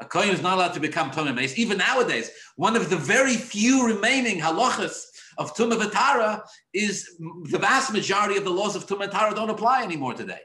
A 0.00 0.04
Kohen 0.04 0.30
is 0.30 0.42
not 0.42 0.54
allowed 0.58 0.74
to 0.74 0.80
become 0.80 1.10
Tumah 1.10 1.34
Mace. 1.34 1.58
Even 1.58 1.78
nowadays, 1.78 2.30
one 2.56 2.76
of 2.76 2.90
the 2.90 2.96
very 2.96 3.34
few 3.34 3.86
remaining 3.86 4.40
halachas 4.40 5.04
of 5.38 5.54
Tumah 5.54 5.80
Vatara 5.80 6.42
is 6.74 7.16
the 7.44 7.58
vast 7.58 7.92
majority 7.92 8.36
of 8.36 8.44
the 8.44 8.50
laws 8.50 8.76
of 8.76 8.86
Tumah 8.86 9.08
Vatara 9.10 9.34
don't 9.34 9.50
apply 9.50 9.82
anymore 9.82 10.12
today. 10.12 10.40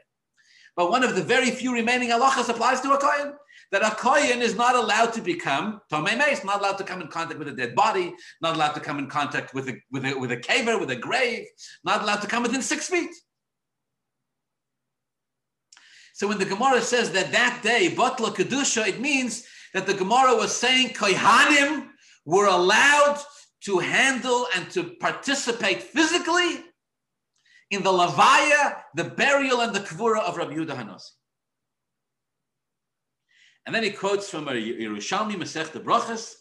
But 0.76 0.90
one 0.90 1.04
of 1.04 1.14
the 1.14 1.22
very 1.22 1.50
few 1.50 1.72
remaining 1.74 2.08
halachas 2.08 2.48
applies 2.48 2.80
to 2.80 2.92
a 2.92 2.98
Kohen 2.98 3.34
that 3.72 3.82
a 3.82 3.94
Kohen 3.94 4.40
is 4.42 4.54
not 4.54 4.74
allowed 4.74 5.12
to 5.14 5.20
become 5.20 5.80
Tomei 5.90 6.16
Meis, 6.16 6.44
not 6.44 6.60
allowed 6.60 6.78
to 6.78 6.84
come 6.84 7.00
in 7.00 7.08
contact 7.08 7.38
with 7.38 7.48
a 7.48 7.52
dead 7.52 7.74
body, 7.74 8.14
not 8.40 8.54
allowed 8.54 8.72
to 8.72 8.80
come 8.80 8.98
in 8.98 9.08
contact 9.08 9.54
with 9.54 9.68
a, 9.68 9.74
with 9.90 10.04
a, 10.04 10.14
with 10.14 10.30
a 10.32 10.36
caver, 10.36 10.78
with 10.78 10.90
a 10.90 10.96
grave, 10.96 11.46
not 11.84 12.02
allowed 12.02 12.20
to 12.20 12.26
come 12.26 12.42
within 12.42 12.62
six 12.62 12.88
feet. 12.88 13.10
So 16.14 16.28
when 16.28 16.38
the 16.38 16.44
Gemara 16.44 16.82
says 16.82 17.10
that 17.12 17.32
that 17.32 17.60
day, 17.62 17.92
Batla 17.94 18.34
Kedusha, 18.34 18.86
it 18.86 19.00
means 19.00 19.46
that 19.74 19.86
the 19.86 19.94
Gemara 19.94 20.36
was 20.36 20.54
saying 20.54 20.90
Kohanim 20.90 21.88
were 22.24 22.46
allowed 22.46 23.18
to 23.64 23.78
handle 23.78 24.46
and 24.54 24.70
to 24.70 24.84
participate 25.00 25.82
physically 25.82 26.64
in 27.72 27.82
the 27.82 27.90
Lavaya, 27.90 28.76
the 28.94 29.04
burial, 29.04 29.62
and 29.62 29.74
the 29.74 29.80
Kvura 29.80 30.20
of 30.20 30.36
Rabbi 30.36 30.54
Yehuda 30.54 30.76
Hanasi. 30.76 31.10
And 33.64 33.74
then 33.74 33.82
he 33.82 33.90
quotes 33.90 34.28
from 34.28 34.46
a 34.46 34.52
Yerushalmi 34.52 35.34
Masech 35.34 35.72
the 35.72 35.80
Brachas, 35.80 36.34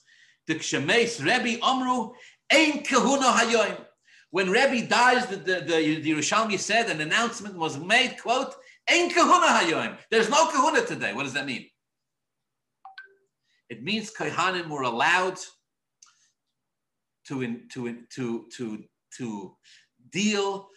the 0.48 0.56
Kshemes 0.56 1.24
Rebbe 1.24 1.62
Omru, 1.62 2.14
Ein 2.52 2.84
Kahuna 2.84 3.28
Hayoim. 3.28 3.78
When 4.32 4.50
Rebbe 4.50 4.88
dies, 4.88 5.26
the, 5.28 5.38
the, 5.38 5.62
the, 5.62 6.02
the 6.02 6.12
Yerushalmi 6.12 6.60
said, 6.60 6.90
an 6.90 7.00
announcement 7.00 7.56
was 7.56 7.80
made, 7.80 8.18
quote, 8.22 8.54
Ein 8.90 9.10
Kahuna 9.10 9.48
Hayoim. 9.48 9.98
There's 10.10 10.30
no 10.30 10.48
Kahuna 10.48 10.86
today. 10.86 11.14
What 11.14 11.24
does 11.24 11.34
that 11.34 11.46
mean? 11.46 11.68
It 13.70 13.84
means 13.84 14.12
Kohanim 14.12 14.68
were 14.68 14.82
allowed 14.82 15.38
to, 17.28 17.42
in, 17.42 17.70
to, 17.74 17.88
in, 17.88 18.08
to, 18.16 18.48
to, 18.58 18.84
to 19.18 19.56
deal 20.12 20.68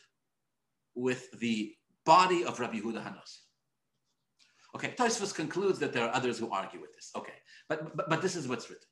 with 0.94 1.30
the 1.40 1.74
body 2.04 2.44
of 2.44 2.60
Rabbi 2.60 2.80
Yehuda 2.80 3.02
Hanos. 3.04 3.38
Okay, 4.74 4.92
Tosfos 4.96 5.34
concludes 5.34 5.78
that 5.78 5.92
there 5.92 6.04
are 6.04 6.14
others 6.14 6.38
who 6.38 6.50
argue 6.50 6.80
with 6.80 6.92
this. 6.94 7.10
Okay, 7.16 7.32
but, 7.68 7.96
but, 7.96 8.08
but 8.08 8.22
this 8.22 8.34
is 8.36 8.48
what's 8.48 8.68
written. 8.68 8.86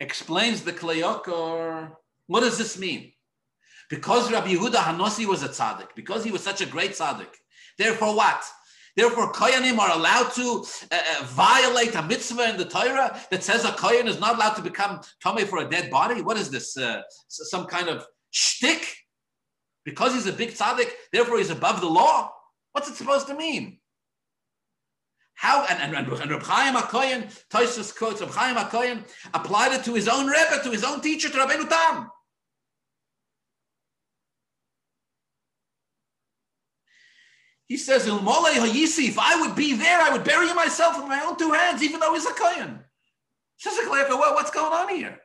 Explains 0.00 0.62
the 0.62 0.72
Kli 0.72 1.02
Yakar. 1.02 1.92
What 2.26 2.40
does 2.40 2.58
this 2.58 2.78
mean? 2.78 3.12
Because 3.88 4.32
Rabbi 4.32 4.48
Yehuda 4.48 4.74
Hanosi 4.74 5.26
was 5.26 5.42
a 5.42 5.48
tzaddik, 5.48 5.94
because 5.94 6.24
he 6.24 6.32
was 6.32 6.42
such 6.42 6.60
a 6.60 6.66
great 6.66 6.92
tzaddik, 6.92 7.32
therefore 7.78 8.16
what? 8.16 8.42
Therefore, 8.96 9.30
Koyanim 9.30 9.78
are 9.78 9.94
allowed 9.94 10.30
to 10.36 10.64
uh, 10.90 10.96
uh, 10.96 11.24
violate 11.26 11.94
a 11.94 12.02
mitzvah 12.02 12.48
in 12.48 12.56
the 12.56 12.64
Torah 12.64 13.20
that 13.30 13.44
says 13.44 13.66
a 13.66 13.68
Koyan 13.68 14.06
is 14.06 14.18
not 14.18 14.36
allowed 14.36 14.54
to 14.54 14.62
become 14.62 15.00
Tomei 15.22 15.46
for 15.46 15.58
a 15.58 15.68
dead 15.68 15.90
body? 15.90 16.22
What 16.22 16.38
is 16.38 16.50
this? 16.50 16.78
Uh, 16.78 17.02
some 17.28 17.66
kind 17.66 17.90
of 17.90 18.06
shtick? 18.32 18.86
Because 19.86 20.12
he's 20.14 20.26
a 20.26 20.32
big 20.32 20.50
tzaddik, 20.50 20.90
therefore 21.12 21.38
he's 21.38 21.50
above 21.50 21.80
the 21.80 21.86
law? 21.86 22.32
What's 22.72 22.90
it 22.90 22.96
supposed 22.96 23.28
to 23.28 23.34
mean? 23.34 23.78
How 25.34 25.64
and, 25.64 25.80
and, 25.80 25.96
and, 25.96 26.12
and 26.12 26.30
Reb 26.30 26.42
Chaim 26.42 26.74
HaKoyen, 26.74 27.32
Toisus 27.48 27.96
quotes 27.96 28.20
Reb 28.20 28.30
Chaim 28.30 28.56
HaKoyen, 28.56 29.04
applied 29.32 29.72
it 29.72 29.84
to 29.84 29.94
his 29.94 30.08
own 30.08 30.26
Rebbe, 30.26 30.60
to 30.64 30.70
his 30.70 30.82
own 30.82 31.00
teacher, 31.00 31.28
to 31.28 31.38
Rabbeinu 31.38 31.68
Tam. 31.68 32.10
He 37.68 37.76
says, 37.76 38.06
Ilmole 38.06 38.54
Hayisi, 38.54 39.08
if 39.08 39.18
I 39.18 39.40
would 39.40 39.54
be 39.54 39.74
there, 39.74 40.00
I 40.00 40.10
would 40.10 40.24
bury 40.24 40.52
myself 40.52 40.96
with 40.98 41.06
my 41.06 41.20
own 41.20 41.36
two 41.36 41.52
hands, 41.52 41.82
even 41.82 42.00
though 42.00 42.14
he's 42.14 42.26
a 42.26 42.32
Kohen. 42.32 42.80
Says 43.58 43.78
well, 43.88 44.34
what's 44.34 44.50
going 44.50 44.72
on 44.72 44.94
here? 44.94 45.18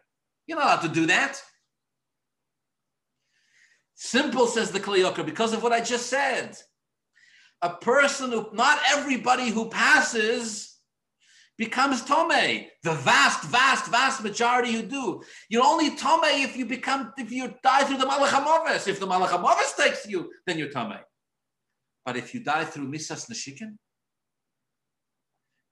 You're 0.46 0.60
not 0.60 0.66
allowed 0.66 0.88
to 0.88 0.94
do 0.94 1.08
that. 1.08 1.42
Simple, 4.04 4.48
says 4.48 4.72
the 4.72 4.80
Kli 4.80 5.06
Yakar, 5.06 5.24
because 5.24 5.54
of 5.54 5.62
what 5.62 5.72
I 5.72 5.80
just 5.80 6.08
said 6.08 6.58
a 7.62 7.70
person 7.70 8.32
who, 8.32 8.50
not 8.52 8.80
everybody 8.94 9.50
who 9.50 9.70
passes 9.70 10.80
becomes 11.56 12.04
tome. 12.04 12.66
The 12.82 12.94
vast, 12.94 13.44
vast, 13.44 13.92
vast 13.92 14.24
majority 14.24 14.72
who 14.72 14.82
do. 14.82 15.22
You're 15.50 15.64
only 15.64 15.96
tome 15.96 16.24
if 16.24 16.58
you 16.58 16.66
become, 16.66 17.14
if 17.16 17.32
you 17.32 17.54
die 17.62 17.84
through 17.84 18.00
the 18.00 18.08
Malach 18.08 18.88
If 18.88 19.00
the 19.00 19.06
Malach 19.06 19.78
takes 19.78 20.08
you, 20.08 20.32
then 20.48 20.58
you're 20.58 20.72
tome. 20.72 20.96
But 22.04 22.18
if 22.18 22.34
you 22.34 22.44
die 22.44 22.66
through 22.66 22.92
Misas 22.92 23.30
Nashikin, 23.30 23.78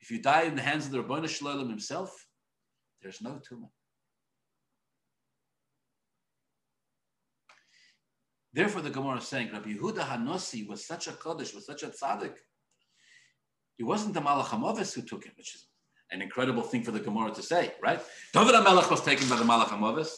if 0.02 0.12
you 0.12 0.22
die 0.22 0.44
in 0.44 0.56
the 0.56 0.62
hands 0.62 0.86
of 0.86 0.92
the 0.92 1.02
Rabbanu 1.02 1.28
Shalom 1.28 1.68
himself, 1.68 2.28
there's 3.02 3.24
no 3.24 3.40
tumah. 3.52 3.70
Therefore, 8.52 8.82
the 8.82 8.90
Gemara 8.90 9.18
is 9.18 9.28
saying 9.28 9.52
Rabbi 9.54 9.74
Yehuda 9.74 10.00
Hanosi 10.00 10.68
was 10.68 10.86
such 10.86 11.08
a 11.08 11.12
Kaddish, 11.12 11.54
was 11.54 11.66
such 11.66 11.84
a 11.84 11.88
tzaddik. 11.88 12.34
It 13.78 13.84
wasn't 13.84 14.14
the 14.14 14.22
Malach 14.22 14.46
HaMovis 14.46 14.94
who 14.94 15.04
took 15.04 15.24
him, 15.24 15.34
which 15.38 15.56
is 15.56 15.68
an 16.12 16.22
incredible 16.22 16.64
thing 16.64 16.84
for 16.84 16.92
the 16.92 17.00
Gemara 17.00 17.32
to 17.32 17.44
say, 17.44 17.74
right? 17.82 18.02
David 18.34 18.56
HaMelech 18.56 18.90
was 18.90 19.02
taken 19.02 19.30
by 19.30 19.36
the 19.36 19.44
Malach 19.44 19.68
HaMovis. 19.68 20.12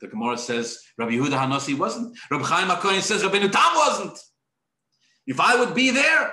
The 0.00 0.08
Gemara 0.08 0.36
says 0.36 0.78
Rabbi 0.98 1.12
Yehuda 1.12 1.38
Hanosi 1.38 1.76
wasn't. 1.76 2.16
Rabbi 2.30 2.44
Chaim 2.44 2.68
HaKohen 2.68 3.00
says 3.00 3.22
Rabbeinu 3.22 3.50
Tam 3.50 3.74
wasn't. 3.74 4.18
If 5.26 5.40
I 5.40 5.58
would 5.58 5.74
be 5.74 5.90
there, 5.90 6.32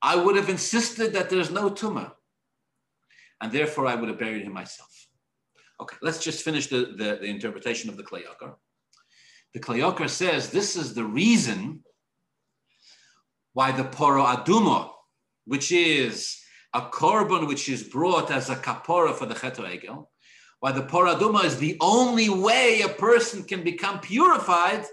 I 0.00 0.16
would 0.16 0.36
have 0.36 0.48
insisted 0.48 1.12
that 1.14 1.30
there's 1.30 1.50
no 1.50 1.70
tumah. 1.70 2.12
And 3.40 3.52
therefore, 3.52 3.86
I 3.86 3.96
would 3.96 4.08
have 4.08 4.18
buried 4.18 4.42
him 4.42 4.52
myself. 4.52 4.88
Okay, 5.80 5.96
let's 6.00 6.22
just 6.22 6.44
finish 6.44 6.68
the, 6.68 6.94
the, 6.96 7.18
the 7.20 7.26
interpretation 7.26 7.90
of 7.90 7.96
the 7.96 8.04
Kli 8.04 8.22
Yakar 8.22 8.54
the 9.54 9.60
Kli 9.60 9.78
Yakar 9.78 10.10
says 10.10 10.50
this 10.50 10.76
is 10.76 10.94
the 10.94 11.04
reason 11.04 11.84
why 13.52 13.70
the 13.70 13.84
Poro 13.84 14.26
Aduma, 14.26 14.90
which 15.46 15.70
is 15.70 16.40
a 16.74 16.82
korban 16.82 17.46
which 17.46 17.68
is 17.68 17.84
brought 17.84 18.32
as 18.32 18.50
a 18.50 18.56
kapora 18.56 19.14
for 19.14 19.26
the 19.26 19.34
Cheto 19.34 19.60
Egel, 19.60 20.08
why 20.58 20.72
the 20.72 20.82
Poro 20.82 21.14
Aduma 21.14 21.44
is 21.44 21.56
the 21.58 21.76
only 21.80 22.28
way 22.28 22.80
a 22.80 22.88
person 22.88 23.44
can 23.44 23.62
become 23.62 24.00
purified 24.00 24.84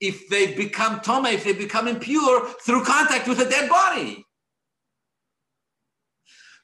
if 0.00 0.28
they 0.28 0.54
become 0.54 1.00
tome, 1.00 1.26
if 1.26 1.44
they 1.44 1.52
become 1.52 1.86
impure 1.86 2.48
through 2.66 2.84
contact 2.84 3.28
with 3.28 3.40
a 3.40 3.48
dead 3.48 3.70
body. 3.70 4.24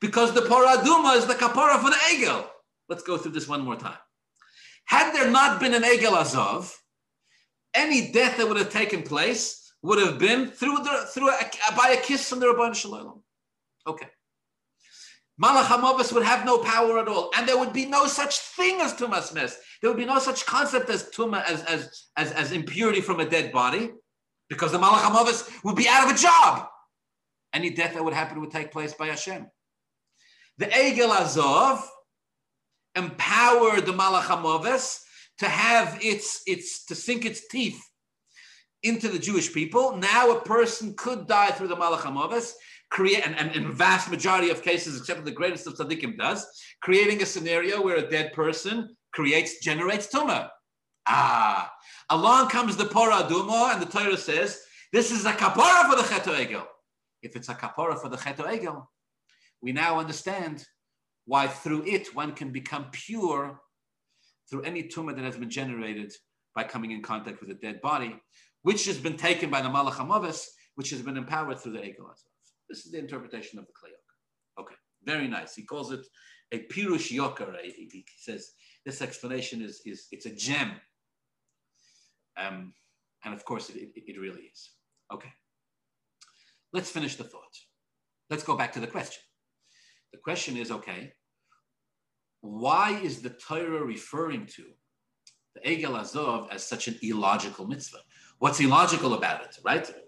Because 0.01 0.35
the 0.35 0.41
Poro 0.41 0.67
Aduma 0.75 1.17
is 1.17 1.27
the 1.27 1.35
kapora 1.35 1.81
for 1.81 1.91
the 1.91 1.97
Egel. 2.11 2.45
Let's 2.89 3.05
go 3.05 3.17
through 3.17 3.33
this 3.33 3.47
one 3.47 3.61
more 3.61 3.77
time. 3.77 3.99
Had 4.87 5.13
there 5.13 5.31
not 5.31 5.61
been 5.61 5.75
an 5.75 5.83
Egel 5.83 6.21
Azov, 6.21 6.75
any 7.77 8.11
death 8.11 8.39
that 8.39 8.49
would 8.49 8.57
have 8.57 8.71
taken 8.71 9.03
place 9.03 9.73
would 9.83 9.99
have 9.99 10.19
been 10.19 10.49
through 10.49 10.79
the 10.79 11.07
through 11.13 11.31
a, 11.31 11.51
by 11.77 11.91
a 11.91 12.03
kiss 12.03 12.29
from 12.29 12.41
the 12.41 12.47
Rabban 12.47 12.75
Shalom. 12.75 13.23
Okay. 13.87 14.09
Malach 15.41 15.65
HaMavis 15.65 16.15
would 16.15 16.25
have 16.25 16.47
no 16.47 16.59
power 16.59 16.99
at 16.99 17.09
all, 17.09 17.31
and 17.37 17.47
there 17.47 17.59
would 17.59 17.75
be 17.75 17.85
no 17.85 18.07
such 18.07 18.39
thing 18.39 18.81
as 18.81 18.95
tumas 18.95 19.35
mes. 19.35 19.57
There 19.81 19.91
would 19.91 19.99
be 19.99 20.07
no 20.07 20.19
such 20.19 20.47
concept 20.47 20.89
as 20.89 21.11
tuma 21.11 21.45
as, 21.45 21.63
as, 21.65 22.07
as, 22.17 22.33
as 22.33 22.53
impurity 22.53 23.03
from 23.03 23.21
a 23.21 23.29
dead 23.29 23.53
body, 23.53 23.91
because 24.49 24.73
the 24.73 24.79
Malach 24.79 25.03
HaMavis 25.03 25.63
would 25.63 25.77
be 25.77 25.89
out 25.89 26.09
of 26.09 26.17
a 26.17 26.19
job. 26.19 26.69
Any 27.53 27.69
death 27.71 27.93
that 27.95 28.03
would 28.03 28.15
happen 28.15 28.41
would 28.41 28.51
take 28.51 28.73
place 28.73 28.95
by 28.95 29.09
Hashem. 29.09 29.47
The 30.57 30.67
Egel 30.67 31.11
Azov 31.11 31.87
empowered 32.95 33.85
the 33.85 33.93
Malach 33.93 34.23
HaMavis 34.23 35.03
to 35.39 35.49
have 35.49 35.99
its, 36.03 36.43
its, 36.47 36.85
to 36.87 36.95
sink 36.95 37.25
its 37.25 37.49
teeth 37.49 37.81
into 38.83 39.09
the 39.09 39.19
Jewish 39.19 39.53
people. 39.53 39.97
Now 39.97 40.31
a 40.37 40.41
person 40.41 40.95
could 40.97 41.27
die 41.27 41.51
through 41.51 41.69
the 41.69 41.77
Malach 41.77 42.53
create, 42.91 43.27
and, 43.27 43.37
and 43.37 43.55
in 43.55 43.73
vast 43.73 44.11
majority 44.11 44.51
of 44.51 44.63
cases, 44.63 44.99
except 44.99 45.19
for 45.19 45.25
the 45.25 45.31
greatest 45.31 45.67
of 45.67 45.75
tzaddikim 45.75 46.17
does, 46.17 46.47
creating 46.83 47.23
a 47.23 47.27
scenario 47.27 47.83
where 47.83 47.97
a 47.97 48.09
dead 48.09 48.33
person 48.33 48.97
creates, 49.13 49.61
generates 49.61 50.07
tumah. 50.07 50.49
Ah, 51.09 51.71
along 52.11 52.49
comes 52.49 52.77
the 52.77 52.85
Pora 52.85 53.29
Duma, 53.29 53.71
and 53.73 53.83
the 53.83 53.87
Torah 53.87 54.17
says, 54.17 54.61
this 54.93 55.11
is 55.11 55.25
a 55.25 55.33
kapara 55.33 55.91
for 55.91 55.97
the 55.97 56.03
Cheto 56.03 56.35
Egel. 56.35 56.65
If 57.23 57.37
it's 57.37 57.49
a 57.49 57.55
kapara 57.55 58.01
for 58.01 58.09
the 58.09 58.17
Cheto 58.17 58.47
Egel, 58.47 58.87
we 59.61 59.73
now 59.73 59.99
understand 59.99 60.65
why 61.25 61.49
through 61.49 61.85
it 61.87 62.15
one 62.15 62.33
can 62.33 62.53
become 62.53 62.87
pure 62.93 63.61
through 64.49 64.63
any 64.63 64.83
tumor 64.83 65.13
that 65.13 65.25
has 65.25 65.37
been 65.37 65.51
generated 65.51 66.13
by 66.55 66.65
coming 66.65 66.93
in 66.93 67.03
contact 67.03 67.41
with 67.41 67.51
a 67.51 67.55
dead 67.55 67.81
body, 67.81 68.17
which 68.63 68.87
has 68.87 68.99
been 68.99 69.17
taken 69.17 69.51
by 69.51 69.61
the 69.61 69.69
Malach 69.69 69.93
HaMavis, 69.93 70.47
which 70.75 70.91
has 70.91 71.03
been 71.03 71.17
empowered 71.17 71.59
through 71.59 71.73
the 71.73 71.79
Egel 71.79 72.09
this 72.69 72.85
is 72.85 72.93
the 72.93 72.99
interpretation 72.99 73.59
of 73.59 73.67
the 73.67 73.73
Kleyok. 73.73 74.63
Okay, 74.63 74.75
very 75.05 75.29
nice. 75.29 75.55
He 75.55 75.63
calls 75.63 75.93
it 75.93 76.07
a 76.53 76.67
Pirush 76.67 77.13
Yoker. 77.13 77.55
He 77.63 78.05
says 78.19 78.53
this 78.85 79.03
explanation 79.03 79.63
is, 79.63 79.81
is 79.85 80.07
it's 80.11 80.27
a 80.27 80.35
gem. 80.35 80.73
Um, 82.37 82.73
and 83.25 83.35
of 83.35 83.45
course, 83.45 83.71
it, 83.71 83.77
it, 83.77 83.91
it 83.95 84.21
really 84.21 84.43
is. 84.53 84.71
Okay. 85.13 85.33
Let's 86.73 86.91
finish 86.91 87.17
the 87.17 87.25
thought. 87.25 87.57
Let's 88.29 88.43
go 88.43 88.57
back 88.57 88.73
to 88.73 88.81
the 88.81 88.87
question. 88.87 89.23
The 90.13 90.19
question 90.19 90.57
is 90.57 90.71
okay, 90.71 91.13
why 92.41 92.99
is 93.03 93.23
the 93.23 93.31
Torah 93.31 93.85
referring 93.85 94.47
to 94.47 94.65
the 95.55 95.61
Egel 95.61 95.99
Azov 95.99 96.49
as 96.51 96.65
such 96.65 96.89
an 96.89 96.99
illogical 97.03 97.67
mitzvah? 97.67 97.99
What's 98.39 98.61
illogical 98.61 99.15
about 99.15 99.43
it, 99.45 99.59
right? 99.65 99.91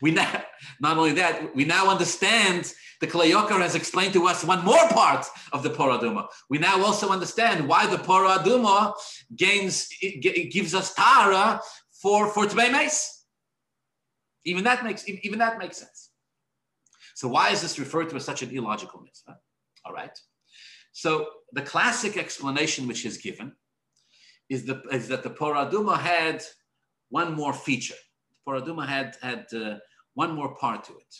We 0.00 0.12
now, 0.12 0.44
not 0.80 0.96
only 0.96 1.12
that, 1.14 1.56
we 1.56 1.64
now 1.64 1.90
understand 1.90 2.72
the 3.00 3.08
Kli 3.08 3.32
Yakar 3.32 3.60
has 3.60 3.74
explained 3.74 4.12
to 4.12 4.28
us 4.28 4.44
one 4.44 4.64
more 4.64 4.88
part 4.90 5.26
of 5.52 5.64
the 5.64 5.70
Poraduma. 5.70 6.28
We 6.48 6.58
now 6.58 6.80
also 6.84 7.08
understand 7.08 7.66
why 7.66 7.86
the 7.86 7.96
Poraduma 7.96 8.94
gains, 9.34 9.88
gives 10.52 10.72
us 10.72 10.94
Tara 10.94 11.60
for, 12.00 12.28
for 12.28 12.46
Tbei 12.46 12.94
Even 14.44 14.62
that 14.64 14.84
makes, 14.84 15.08
even 15.08 15.40
that 15.40 15.58
makes 15.58 15.78
sense. 15.78 16.10
So 17.14 17.26
why 17.26 17.50
is 17.50 17.60
this 17.60 17.78
referred 17.78 18.10
to 18.10 18.16
as 18.16 18.24
such 18.24 18.42
an 18.42 18.50
illogical 18.50 19.00
mitzvah? 19.00 19.36
All 19.84 19.92
right. 19.92 20.16
So 20.92 21.26
the 21.52 21.62
classic 21.62 22.16
explanation 22.16 22.86
which 22.86 23.04
is 23.04 23.18
given 23.18 23.52
is, 24.48 24.64
the, 24.64 24.82
is 24.90 25.08
that 25.08 25.22
the 25.22 25.30
Poraduma 25.30 25.98
had 25.98 26.42
one 27.08 27.34
more 27.34 27.52
feature. 27.52 27.94
The 28.32 28.52
Poraduma 28.52 28.86
had 28.86 29.16
had 29.22 29.46
uh, 29.54 29.76
one 30.14 30.32
more 30.32 30.54
part 30.56 30.84
to 30.84 30.92
it, 30.92 31.14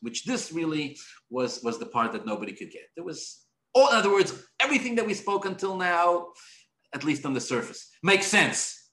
which 0.00 0.24
this 0.24 0.52
really 0.52 0.98
was 1.30 1.62
was 1.62 1.78
the 1.78 1.86
part 1.86 2.12
that 2.12 2.26
nobody 2.26 2.52
could 2.52 2.70
get. 2.70 2.88
There 2.94 3.04
was, 3.04 3.44
all, 3.74 3.88
in 3.90 3.96
other 3.96 4.10
words, 4.10 4.34
everything 4.60 4.94
that 4.96 5.06
we 5.06 5.14
spoke 5.14 5.46
until 5.46 5.76
now, 5.76 6.28
at 6.94 7.04
least 7.04 7.24
on 7.24 7.32
the 7.34 7.40
surface, 7.40 7.90
makes 8.02 8.26
sense. 8.26 8.90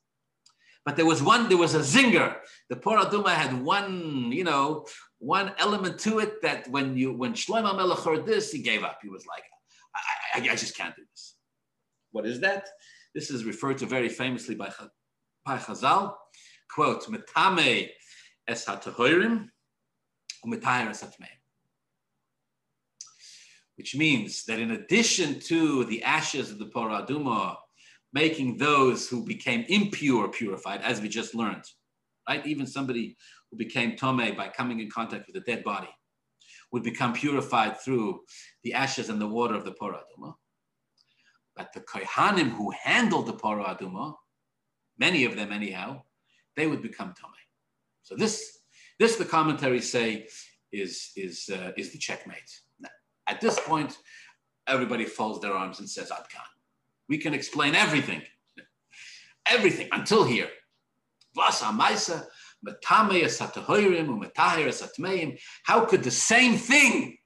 But 0.86 0.95
there 0.95 1.05
was 1.05 1.24
one, 1.24 1.49
there 1.49 1.57
was 1.57 1.74
a 1.74 1.80
zinger. 1.80 2.36
The 2.70 2.76
Poraduma 2.76 3.30
had 3.30 3.63
one, 3.63 4.32
you 4.32 4.43
know, 4.43 4.86
one 5.20 5.51
element 5.57 5.99
to 5.99 6.20
it 6.20 6.41
that 6.43 6.70
when 6.70 6.95
you 6.95 7.11
when 7.11 7.34
Shlomo 7.34 7.76
Melech 7.76 7.99
heard 7.99 8.26
this, 8.26 8.51
he 8.51 8.61
gave 8.61 8.84
up. 8.84 8.99
He 9.01 9.09
was 9.09 9.26
like, 9.26 9.43
I, 9.96 10.39
I, 10.39 10.52
I 10.52 10.56
just 10.56 10.78
can't 10.78 10.96
do 10.96 11.04
this. 11.12 11.36
What 12.12 12.26
is 12.26 12.39
that? 12.41 12.70
This 13.14 13.32
is 13.32 13.46
referred 13.46 13.78
to 13.80 13.86
very 13.86 14.10
famously 14.10 14.56
by, 14.56 14.72
by 15.46 15.58
Chazal 15.58 16.14
quote, 16.76 17.08
metame 17.08 17.89
es 18.48 18.68
es 18.68 21.08
Which 23.78 23.96
means 23.96 24.43
that 24.46 24.60
in 24.60 24.72
addition 24.72 25.39
to 25.41 25.86
the 25.86 26.04
ashes 26.04 26.52
of 26.52 26.60
the 26.60 26.66
paraduma, 26.66 27.56
making 28.14 28.58
those 28.58 29.10
who 29.10 29.26
became 29.26 29.66
impure 29.68 30.30
purified, 30.30 30.82
as 30.82 31.02
we 31.02 31.10
just 31.10 31.36
learned, 31.36 31.64
right? 32.28 32.46
Even 32.46 32.68
somebody 32.68 33.18
who 33.52 33.58
became 33.58 33.96
tome 33.96 34.36
by 34.36 34.50
coming 34.50 34.80
in 34.80 34.89
contact 34.89 35.28
with 35.28 35.36
a 35.36 35.41
dead 35.41 35.64
body 35.64 35.89
would 36.76 36.84
become 36.84 37.14
purified 37.14 37.80
through 37.80 38.20
the 38.66 38.74
ashes 38.74 39.08
and 39.08 39.22
the 39.22 39.26
water 39.26 39.56
of 39.56 39.64
the 39.64 39.72
paraduma. 39.72 40.34
But 41.56 41.72
the 41.72 41.80
kohanim 41.80 42.50
who 42.50 42.70
handled 42.72 43.28
the 43.28 43.34
paraduma, 43.34 44.16
many 45.00 45.24
of 45.24 45.38
them 45.38 45.54
anyhow, 45.54 46.02
they 46.58 46.68
would 46.68 46.82
become 46.82 47.12
Tomei. 47.12 47.46
So 48.04 48.18
this, 48.18 48.60
this 49.00 49.16
the 49.16 49.24
commentaries 49.24 49.90
say 49.90 50.28
is, 50.74 51.14
is, 51.16 51.50
uh, 51.50 51.72
is 51.78 51.94
the 51.94 51.98
checkmate. 51.98 52.60
Now, 52.78 52.90
at 53.26 53.40
this 53.40 53.58
point, 53.58 53.98
everybody 54.68 55.06
folds 55.06 55.40
their 55.40 55.54
arms 55.54 55.80
and 55.80 55.90
says, 55.90 56.12
Adkan. 56.12 56.50
We 57.08 57.20
can 57.20 57.34
explain 57.34 57.74
everything. 57.74 58.22
Everything 59.50 59.88
until 59.94 60.26
here. 60.26 60.50
How 65.63 65.86
could 65.86 66.03
the 66.03 66.11
same 66.11 66.57
thing 66.57 67.18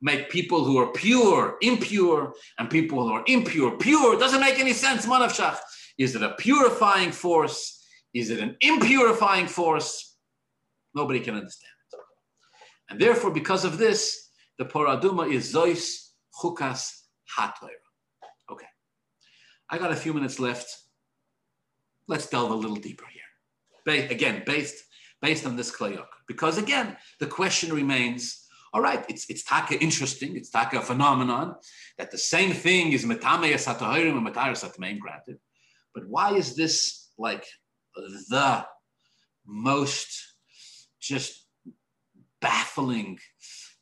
make 0.00 0.30
people 0.30 0.64
who 0.64 0.78
are 0.78 0.92
pure 0.92 1.56
impure 1.60 2.32
and 2.58 2.70
people 2.70 3.06
who 3.06 3.12
are 3.12 3.24
impure 3.26 3.76
pure? 3.78 4.14
It 4.14 4.20
doesn't 4.20 4.40
make 4.40 4.58
any 4.58 4.72
sense, 4.72 5.06
Manavshach. 5.06 5.58
Is 5.98 6.14
it 6.14 6.22
a 6.22 6.34
purifying 6.38 7.12
force? 7.12 7.84
Is 8.14 8.30
it 8.30 8.40
an 8.40 8.56
impurifying 8.62 9.48
force? 9.48 10.16
Nobody 10.94 11.20
can 11.20 11.34
understand 11.34 11.72
it. 11.92 11.98
And 12.90 13.00
therefore, 13.00 13.30
because 13.32 13.64
of 13.64 13.78
this, 13.78 14.30
the 14.58 14.64
Poraduma 14.64 15.30
is 15.32 15.52
Zois 15.52 16.10
Chukas 16.42 16.90
Hatoira. 17.36 17.84
Okay. 18.50 18.66
I 19.70 19.78
got 19.78 19.92
a 19.92 19.96
few 19.96 20.14
minutes 20.14 20.40
left. 20.40 20.68
Let's 22.06 22.28
delve 22.28 22.50
a 22.50 22.54
little 22.54 22.76
deeper 22.76 23.04
here. 23.12 23.22
Ba- 23.84 24.10
again, 24.10 24.42
based, 24.46 24.82
based 25.20 25.46
on 25.46 25.56
this 25.56 25.74
Klayok. 25.74 26.06
Because 26.26 26.58
again, 26.58 26.96
the 27.20 27.26
question 27.26 27.72
remains 27.72 28.44
all 28.74 28.82
right, 28.82 29.02
it's, 29.08 29.24
it's 29.30 29.44
taka 29.44 29.80
interesting, 29.80 30.36
it's 30.36 30.50
taka 30.50 30.82
phenomenon 30.82 31.54
that 31.96 32.10
the 32.10 32.18
same 32.18 32.52
thing 32.52 32.92
is 32.92 33.02
metame 33.02 33.50
satahirim 33.54 34.18
and 34.18 34.26
matayr 34.26 34.52
satmeim 34.52 34.98
granted. 34.98 35.38
But 35.94 36.06
why 36.06 36.34
is 36.34 36.54
this 36.54 37.08
like 37.16 37.46
the 38.28 38.66
most 39.46 40.34
just 41.00 41.46
baffling, 42.40 43.18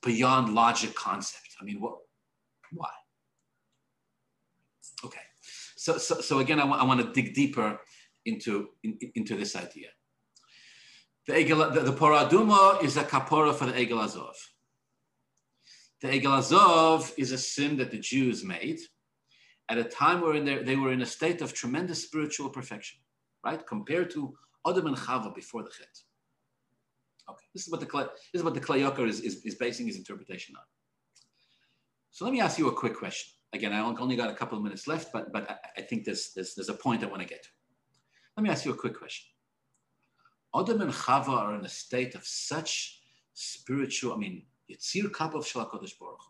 beyond 0.02 0.54
logic 0.54 0.94
concept. 0.94 1.48
I 1.60 1.64
mean, 1.64 1.80
what? 1.80 1.96
Why? 2.72 2.90
Okay. 5.04 5.20
So, 5.76 5.98
so, 5.98 6.20
so 6.20 6.38
again, 6.38 6.58
I, 6.58 6.62
w- 6.62 6.80
I 6.80 6.84
want 6.84 7.00
to 7.00 7.12
dig 7.12 7.34
deeper 7.34 7.78
into, 8.24 8.68
in, 8.82 8.98
into 9.14 9.36
this 9.36 9.56
idea. 9.56 9.88
The, 11.26 11.32
Egel, 11.32 11.74
the, 11.74 11.80
the 11.80 11.92
Poraduma 11.92 12.82
is 12.82 12.96
a 12.96 13.04
kapora 13.04 13.54
for 13.54 13.66
the 13.66 13.72
Egel 13.72 14.02
Azov. 14.02 14.36
The 16.00 16.08
Egel 16.08 16.38
Azov 16.38 17.12
is 17.16 17.32
a 17.32 17.38
sin 17.38 17.76
that 17.78 17.90
the 17.90 17.98
Jews 17.98 18.44
made 18.44 18.78
at 19.68 19.78
a 19.78 19.84
time 19.84 20.20
where 20.20 20.38
their, 20.40 20.62
they 20.62 20.76
were 20.76 20.92
in 20.92 21.02
a 21.02 21.06
state 21.06 21.40
of 21.42 21.52
tremendous 21.52 22.04
spiritual 22.04 22.50
perfection 22.50 23.00
right? 23.46 23.64
Compared 23.66 24.10
to 24.10 24.34
Adam 24.66 24.86
and 24.86 24.96
Chava 24.96 25.34
before 25.34 25.62
the 25.62 25.70
Chet. 25.70 25.96
Okay, 27.30 27.46
this 27.54 27.62
is 27.66 27.70
what 27.70 27.80
the 27.80 27.86
this 28.32 28.40
is 28.40 28.42
what 28.42 28.54
the 28.54 28.60
Kli 28.60 28.78
Yakar 28.84 29.08
is, 29.08 29.20
is, 29.20 29.44
is 29.44 29.54
basing 29.54 29.86
his 29.86 29.96
interpretation 29.96 30.54
on. 30.56 30.62
So 32.10 32.24
let 32.24 32.32
me 32.32 32.40
ask 32.40 32.58
you 32.58 32.68
a 32.68 32.72
quick 32.72 32.96
question. 32.96 33.32
Again, 33.52 33.72
I 33.72 33.80
only 33.80 34.16
got 34.16 34.30
a 34.30 34.34
couple 34.34 34.58
of 34.58 34.64
minutes 34.64 34.86
left, 34.86 35.12
but 35.12 35.32
but 35.32 35.48
I, 35.50 35.56
I 35.78 35.82
think 35.82 36.04
there's, 36.04 36.32
there's 36.34 36.54
there's 36.54 36.68
a 36.68 36.74
point 36.74 37.02
I 37.04 37.06
want 37.06 37.22
to 37.22 37.28
get 37.28 37.42
to. 37.44 37.48
Let 38.36 38.42
me 38.42 38.50
ask 38.50 38.64
you 38.64 38.72
a 38.72 38.76
quick 38.76 38.98
question. 38.98 39.26
Adam 40.58 40.80
and 40.80 40.92
Chava 40.92 41.28
are 41.28 41.54
in 41.54 41.64
a 41.64 41.68
state 41.68 42.14
of 42.14 42.26
such 42.26 43.00
spiritual, 43.34 44.14
I 44.14 44.16
mean, 44.16 44.42
Yitzir 44.70 45.12
Kap 45.12 45.34
of 45.34 45.44
Shalakodesh 45.44 45.98
Baruch. 45.98 46.20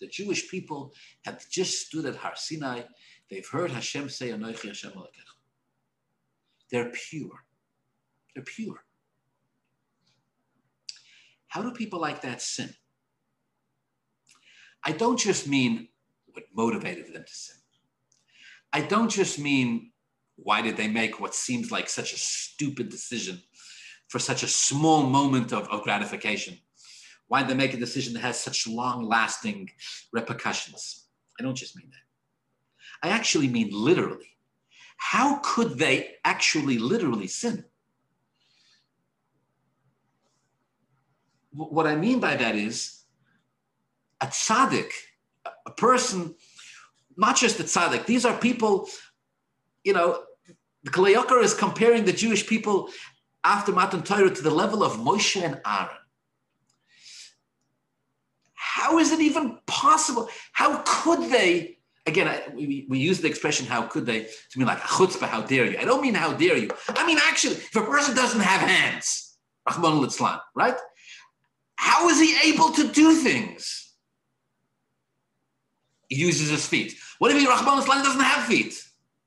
The 0.00 0.06
Jewish 0.06 0.48
people 0.48 0.92
had 1.24 1.40
just 1.50 1.86
stood 1.86 2.06
at 2.06 2.16
Har 2.16 2.36
Sinai. 2.36 2.82
They've 3.28 3.48
heard 3.48 3.72
Hashem 3.72 4.08
say, 4.08 4.28
Anoichi 4.28 4.68
Hashem 4.68 4.92
They're 6.70 6.90
pure. 6.90 7.44
They're 8.34 8.44
pure. 8.44 8.84
How 11.48 11.62
do 11.62 11.72
people 11.72 12.00
like 12.00 12.22
that 12.22 12.40
sin? 12.40 12.74
I 14.84 14.92
don't 14.92 15.18
just 15.18 15.48
mean 15.48 15.88
what 16.32 16.44
motivated 16.54 17.12
them 17.12 17.24
to 17.26 17.34
sin. 17.34 17.56
I 18.72 18.82
don't 18.82 19.10
just 19.10 19.38
mean 19.38 19.92
why 20.42 20.62
did 20.62 20.76
they 20.76 20.88
make 20.88 21.20
what 21.20 21.34
seems 21.34 21.72
like 21.72 21.88
such 21.88 22.12
a 22.12 22.18
stupid 22.18 22.88
decision 22.88 23.42
for 24.08 24.18
such 24.18 24.42
a 24.42 24.48
small 24.48 25.02
moment 25.02 25.52
of, 25.52 25.68
of 25.68 25.82
gratification? 25.82 26.56
Why 27.26 27.40
did 27.40 27.50
they 27.50 27.54
make 27.54 27.74
a 27.74 27.78
decision 27.78 28.14
that 28.14 28.20
has 28.20 28.40
such 28.40 28.66
long 28.66 29.04
lasting 29.04 29.70
repercussions? 30.12 31.06
I 31.38 31.42
don't 31.42 31.56
just 31.56 31.76
mean 31.76 31.90
that. 31.90 33.08
I 33.08 33.12
actually 33.12 33.48
mean 33.48 33.70
literally. 33.72 34.36
How 34.96 35.40
could 35.42 35.78
they 35.78 36.14
actually 36.24 36.78
literally 36.78 37.26
sin? 37.26 37.64
What 41.50 41.86
I 41.86 41.96
mean 41.96 42.20
by 42.20 42.36
that 42.36 42.54
is 42.54 43.02
a 44.20 44.26
tzaddik, 44.26 44.90
a 45.66 45.70
person, 45.72 46.34
not 47.16 47.36
just 47.36 47.60
a 47.60 47.64
tzaddik, 47.64 48.06
these 48.06 48.24
are 48.24 48.36
people, 48.38 48.88
you 49.84 49.92
know, 49.92 50.22
the 50.84 50.90
Kli 50.90 51.14
Yakar 51.14 51.42
is 51.42 51.54
comparing 51.54 52.04
the 52.04 52.12
Jewish 52.12 52.46
people 52.46 52.90
after 53.44 53.72
Matan 53.72 54.02
Torah 54.02 54.30
to 54.30 54.42
the 54.42 54.50
level 54.50 54.82
of 54.82 54.92
Moshe 54.92 55.42
and 55.42 55.60
Aaron. 55.66 55.88
How 58.54 58.98
is 58.98 59.12
it 59.12 59.20
even 59.20 59.58
possible? 59.66 60.28
How 60.52 60.82
could 60.86 61.30
they? 61.30 61.78
Again, 62.06 62.28
I, 62.28 62.42
we, 62.54 62.86
we 62.88 62.98
use 62.98 63.20
the 63.20 63.28
expression 63.28 63.66
"how 63.66 63.82
could 63.82 64.06
they" 64.06 64.20
to 64.22 64.58
mean 64.58 64.66
like 64.66 64.78
chutzpah, 64.80 65.28
how 65.28 65.42
dare 65.42 65.66
you? 65.70 65.78
I 65.78 65.84
don't 65.84 66.00
mean 66.00 66.14
how 66.14 66.32
dare 66.32 66.56
you. 66.56 66.70
I 66.88 67.04
mean 67.06 67.18
actually, 67.22 67.56
if 67.56 67.76
a 67.76 67.82
person 67.82 68.14
doesn't 68.14 68.40
have 68.40 68.60
hands, 68.60 69.36
Rahman 69.68 70.08
al 70.20 70.42
right? 70.54 70.76
How 71.76 72.08
is 72.08 72.20
he 72.20 72.52
able 72.52 72.70
to 72.70 72.88
do 72.88 73.14
things? 73.16 73.94
He 76.08 76.16
uses 76.16 76.50
his 76.50 76.66
feet. 76.66 76.94
What 77.18 77.30
if 77.32 77.38
he 77.38 77.46
Rahman 77.46 77.78
al 77.78 77.84
doesn't 77.84 78.20
have 78.20 78.44
feet? 78.46 78.82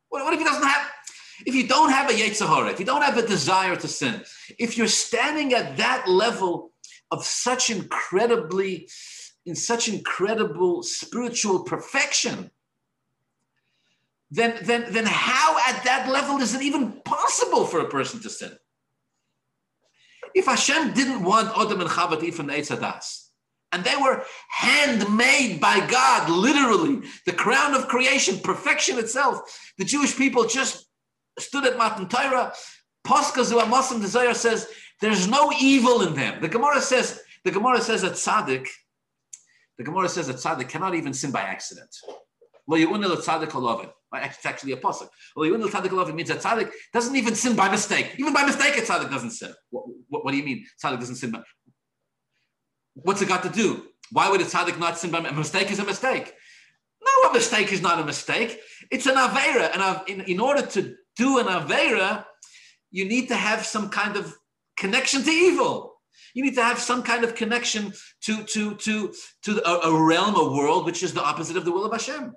What, 0.09 0.23
what 0.23 0.33
if 0.33 0.39
he 0.39 0.45
doesn't 0.45 0.63
have? 0.63 0.90
If 1.45 1.55
you 1.55 1.67
don't 1.67 1.91
have 1.91 2.09
a 2.09 2.13
Yetzirah, 2.13 2.71
if 2.71 2.79
you 2.79 2.85
don't 2.85 3.01
have 3.01 3.17
a 3.17 3.25
desire 3.25 3.75
to 3.75 3.87
sin, 3.87 4.23
if 4.57 4.77
you're 4.77 4.87
standing 4.87 5.53
at 5.53 5.77
that 5.77 6.07
level 6.07 6.71
of 7.09 7.23
such 7.23 7.69
incredibly, 7.69 8.89
in 9.45 9.55
such 9.55 9.89
incredible 9.89 10.83
spiritual 10.83 11.63
perfection, 11.63 12.51
then, 14.29 14.57
then, 14.63 14.85
then 14.91 15.05
how 15.05 15.57
at 15.67 15.83
that 15.83 16.09
level 16.09 16.37
is 16.37 16.55
it 16.55 16.61
even 16.61 17.01
possible 17.03 17.65
for 17.65 17.79
a 17.79 17.89
person 17.89 18.21
to 18.21 18.29
sin? 18.29 18.51
If 20.33 20.45
Hashem 20.45 20.93
didn't 20.93 21.23
want 21.23 21.49
Adam 21.57 21.81
and 21.81 21.89
Chava 21.89 22.17
to 22.19 22.25
eat 22.25 22.35
from 22.35 22.47
the 22.47 22.53
Eitz 22.53 22.71
and 23.73 23.83
they 23.83 23.95
were 23.95 24.23
handmade 24.49 25.61
by 25.61 25.85
God, 25.87 26.29
literally, 26.29 27.07
the 27.25 27.31
crown 27.31 27.73
of 27.73 27.87
creation, 27.87 28.39
perfection 28.39 28.99
itself, 28.99 29.39
the 29.77 29.85
Jewish 29.85 30.17
people 30.17 30.45
just 30.45 30.87
stood 31.41 31.65
at 31.65 31.77
Matan 31.77 32.07
Torah. 32.07 32.53
Paskazu 33.05 33.59
Amasim 33.59 34.01
Desire 34.01 34.33
says 34.33 34.67
there's 35.01 35.27
no 35.27 35.51
evil 35.59 36.01
in 36.03 36.13
them. 36.13 36.41
The 36.41 36.47
Gemara 36.47 36.81
says 36.81 37.19
the 37.43 37.51
Gemara 37.51 37.81
says 37.81 38.03
that 38.03 38.13
tzaddik, 38.13 38.67
the 39.77 39.83
Gemara 39.83 40.07
says 40.07 40.27
that 40.27 40.35
tzaddik 40.37 40.69
cannot 40.69 40.95
even 40.95 41.13
sin 41.13 41.31
by 41.31 41.41
accident. 41.41 41.89
The. 42.67 43.89
It's 44.13 44.45
actually 44.45 44.73
a 44.73 44.77
pasuk. 44.77 45.09
The 45.35 46.13
means 46.13 46.29
that 46.29 46.39
tzaddik 46.39 46.71
doesn't 46.93 47.15
even 47.15 47.35
sin 47.35 47.55
by 47.55 47.69
mistake. 47.69 48.13
Even 48.17 48.33
by 48.33 48.43
mistake, 48.43 48.77
a 48.77 48.81
tzaddik 48.81 49.09
doesn't 49.09 49.31
sin. 49.31 49.53
What, 49.69 49.85
what, 50.09 50.25
what 50.25 50.31
do 50.31 50.37
you 50.37 50.43
mean? 50.43 50.65
Tzaddik 50.83 50.99
doesn't 50.99 51.15
sin 51.15 51.31
by. 51.31 51.41
What's 52.93 53.21
it 53.21 53.29
got 53.29 53.43
to 53.43 53.49
do? 53.49 53.87
Why 54.11 54.29
would 54.29 54.41
a 54.41 54.45
tzaddik 54.45 54.77
not 54.77 54.97
sin 54.97 55.11
by 55.11 55.19
a 55.19 55.33
mistake? 55.33 55.71
Is 55.71 55.79
a 55.79 55.85
mistake. 55.85 56.33
No, 57.03 57.29
a 57.29 57.33
mistake 57.33 57.71
is 57.73 57.81
not 57.81 57.99
a 57.99 58.05
mistake. 58.05 58.59
It's 58.91 59.07
an 59.07 59.15
avera, 59.15 59.71
and 59.73 60.07
in, 60.07 60.21
in 60.21 60.39
order 60.39 60.65
to 60.67 60.95
do 61.17 61.39
an 61.39 61.47
Avera, 61.47 62.25
you 62.89 63.05
need 63.05 63.27
to 63.29 63.35
have 63.35 63.65
some 63.65 63.89
kind 63.89 64.15
of 64.15 64.35
connection 64.77 65.23
to 65.23 65.29
evil. 65.29 65.95
You 66.33 66.43
need 66.43 66.55
to 66.55 66.63
have 66.63 66.79
some 66.79 67.03
kind 67.03 67.23
of 67.23 67.35
connection 67.35 67.93
to, 68.21 68.43
to, 68.45 68.75
to, 68.75 69.13
to 69.43 69.69
a, 69.69 69.89
a 69.89 70.05
realm, 70.05 70.35
a 70.35 70.51
world, 70.51 70.85
which 70.85 71.03
is 71.03 71.13
the 71.13 71.23
opposite 71.23 71.57
of 71.57 71.65
the 71.65 71.71
will 71.71 71.85
of 71.85 71.91
Hashem. 71.91 72.33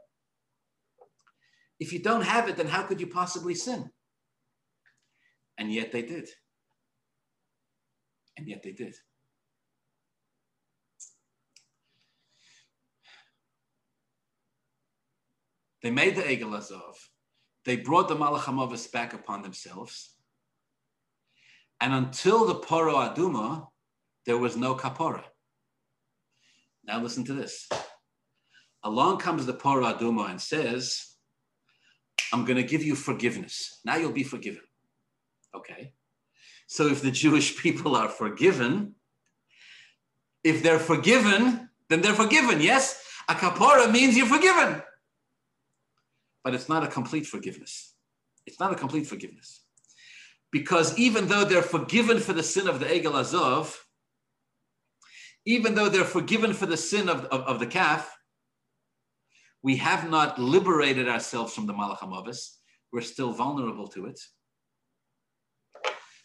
If 1.79 1.93
you 1.93 2.01
don't 2.01 2.23
have 2.23 2.49
it, 2.49 2.57
then 2.57 2.67
how 2.67 2.83
could 2.83 3.01
you 3.01 3.07
possibly 3.07 3.55
sin? 3.55 3.91
And 5.59 5.73
yet 5.73 5.93
they 5.93 6.03
did. 6.03 6.29
And 8.37 8.49
yet 8.49 8.63
they 8.63 8.73
did. 8.73 8.95
They 15.83 15.91
made 15.91 16.17
the 16.17 16.23
Egel 16.23 16.57
Azov 16.57 16.97
they 17.65 17.77
brought 17.77 18.09
the 18.09 18.17
Malach 18.17 18.93
back 18.93 19.15
upon 19.15 19.43
themselves. 19.43 20.15
And 21.81 21.93
until 21.93 22.47
the 22.47 22.55
Poro 22.55 22.95
Aduma, 22.95 23.69
there 24.27 24.39
was 24.39 24.57
no 24.57 24.75
Kapora. 24.75 25.25
Now 26.87 27.01
listen 27.01 27.25
to 27.25 27.33
this. 27.33 27.69
Along 28.83 29.19
comes 29.19 29.47
the 29.47 29.55
Poro 29.55 29.93
Aduma 29.93 30.31
and 30.31 30.41
says, 30.41 31.15
I'm 32.33 32.45
going 32.45 32.57
to 32.57 32.63
give 32.63 32.83
you 32.83 32.95
forgiveness. 32.95 33.81
Now 33.85 33.97
you'll 33.97 34.13
be 34.13 34.25
forgiven. 34.25 34.63
Okay. 35.55 35.93
So 36.67 36.89
if 36.89 37.01
the 37.01 37.11
Jewish 37.11 37.57
people 37.57 37.97
are 37.97 38.09
forgiven, 38.09 38.95
if 40.43 40.63
they're 40.63 40.79
forgiven, 40.79 41.71
then 41.89 42.03
they're 42.03 42.15
forgiven. 42.15 42.61
Yes? 42.61 43.03
A 43.29 43.35
kapora 43.35 43.91
means 43.91 44.17
you're 44.17 44.27
forgiven 44.27 44.83
but 46.45 46.55
it's 46.55 46.69
not 46.69 46.85
a 46.85 46.89
complete 46.89 47.27
forgiveness. 47.27 47.95
It's 48.47 48.61
not 48.61 48.73
a 48.73 48.77
complete 48.77 49.07
forgiveness. 49.07 49.63
Because 50.53 50.97
even 50.99 51.27
though 51.27 51.45
they're 51.45 51.63
forgiven 51.63 52.21
for 52.21 52.35
the 52.35 52.43
sin 52.43 52.69
of 52.69 52.79
the 52.79 52.87
Egel 52.87 53.19
Azov, 53.19 53.85
even 55.47 55.75
though 55.75 55.89
they're 55.89 56.05
forgiven 56.05 56.53
for 56.53 56.67
the 56.67 56.77
sin 56.77 57.09
of, 57.09 57.25
of, 57.27 57.41
of 57.43 57.59
the 57.59 57.67
calf, 57.67 58.17
we 59.63 59.77
have 59.77 60.09
not 60.11 60.39
liberated 60.39 61.09
ourselves 61.09 61.55
from 61.55 61.67
the 61.67 61.73
Malach 61.73 61.99
HaMavis. 61.99 62.57
We're 62.93 63.01
still 63.01 63.33
vulnerable 63.33 63.89
to 63.89 64.07
it. 64.07 64.21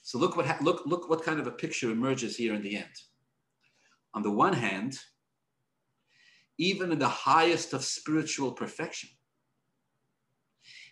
So 0.02 0.18
look 0.20 0.36
what, 0.36 0.46
ha- 0.46 0.60
look, 0.62 0.84
look 0.86 1.10
what 1.10 1.24
kind 1.24 1.40
of 1.40 1.48
a 1.48 1.52
picture 1.52 1.90
emerges 1.90 2.36
here 2.36 2.54
in 2.54 2.62
the 2.62 2.76
end. 2.76 2.94
On 4.14 4.24
the 4.24 4.32
one 4.32 4.54
hand, 4.54 4.98
even 6.58 6.92
in 6.92 7.00
the 7.00 7.08
highest 7.08 7.74
of 7.74 7.84
spiritual 7.84 8.52
perfection, 8.52 9.10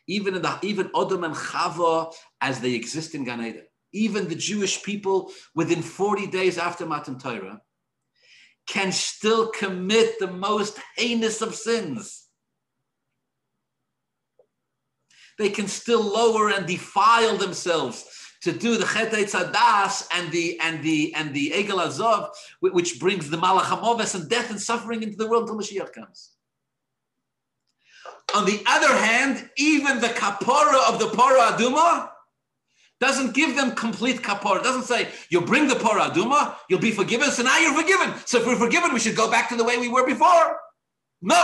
even 0.07 0.35
in 0.35 0.41
the 0.41 0.57
even 0.63 0.87
Odom 0.89 1.25
and 1.25 1.35
Chava 1.35 2.13
as 2.41 2.59
they 2.59 2.73
exist 2.73 3.13
in 3.13 3.23
Gan 3.23 3.45
Eden. 3.45 3.63
Even 3.93 4.27
the 4.27 4.35
Jewish 4.35 4.83
people 4.83 5.31
within 5.55 5.81
40 5.81 6.27
days 6.27 6.57
after 6.57 6.85
Matan 6.85 7.19
Torah 7.19 7.61
can 8.67 8.91
still 8.91 9.49
commit 9.51 10.19
the 10.19 10.27
most 10.27 10.77
heinous 10.97 11.41
of 11.41 11.55
sins. 11.55 12.25
They 15.37 15.49
can 15.49 15.67
still 15.67 16.01
lower 16.01 16.49
and 16.49 16.65
defile 16.65 17.37
themselves 17.37 18.05
to 18.43 18.51
do 18.51 18.77
the 18.77 18.85
Chet 18.85 19.11
Tzadas 19.11 20.07
and 20.13 20.31
the 20.31 20.59
and 20.61 20.83
the 20.83 21.13
and 21.15 21.33
the 21.33 21.51
Egel 21.51 21.85
Azov, 21.85 22.29
which 22.59 22.99
brings 22.99 23.29
the 23.29 23.37
Malach 23.37 24.15
and 24.15 24.29
death 24.29 24.49
and 24.49 24.61
suffering 24.61 25.03
into 25.03 25.17
the 25.17 25.27
world 25.27 25.49
until 25.49 25.57
Mashiach 25.57 25.93
comes. 25.93 26.36
On 28.35 28.45
the 28.45 28.61
other 28.67 28.93
hand, 28.93 29.49
even 29.57 30.01
the 30.01 30.09
kapora 30.09 30.91
of 30.91 30.99
the 30.99 31.07
pora 31.07 31.51
aduma 31.51 32.09
doesn't 32.99 33.33
give 33.33 33.55
them 33.55 33.71
complete 33.71 34.21
kapora. 34.21 34.61
Doesn't 34.61 34.83
say, 34.83 35.07
you 35.29 35.41
bring 35.41 35.67
the 35.67 35.75
pora 35.75 36.09
aduma, 36.09 36.55
you'll 36.69 36.79
be 36.79 36.91
forgiven, 36.91 37.31
so 37.31 37.43
now 37.43 37.57
you're 37.59 37.73
forgiven. 37.73 38.13
So 38.25 38.39
if 38.39 38.47
we're 38.47 38.57
forgiven, 38.57 38.93
we 38.93 38.99
should 38.99 39.15
go 39.15 39.31
back 39.31 39.47
to 39.49 39.55
the 39.55 39.63
way 39.63 39.77
we 39.77 39.87
were 39.87 40.05
before. 40.05 40.59
No. 41.21 41.41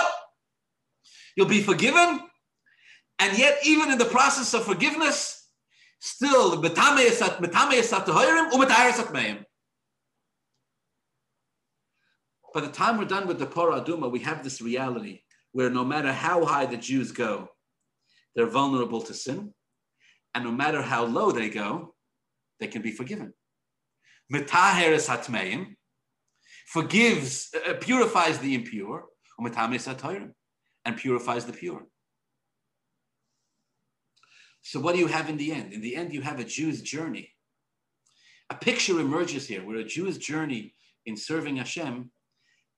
You'll 1.36 1.47
be 1.47 1.61
forgiven, 1.61 2.19
and 3.19 3.38
yet 3.38 3.59
even 3.65 3.91
in 3.91 3.97
the 3.97 4.05
process 4.05 4.53
of 4.53 4.65
forgiveness, 4.65 5.47
still, 5.99 6.61
by 6.61 6.67
the 6.67 6.75
time 6.75 6.97
we're 12.97 13.05
done 13.05 13.27
with 13.27 13.39
the 13.39 13.47
Pora 13.47 13.84
Aduma, 13.84 14.11
we 14.11 14.19
have 14.19 14.43
this 14.43 14.61
reality 14.61 15.21
where 15.53 15.69
no 15.69 15.85
matter 15.85 16.11
how 16.11 16.45
high 16.45 16.65
the 16.65 16.77
Jews 16.77 17.11
go, 17.11 17.47
they're 18.35 18.47
vulnerable 18.47 19.01
to 19.01 19.13
sin. 19.13 19.53
And 20.35 20.43
no 20.43 20.51
matter 20.51 20.81
how 20.81 21.05
low 21.05 21.31
they 21.31 21.49
go, 21.49 21.93
they 22.59 22.67
can 22.67 22.81
be 22.81 22.91
forgiven. 22.91 23.33
Metaheres 24.31 25.07
hatmeim 25.07 25.75
forgives, 26.67 27.49
uh, 27.67 27.75
purifies 27.79 28.39
the 28.39 28.55
impure. 28.55 29.05
and 30.85 30.97
purifies 30.97 31.45
the 31.45 31.53
pure. 31.53 31.85
So, 34.61 34.79
what 34.79 34.93
do 34.93 34.99
you 34.99 35.07
have 35.07 35.29
in 35.29 35.37
the 35.37 35.51
end? 35.51 35.73
In 35.73 35.81
the 35.81 35.95
end, 35.95 36.13
you 36.13 36.21
have 36.21 36.39
a 36.39 36.43
Jew's 36.43 36.81
journey. 36.81 37.29
A 38.49 38.55
picture 38.55 38.99
emerges 38.99 39.47
here 39.47 39.63
where 39.63 39.77
a 39.77 39.83
Jew's 39.83 40.17
journey 40.17 40.73
in 41.05 41.17
serving 41.17 41.57
Hashem, 41.57 42.11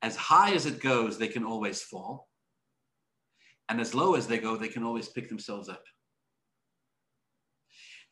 as 0.02 0.16
high 0.16 0.54
as 0.54 0.66
it 0.66 0.82
goes, 0.82 1.18
they 1.18 1.28
can 1.28 1.44
always 1.44 1.82
fall. 1.82 2.28
And 3.70 3.82
as 3.82 3.96
low 3.96 4.16
as 4.16 4.28
they 4.28 4.38
go, 4.38 4.56
they 4.56 4.68
can 4.68 4.84
always 4.84 5.10
pick 5.10 5.28
themselves 5.30 5.70
up. 5.70 5.84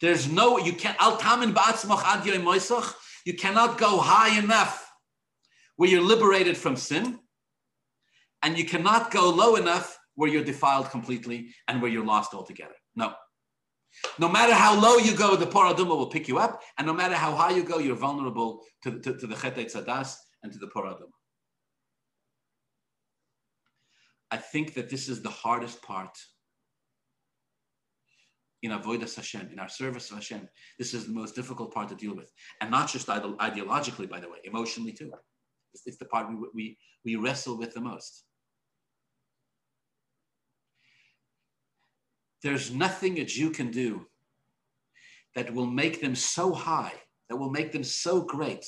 There's 0.02 0.30
no, 0.30 0.58
you 0.58 0.74
can't, 0.74 0.98
you 3.26 3.34
cannot 3.34 3.78
go 3.78 3.98
high 4.00 4.40
enough 4.40 4.92
where 5.76 5.90
you're 5.90 6.02
liberated 6.02 6.58
from 6.58 6.76
sin, 6.76 7.20
and 8.42 8.58
you 8.58 8.66
cannot 8.66 9.12
go 9.12 9.30
low 9.30 9.56
enough 9.56 9.98
where 10.16 10.30
you're 10.30 10.44
defiled 10.44 10.90
completely 10.90 11.54
and 11.68 11.82
where 11.82 11.90
you're 11.90 12.06
lost 12.06 12.34
altogether. 12.34 12.76
No. 12.96 13.14
No 14.20 14.28
matter 14.28 14.54
how 14.54 14.80
low 14.80 14.98
you 14.98 15.16
go, 15.16 15.36
the 15.36 15.46
paraduma 15.46 15.96
will 15.96 16.08
pick 16.08 16.28
you 16.28 16.38
up, 16.38 16.62
and 16.78 16.86
no 16.86 16.94
matter 16.94 17.16
how 17.16 17.34
high 17.36 17.52
you 17.52 17.64
go, 17.64 17.78
you're 17.78 17.96
vulnerable 17.96 18.62
to, 18.84 19.00
to, 19.00 19.18
to 19.18 19.28
the 19.28 19.36
chet 19.36 19.56
tzadas 19.56 20.16
and 20.42 20.52
to 20.52 20.60
the 20.60 20.68
paraduma. 20.68 21.13
I 24.34 24.38
think 24.38 24.74
that 24.74 24.90
this 24.90 25.10
is 25.10 25.22
the 25.22 25.30
hardest 25.30 25.84
part 25.84 26.18
in 28.64 28.72
avodas 28.72 29.16
Hashem, 29.16 29.50
in 29.54 29.60
our 29.60 29.70
service 29.70 30.10
of 30.10 30.16
Hashem. 30.16 30.50
This 30.80 30.96
is 30.96 31.06
the 31.06 31.14
most 31.14 31.36
difficult 31.36 31.72
part 31.72 31.90
to 31.90 31.96
deal 31.96 32.16
with, 32.16 32.32
and 32.60 32.72
not 32.72 32.90
just 32.90 33.08
ide- 33.10 33.38
ideologically, 33.50 34.10
by 34.10 34.20
the 34.20 34.28
way, 34.28 34.40
emotionally 34.44 34.92
too. 34.92 35.12
It's, 35.76 35.84
it's 35.86 35.98
the 35.98 36.06
part 36.06 36.30
we, 36.30 36.36
we, 36.56 36.78
we 37.06 37.16
wrestle 37.16 37.60
with 37.60 37.76
the 37.76 37.82
most. 37.82 38.24
There's 42.42 42.74
nothing 42.74 43.20
a 43.20 43.26
Jew 43.26 43.52
can 43.52 43.70
do 43.70 44.08
that 45.36 45.54
will 45.54 45.68
make 45.68 46.02
them 46.02 46.16
so 46.16 46.54
high, 46.54 46.94
that 47.30 47.36
will 47.36 47.52
make 47.52 47.72
them 47.72 47.84
so 47.84 48.24
great, 48.24 48.66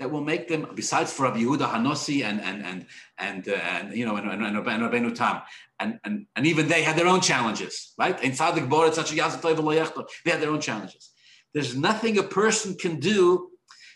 that 0.00 0.10
will 0.10 0.24
make 0.24 0.48
them, 0.48 0.66
besides 0.74 1.12
for 1.12 1.24
Rabbi 1.24 1.40
Yehuda 1.40 1.70
Hanossi 1.70 2.24
and 2.24 2.40
and 2.40 2.64
and 2.64 2.86
and, 3.18 3.48
uh, 3.48 3.52
and 3.52 3.94
you 3.94 4.06
know 4.06 4.16
and, 4.16 4.28
and, 4.30 4.42
and 4.42 4.56
Rabbeinu 4.56 5.42
and, 5.78 6.00
and 6.04 6.26
and 6.34 6.46
even 6.46 6.68
they 6.68 6.82
had 6.82 6.96
their 6.96 7.06
own 7.06 7.20
challenges, 7.20 7.92
right? 7.98 8.20
In 8.24 8.32
Tzadik 8.32 8.66
Borat, 8.68 8.94
such 8.94 9.12
a 9.12 9.14
they 10.24 10.30
had 10.30 10.40
their 10.40 10.50
own 10.50 10.60
challenges. 10.60 11.10
There's 11.52 11.76
nothing 11.76 12.18
a 12.18 12.22
person 12.22 12.76
can 12.76 12.98
do 12.98 13.50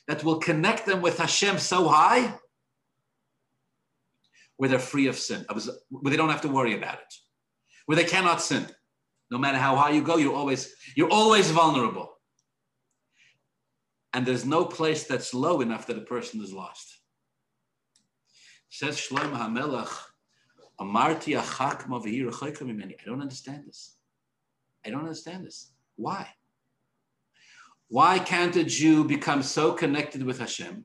that 0.07 0.23
will 0.23 0.39
connect 0.39 0.85
them 0.85 1.01
with 1.01 1.17
Hashem 1.19 1.59
so 1.59 1.89
high 1.89 2.35
where 4.59 4.69
they're 4.69 4.79
free 4.79 5.07
of 5.07 5.17
sin, 5.17 5.47
where 5.89 6.11
they 6.11 6.19
don't 6.19 6.29
have 6.29 6.43
to 6.43 6.49
worry 6.49 6.77
about 6.77 6.97
it, 6.97 7.15
where 7.87 7.97
they 7.97 8.05
cannot 8.05 8.43
sin. 8.43 8.67
No 9.31 9.39
matter 9.39 9.57
how 9.57 9.75
high 9.75 9.91
you 9.91 10.03
go, 10.03 10.17
you're 10.19 10.37
always 10.37 10.75
you're 10.95 11.11
always 11.11 11.51
vulnerable. 11.51 12.14
And 14.15 14.25
there's 14.25 14.47
no 14.47 14.65
place 14.65 15.05
that's 15.05 15.35
low 15.35 15.61
enough 15.61 15.89
that 15.89 15.99
a 15.99 16.03
person 16.03 16.41
is 16.41 16.53
lost. 16.53 17.01
Says 18.71 18.97
Shlomo 18.97 19.37
HaMelech, 19.37 19.93
Amarti 20.81 21.37
I 21.37 23.05
don't 23.05 23.21
understand 23.21 23.65
this. 23.67 23.97
I 24.87 24.91
don't 24.91 25.01
understand 25.01 25.45
this. 25.45 25.73
Why? 25.97 26.29
Why 27.89 28.21
can't 28.21 28.55
a 28.57 28.65
Jew 28.65 29.05
become 29.05 29.43
so 29.43 29.73
connected 29.73 30.23
with 30.23 30.39
Hashem 30.39 30.85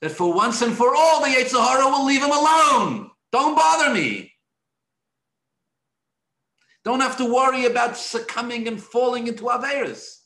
that 0.00 0.12
for 0.12 0.32
once 0.32 0.62
and 0.62 0.72
for 0.72 0.94
all 0.94 1.20
the 1.20 1.28
Yetzer 1.28 1.84
will 1.90 2.06
leave 2.06 2.22
him 2.22 2.30
alone? 2.30 3.10
Don't 3.32 3.56
bother 3.56 3.92
me. 3.92 4.32
Don't 6.84 7.00
have 7.00 7.16
to 7.16 7.32
worry 7.32 7.66
about 7.66 7.96
succumbing 7.96 8.68
and 8.68 8.80
falling 8.80 9.26
into 9.26 9.44
Averas. 9.44 10.17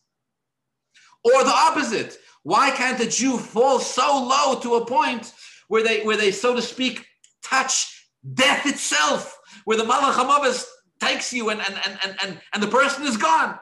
Or 1.25 1.45
the 1.45 1.53
opposite. 1.53 2.19
Why 2.43 2.71
can't 2.71 3.01
a 3.01 3.09
Jew 3.09 3.39
fall 3.39 3.79
so 3.79 4.27
low 4.27 4.59
to 4.61 4.75
a 4.77 4.87
point 4.87 5.33
where 5.69 5.83
they, 5.83 6.03
where 6.03 6.17
they, 6.17 6.33
so 6.33 6.55
to 6.55 6.63
speak, 6.63 7.07
touch 7.45 8.09
death 8.35 8.67
itself, 8.67 9.39
where 9.65 9.77
the 9.77 9.85
Malach 9.85 10.15
HaMavis 10.15 10.65
takes 11.01 11.33
you 11.33 11.51
and, 11.51 11.61
and, 11.61 11.79
and, 11.87 12.17
and, 12.23 12.41
and, 12.53 12.63
the 12.63 12.69
person 12.69 13.05
is 13.07 13.17
gone? 13.17 13.59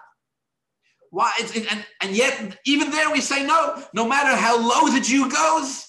Why? 1.10 1.32
It, 1.38 1.70
and, 1.70 1.84
and 2.02 2.16
yet, 2.16 2.58
even 2.64 2.90
there, 2.90 3.10
we 3.10 3.20
say 3.20 3.44
no. 3.44 3.82
No 3.94 4.06
matter 4.06 4.34
how 4.34 4.58
low 4.58 4.92
the 4.92 5.00
Jew 5.00 5.30
goes, 5.30 5.86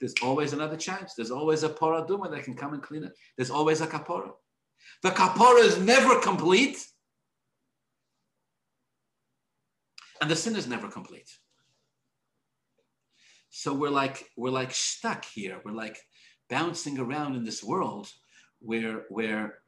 there's 0.00 0.14
always 0.22 0.52
another 0.52 0.76
chance. 0.76 1.14
There's 1.14 1.30
always 1.30 1.62
a 1.62 1.68
paraduma 1.68 2.30
that 2.30 2.44
can 2.44 2.54
come 2.54 2.74
and 2.74 2.82
clean 2.82 3.04
it. 3.04 3.12
There's 3.36 3.50
always 3.50 3.80
a 3.80 3.86
kapora. 3.86 4.30
The 5.02 5.10
kapora 5.10 5.64
is 5.64 5.78
never 5.78 6.20
complete, 6.20 6.84
and 10.20 10.30
the 10.30 10.36
sin 10.36 10.56
is 10.56 10.66
never 10.66 10.88
complete. 10.88 11.30
So 13.50 13.72
we're 13.72 13.90
like 13.90 14.28
we're 14.36 14.50
like 14.50 14.72
stuck 14.72 15.24
here. 15.24 15.60
We're 15.64 15.72
like 15.72 15.98
bouncing 16.48 16.98
around 16.98 17.36
in 17.36 17.44
this 17.44 17.62
world 17.62 18.08
where 18.60 19.04
where 19.08 19.58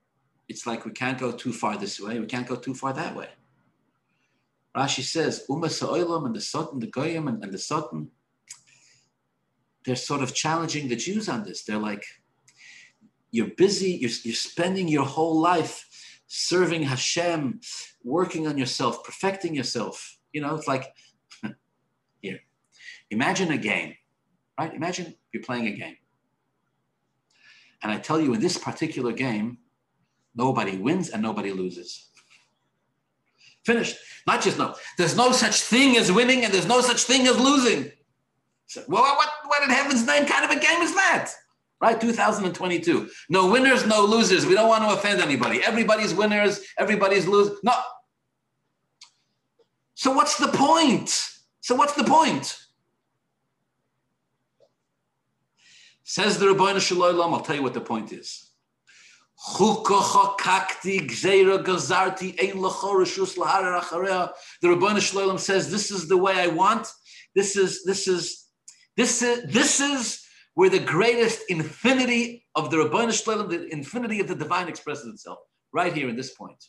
it's 0.49 0.67
like 0.67 0.85
we 0.85 0.91
can't 0.91 1.19
go 1.19 1.33
too 1.33 1.53
far 1.53 1.77
this 1.77 2.01
way, 2.01 2.19
we 2.19 2.27
can't 2.27 2.49
go 2.49 2.57
too 2.57 2.75
far 2.75 2.93
that 2.93 3.15
way. 3.17 3.29
Rashi 4.77 5.03
says, 5.03 5.45
Uma 5.49 5.69
Sa'olam 5.69 6.27
and 6.27 6.35
the 6.35 6.41
Satan, 6.41 6.79
the 6.79 6.87
Goyim 6.87 7.29
and, 7.29 7.43
and 7.43 7.53
the 7.53 7.59
Satan, 7.59 8.11
they're 9.85 9.97
sort 9.97 10.23
of 10.23 10.35
challenging 10.35 10.89
the 10.89 10.97
Jews 10.97 11.29
on 11.29 11.45
this. 11.45 11.65
They're 11.65 11.79
like, 11.79 12.05
you're 13.31 13.55
busy, 13.57 13.93
you're, 13.93 14.11
you're 14.23 14.35
spending 14.35 14.89
your 14.89 15.05
whole 15.05 15.41
life 15.41 15.87
serving 16.27 16.83
Hashem, 16.83 17.61
working 18.05 18.47
on 18.47 18.59
yourself, 18.59 19.05
perfecting 19.05 19.55
yourself. 19.55 20.19
You 20.33 20.41
know, 20.41 20.55
it's 20.55 20.69
like, 20.69 20.95
here, 22.23 22.41
imagine 23.11 23.51
a 23.51 23.59
game, 23.59 23.95
right? 24.59 24.73
Imagine 24.75 25.15
you're 25.33 25.43
playing 25.43 25.67
a 25.67 25.73
game. 25.73 25.97
And 27.83 27.91
I 27.91 27.99
tell 27.99 28.21
you, 28.21 28.35
in 28.35 28.41
this 28.41 28.59
particular 28.59 29.13
game, 29.13 29.59
nobody 30.35 30.77
wins 30.77 31.09
and 31.09 31.23
nobody 31.23 31.53
loses. 31.53 32.09
Finished. 33.65 33.97
Not 34.27 34.43
just 34.43 34.59
no. 34.59 34.75
There's 34.99 35.17
no 35.17 35.33
such 35.33 35.61
thing 35.63 35.97
as 35.97 36.13
winning 36.13 36.45
and 36.45 36.53
there's 36.53 36.67
no 36.67 36.81
such 36.81 37.05
thing 37.05 37.27
as 37.27 37.39
losing. 37.39 37.91
So, 38.67 38.83
well, 38.89 39.03
what, 39.03 39.29
what 39.47 39.63
in 39.63 39.71
heaven's 39.71 40.07
name 40.07 40.27
kind 40.27 40.45
of 40.45 40.51
a 40.51 40.61
game 40.61 40.81
is 40.83 40.95
that? 40.95 41.33
Right? 41.81 42.01
2022. 42.01 43.09
No 43.29 43.51
winners, 43.51 43.87
no 43.87 44.05
losers. 44.05 44.47
We 44.47 44.55
don't 44.55 44.69
want 44.69 44.85
to 44.85 44.91
offend 44.91 45.21
anybody. 45.21 45.63
Everybody's 45.65 46.15
winners, 46.15 46.61
everybody's 46.79 47.27
losers. 47.27 47.59
No. 47.65 47.73
So 50.01 50.13
what's 50.13 50.39
the 50.39 50.49
point? 50.49 51.11
So 51.61 51.75
what's 51.75 51.93
the 51.93 52.05
point? 52.05 52.57
Says 56.05 56.39
the 56.39 56.49
Rabbi 56.49 56.79
Shalom, 56.79 57.35
I'll 57.35 57.43
tell 57.43 57.57
you 57.57 57.63
what 57.63 57.75
the 57.75 57.83
point 57.83 58.11
is. 58.11 58.51
The 59.59 59.67
Rabbi 64.65 64.99
Shalom 65.01 65.37
says, 65.37 65.71
This 65.71 65.91
is 65.91 66.09
the 66.09 66.17
way 66.17 66.33
I 66.33 66.47
want. 66.47 66.87
This 67.35 67.57
is 67.57 67.85
this 67.85 68.09
is 68.09 68.47
this 68.97 69.21
is, 69.21 69.53
this 69.53 69.81
is 69.81 70.25
where 70.55 70.71
the 70.71 70.79
greatest 70.79 71.43
infinity 71.51 72.47
of 72.55 72.71
the 72.71 72.79
Rabbanu 72.79 73.13
Shalom, 73.13 73.51
the 73.51 73.69
infinity 73.69 74.21
of 74.21 74.29
the 74.29 74.35
divine 74.35 74.69
expresses 74.69 75.13
itself, 75.13 75.41
right 75.75 75.93
here 75.93 76.09
in 76.09 76.17
this 76.17 76.33
point, 76.33 76.65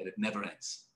that 0.00 0.08
it 0.08 0.14
never 0.18 0.42
ends. 0.42 0.88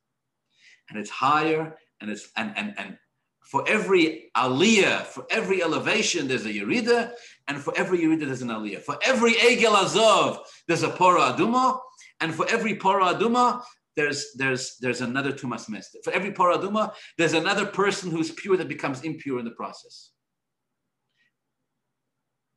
And 0.89 0.99
it's 0.99 1.11
higher, 1.11 1.77
and 2.01 2.11
it's 2.11 2.31
and 2.37 2.53
and 2.57 2.75
and 2.79 2.99
for 3.47 3.67
every 3.69 4.31
aliyah, 4.37 5.03
for 5.03 5.25
every 5.31 5.63
elevation, 5.63 6.27
there's 6.27 6.47
a 6.47 6.53
yerida, 6.53 7.13
and 7.47 7.59
for 7.59 7.73
every 7.77 7.99
yerida, 7.99 8.27
there's 8.27 8.43
an 8.43 8.49
aliyah. 8.49 8.83
For 8.83 8.99
every 9.05 9.35
egel 9.35 9.75
azov, 9.75 10.41
there's 10.67 10.83
a 10.83 10.91
pora 10.91 11.37
aduma, 11.37 11.79
and 12.21 12.35
for 12.35 12.49
every 12.49 12.77
pora 12.77 13.15
aduma, 13.15 13.63
there's 13.95 14.33
there's 14.37 14.77
there's 14.81 15.01
another 15.01 15.33
tumas 15.33 15.69
mester. 15.69 15.99
For 16.05 16.13
every 16.13 16.33
pora 16.33 16.57
aduma, 16.57 16.93
there's 17.19 17.35
another 17.35 17.67
person 17.67 18.11
who's 18.11 18.31
pure 18.31 18.57
that 18.57 18.69
becomes 18.69 19.03
impure 19.03 19.39
in 19.39 19.45
the 19.45 19.53
process. 19.53 20.11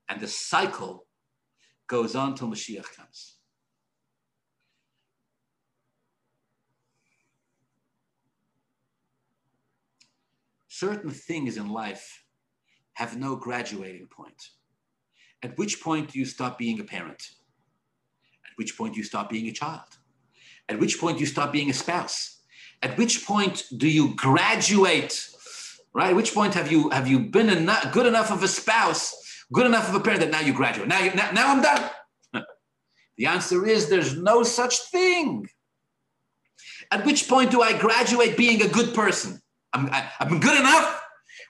And 0.09 0.19
the 0.19 0.27
cycle 0.27 1.05
goes 1.87 2.15
on 2.15 2.35
till 2.35 2.47
Mashiach 2.47 2.95
comes. 2.95 3.38
Certain 10.79 11.09
things 11.09 11.57
in 11.57 11.67
life 11.69 12.23
have 12.93 13.17
no 13.17 13.35
graduating 13.35 14.07
point. 14.07 14.41
At 15.43 15.57
which 15.57 15.81
point 15.81 16.11
do 16.11 16.19
you 16.19 16.25
stop 16.25 16.57
being 16.57 16.79
a 16.79 16.85
parent? 16.85 17.21
At 18.45 18.51
which 18.57 18.77
point 18.77 18.93
do 18.93 18.99
you 18.99 19.03
stop 19.03 19.29
being 19.29 19.47
a 19.47 19.51
child? 19.51 19.89
At 20.69 20.79
which 20.79 20.97
point 20.97 21.17
do 21.17 21.21
you 21.21 21.27
stop 21.27 21.51
being 21.51 21.69
a 21.69 21.73
spouse? 21.73 22.41
At 22.81 22.97
which 22.97 23.25
point 23.25 23.63
do 23.75 23.89
you 23.89 24.15
graduate? 24.15 25.29
Right? 25.93 26.11
At 26.11 26.15
which 26.15 26.33
point 26.33 26.53
have 26.53 26.71
you 26.71 26.89
have 26.91 27.09
you 27.09 27.19
been 27.19 27.49
enough, 27.49 27.91
good 27.91 28.05
enough 28.05 28.31
of 28.31 28.41
a 28.41 28.47
spouse 28.47 29.03
good 29.51 29.65
enough 29.65 29.89
of 29.89 29.95
a 29.95 29.99
parent 29.99 30.21
that 30.21 30.31
now 30.31 30.41
you 30.41 30.53
graduate. 30.53 30.87
Now, 30.87 30.99
you, 30.99 31.11
now, 31.11 31.31
now 31.31 31.51
I'm 31.51 31.61
done. 31.61 31.89
the 33.17 33.25
answer 33.25 33.65
is 33.65 33.89
there's 33.89 34.15
no 34.15 34.43
such 34.43 34.75
thing. 34.91 35.49
At 36.91 37.05
which 37.05 37.27
point 37.27 37.51
do 37.51 37.61
I 37.61 37.77
graduate 37.77 38.37
being 38.37 38.61
a 38.61 38.67
good 38.67 38.93
person? 38.93 39.41
I'm, 39.73 39.87
I, 39.87 40.09
i 40.19 40.25
am 40.25 40.39
good 40.39 40.59
enough? 40.59 41.01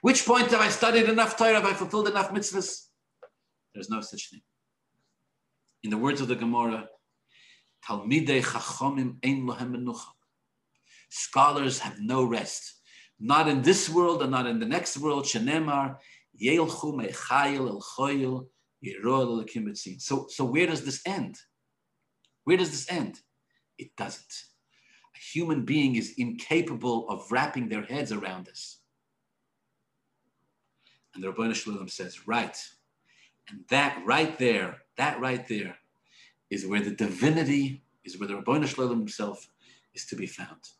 Which 0.02 0.24
point 0.26 0.50
have 0.50 0.60
I 0.60 0.68
studied 0.68 1.08
enough 1.08 1.36
Torah? 1.36 1.54
Have 1.54 1.66
I 1.66 1.72
fulfilled 1.72 2.08
enough 2.08 2.30
mitzvahs? 2.30 2.86
There's 3.74 3.90
no 3.90 4.00
such 4.00 4.30
thing. 4.30 4.42
In 5.82 5.90
the 5.90 5.98
words 5.98 6.20
of 6.20 6.28
the 6.28 6.36
Gemara, 6.36 6.88
Talmidei 7.86 8.42
chachomim 8.42 9.16
ein 9.24 9.46
lohem. 9.46 9.84
Scholars 11.08 11.80
have 11.80 11.98
no 11.98 12.24
rest, 12.24 12.80
not 13.18 13.48
in 13.48 13.62
this 13.62 13.88
world 13.88 14.22
and 14.22 14.30
not 14.30 14.46
in 14.46 14.60
the 14.60 14.66
next 14.66 14.98
world. 14.98 15.24
Shenemar 15.24 15.96
yelchu 16.40 16.94
mechayil 16.94 17.68
el 17.68 17.82
choyil 17.96 18.46
So, 19.98 20.26
so 20.28 20.44
where 20.44 20.66
does 20.66 20.84
this 20.84 21.02
end? 21.06 21.36
Where 22.44 22.56
does 22.56 22.70
this 22.70 22.90
end? 22.90 23.20
It 23.76 23.94
doesn't. 23.96 24.49
Human 25.20 25.66
being 25.66 25.96
is 25.96 26.14
incapable 26.16 27.08
of 27.10 27.30
wrapping 27.30 27.68
their 27.68 27.82
heads 27.82 28.10
around 28.10 28.46
this. 28.46 28.78
And 31.14 31.22
the 31.22 31.30
Rabbanah 31.30 31.54
Shalom 31.54 31.88
says, 31.88 32.26
right. 32.26 32.56
And 33.50 33.60
that 33.68 34.02
right 34.06 34.38
there, 34.38 34.78
that 34.96 35.20
right 35.20 35.46
there 35.46 35.76
is 36.48 36.66
where 36.66 36.80
the 36.80 36.92
divinity, 36.92 37.82
is 38.02 38.18
where 38.18 38.28
the 38.28 38.34
Rabbanah 38.34 38.68
Shalom 38.68 38.98
himself 38.98 39.48
is 39.94 40.06
to 40.06 40.16
be 40.16 40.26
found. 40.26 40.70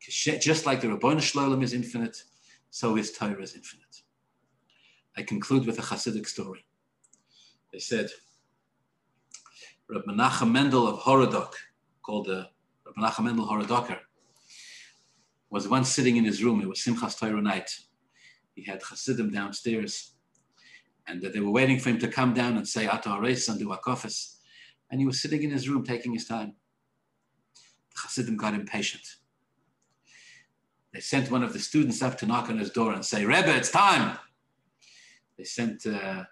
Just 0.00 0.64
like 0.64 0.80
the 0.80 0.88
Rabbanah 0.88 1.20
Shalom 1.20 1.62
is 1.62 1.74
infinite, 1.74 2.16
so 2.70 2.96
is 2.96 3.12
Torah 3.12 3.42
is 3.42 3.54
infinite. 3.54 4.02
I 5.18 5.22
conclude 5.22 5.66
with 5.66 5.78
a 5.78 5.82
Hasidic 5.82 6.26
story. 6.26 6.64
They 7.72 7.78
said, 7.78 8.08
Rabbi 9.88 10.12
Menachem 10.12 10.50
Mendel 10.50 10.86
of 10.88 11.00
Horodok, 11.00 11.52
called 12.02 12.26
the 12.26 12.48
Menachem 12.96 13.24
Mendel 13.24 13.46
Horodoker, 13.46 13.98
was 15.50 15.68
once 15.68 15.88
sitting 15.88 16.16
in 16.16 16.24
his 16.24 16.42
room. 16.42 16.60
It 16.60 16.68
was 16.68 16.78
Simchas 16.78 17.18
Torah 17.18 17.42
night. 17.42 17.70
He 18.54 18.64
had 18.64 18.82
Hasidim 18.82 19.30
downstairs, 19.30 20.12
and 21.06 21.22
they 21.22 21.40
were 21.40 21.50
waiting 21.50 21.78
for 21.78 21.90
him 21.90 21.98
to 21.98 22.08
come 22.08 22.34
down 22.34 22.56
and 22.56 22.66
say 22.66 22.86
Ato 22.86 23.20
Hares 23.20 23.48
and 23.48 23.58
do 23.58 23.68
Akofis 23.68 24.36
and 24.90 25.00
he 25.00 25.06
was 25.06 25.20
sitting 25.20 25.42
in 25.42 25.50
his 25.50 25.68
room 25.68 25.84
taking 25.84 26.12
his 26.12 26.26
time. 26.26 26.54
The 27.90 28.02
Chassidim 28.02 28.36
got 28.36 28.54
impatient. 28.54 29.02
They 30.92 31.00
sent 31.00 31.30
one 31.30 31.44
of 31.44 31.52
the 31.52 31.60
students 31.60 32.02
up 32.02 32.18
to 32.18 32.26
knock 32.26 32.50
on 32.50 32.58
his 32.58 32.70
door 32.70 32.92
and 32.92 33.04
say, 33.04 33.24
Rebbe, 33.24 33.54
it's 33.54 33.70
time. 33.70 34.18
They 35.38 35.44
sent 35.44 35.86
uh, 35.86 36.24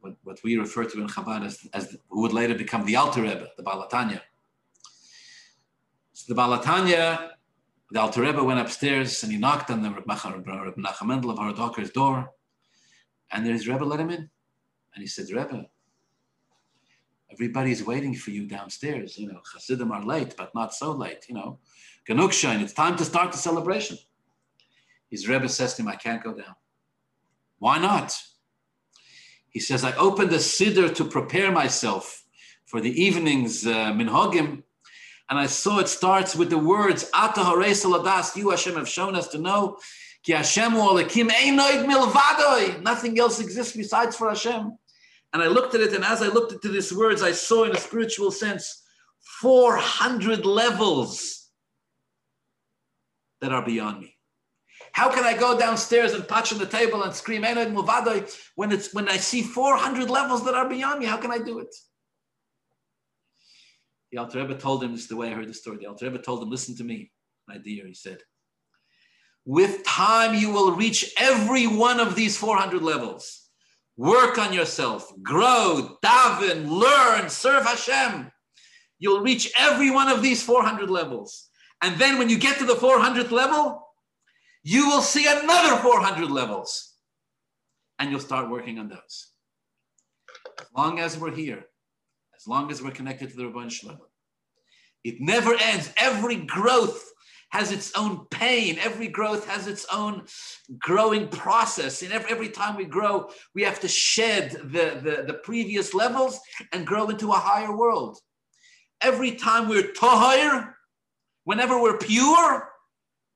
what, 0.00 0.14
what 0.22 0.38
we 0.44 0.56
refer 0.56 0.84
to 0.84 1.00
in 1.00 1.08
Chabad 1.08 1.44
as, 1.44 1.66
as 1.74 1.96
who 2.08 2.22
would 2.22 2.32
later 2.32 2.54
become 2.54 2.86
the 2.86 2.96
Alter 2.96 3.22
Rebbe, 3.22 3.48
the 3.56 3.62
Baal 3.64 3.86
HaTanya. 3.88 4.20
So 6.12 6.24
the 6.28 6.34
Baal 6.34 6.58
HaTanya, 6.58 7.30
the 7.90 8.00
Alter 8.00 8.22
Rebbe 8.22 8.42
went 8.42 8.60
upstairs 8.60 9.22
and 9.22 9.32
he 9.32 9.38
knocked 9.38 9.70
on 9.70 9.82
the 9.82 9.90
Reb 9.90 10.04
Nachum 10.04 11.30
of 11.30 11.38
Horodoker's 11.38 11.90
door. 11.90 12.30
And 13.32 13.46
his 13.46 13.68
Rebbe 13.68 13.84
let 13.84 14.00
him 14.00 14.10
in. 14.10 14.28
And 14.94 15.02
he 15.02 15.06
said, 15.06 15.30
Rebbe, 15.30 15.66
Everybody's 17.32 17.84
waiting 17.84 18.14
for 18.14 18.30
you 18.30 18.46
downstairs. 18.46 19.16
You 19.16 19.28
know, 19.28 19.40
Hasidim 19.52 19.92
are 19.92 20.04
late, 20.04 20.34
but 20.36 20.54
not 20.54 20.74
so 20.74 20.92
late. 20.92 21.26
You 21.28 21.36
know, 21.36 21.58
Ganukshain, 22.08 22.60
it's 22.60 22.72
time 22.72 22.96
to 22.96 23.04
start 23.04 23.32
the 23.32 23.38
celebration. 23.38 23.98
His 25.10 25.28
Rebbe 25.28 25.48
says 25.48 25.74
to 25.74 25.82
him, 25.82 25.88
I 25.88 25.96
can't 25.96 26.22
go 26.22 26.34
down. 26.34 26.54
Why 27.58 27.78
not? 27.78 28.14
He 29.50 29.60
says, 29.60 29.84
I 29.84 29.94
opened 29.96 30.32
a 30.32 30.38
siddur 30.38 30.94
to 30.94 31.04
prepare 31.04 31.52
myself 31.52 32.24
for 32.64 32.80
the 32.80 32.90
evening's 33.00 33.66
uh, 33.66 33.92
minhagim, 33.92 34.62
and 35.30 35.38
I 35.38 35.46
saw 35.46 35.78
it 35.78 35.88
starts 35.88 36.34
with 36.34 36.50
the 36.50 36.58
words, 36.58 37.08
Ata 37.14 37.40
Saladas, 37.40 38.34
you 38.36 38.50
Hashem 38.50 38.74
have 38.74 38.88
shown 38.88 39.14
us 39.14 39.28
to 39.28 39.38
know, 39.38 39.78
Ki 40.24 40.32
Hashem 40.32 40.72
Olakim 40.72 41.30
milvadoi. 41.30 42.82
Nothing 42.82 43.18
else 43.18 43.40
exists 43.40 43.76
besides 43.76 44.16
for 44.16 44.28
Hashem. 44.28 44.76
And 45.32 45.42
I 45.42 45.46
looked 45.46 45.76
at 45.76 45.80
it, 45.80 45.94
and 45.94 46.04
as 46.04 46.20
I 46.20 46.26
looked 46.26 46.52
into 46.52 46.68
these 46.68 46.92
words, 46.92 47.22
I 47.22 47.30
saw 47.30 47.64
in 47.64 47.76
a 47.76 47.78
spiritual 47.78 48.32
sense 48.32 48.82
400 49.40 50.44
levels 50.44 51.48
that 53.40 53.52
are 53.52 53.64
beyond 53.64 54.00
me. 54.00 54.16
How 54.92 55.08
can 55.08 55.22
I 55.22 55.38
go 55.38 55.56
downstairs 55.56 56.12
and 56.12 56.26
touch 56.26 56.52
on 56.52 56.58
the 56.58 56.66
table 56.66 57.04
and 57.04 57.14
scream 57.14 57.44
Enod 57.44 57.72
Muvadoi 57.72 58.36
when 58.56 58.72
it's 58.72 58.92
when 58.92 59.08
I 59.08 59.16
see 59.16 59.42
400 59.42 60.10
levels 60.10 60.44
that 60.44 60.54
are 60.54 60.68
beyond 60.68 60.98
me? 60.98 61.06
How 61.06 61.18
can 61.18 61.30
I 61.30 61.38
do 61.38 61.60
it? 61.60 61.72
The 64.12 64.18
Alter 64.18 64.40
Rebbe 64.40 64.56
told 64.56 64.82
him, 64.82 64.92
this 64.92 65.02
is 65.02 65.08
the 65.08 65.16
way 65.16 65.28
I 65.28 65.34
heard 65.34 65.48
the 65.48 65.54
story. 65.54 65.78
The 65.78 65.86
Alter 65.86 66.06
Rebbe 66.06 66.18
told 66.18 66.42
him, 66.42 66.50
listen 66.50 66.76
to 66.76 66.84
me, 66.84 67.12
my 67.46 67.58
dear, 67.58 67.86
he 67.86 67.94
said, 67.94 68.18
with 69.44 69.84
time 69.84 70.34
you 70.34 70.50
will 70.50 70.72
reach 70.72 71.12
every 71.16 71.66
one 71.66 72.00
of 72.00 72.14
these 72.14 72.36
400 72.36 72.82
levels. 72.82 73.48
Work 73.96 74.38
on 74.38 74.52
yourself, 74.52 75.12
grow, 75.22 75.98
daven, 76.04 76.68
learn, 76.70 77.28
serve 77.28 77.64
Hashem. 77.64 78.30
You'll 78.98 79.22
reach 79.22 79.52
every 79.58 79.90
one 79.90 80.08
of 80.08 80.22
these 80.22 80.42
400 80.42 80.90
levels. 80.90 81.48
And 81.82 81.98
then 81.98 82.18
when 82.18 82.28
you 82.28 82.38
get 82.38 82.58
to 82.58 82.66
the 82.66 82.74
400th 82.74 83.30
level, 83.30 83.86
you 84.62 84.88
will 84.88 85.02
see 85.02 85.26
another 85.26 85.76
400 85.76 86.30
levels. 86.30 86.94
And 87.98 88.10
you'll 88.10 88.20
start 88.20 88.50
working 88.50 88.78
on 88.78 88.88
those. 88.88 89.32
As 90.58 90.66
long 90.76 90.98
as 90.98 91.18
we're 91.18 91.34
here, 91.34 91.64
as 92.40 92.46
long 92.46 92.70
as 92.70 92.82
we're 92.82 92.90
connected 92.90 93.30
to 93.30 93.36
the 93.36 93.44
Rabban 93.44 93.70
Shalom, 93.70 93.98
it 95.04 95.20
never 95.20 95.54
ends. 95.60 95.92
Every 95.98 96.36
growth 96.36 97.04
has 97.50 97.70
its 97.70 97.92
own 97.96 98.26
pain. 98.30 98.78
Every 98.80 99.08
growth 99.08 99.46
has 99.46 99.66
its 99.66 99.84
own 99.92 100.22
growing 100.78 101.28
process. 101.28 102.02
And 102.02 102.12
every, 102.12 102.30
every 102.30 102.48
time 102.48 102.76
we 102.76 102.84
grow, 102.84 103.30
we 103.54 103.62
have 103.64 103.80
to 103.80 103.88
shed 103.88 104.52
the, 104.52 105.00
the, 105.02 105.24
the 105.26 105.40
previous 105.42 105.92
levels 105.92 106.40
and 106.72 106.86
grow 106.86 107.08
into 107.08 107.30
a 107.30 107.36
higher 107.36 107.76
world. 107.76 108.18
Every 109.02 109.32
time 109.32 109.68
we're 109.68 109.92
tahir, 109.92 110.76
whenever 111.44 111.80
we're 111.80 111.98
pure, 111.98 112.68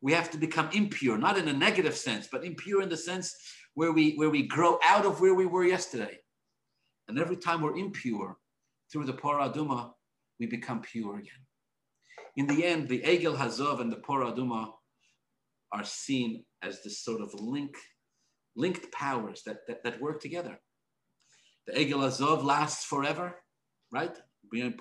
we 0.01 0.13
have 0.13 0.31
to 0.31 0.39
become 0.39 0.69
impure, 0.73 1.19
not 1.19 1.37
in 1.37 1.49
a 1.49 1.53
negative 1.53 1.97
sense, 1.97 2.29
but 2.31 2.45
impure 2.45 2.83
in 2.83 2.89
the 2.89 2.97
sense 2.97 3.35
where 3.75 3.93
we, 3.93 4.15
where 4.15 4.31
we 4.31 4.47
grow 4.47 4.79
out 4.85 5.05
of 5.05 5.21
where 5.21 5.35
we 5.35 5.47
were 5.47 5.65
yesterday. 5.65 6.19
And 7.09 7.19
every 7.19 7.37
time 7.37 7.63
we're 7.63 7.77
impure, 7.77 8.39
through 8.91 9.05
the 9.05 9.13
Paraduma, 9.13 9.93
we 10.39 10.47
become 10.47 10.83
pure 10.83 11.19
again. 11.19 11.33
In 12.37 12.47
the 12.47 12.65
end, 12.65 12.89
the 12.89 13.03
Egel 13.03 13.37
Hazov 13.37 13.81
and 13.81 13.93
the 13.93 13.97
Por 13.97 14.23
Aduma 14.23 14.73
are 15.73 15.85
seen 15.85 16.45
as 16.63 16.83
this 16.83 17.05
sort 17.05 17.21
of 17.21 17.35
link, 17.35 17.77
linked 18.57 18.91
powers 18.93 19.43
that, 19.47 19.59
that, 19.69 19.85
that 19.85 20.01
work 20.01 20.21
together. 20.21 20.59
The 21.67 21.75
Egel 21.75 22.01
Hazov 22.01 22.45
lasts 22.45 22.85
forever, 22.85 23.37
right? 23.93 24.17
And 24.53 24.75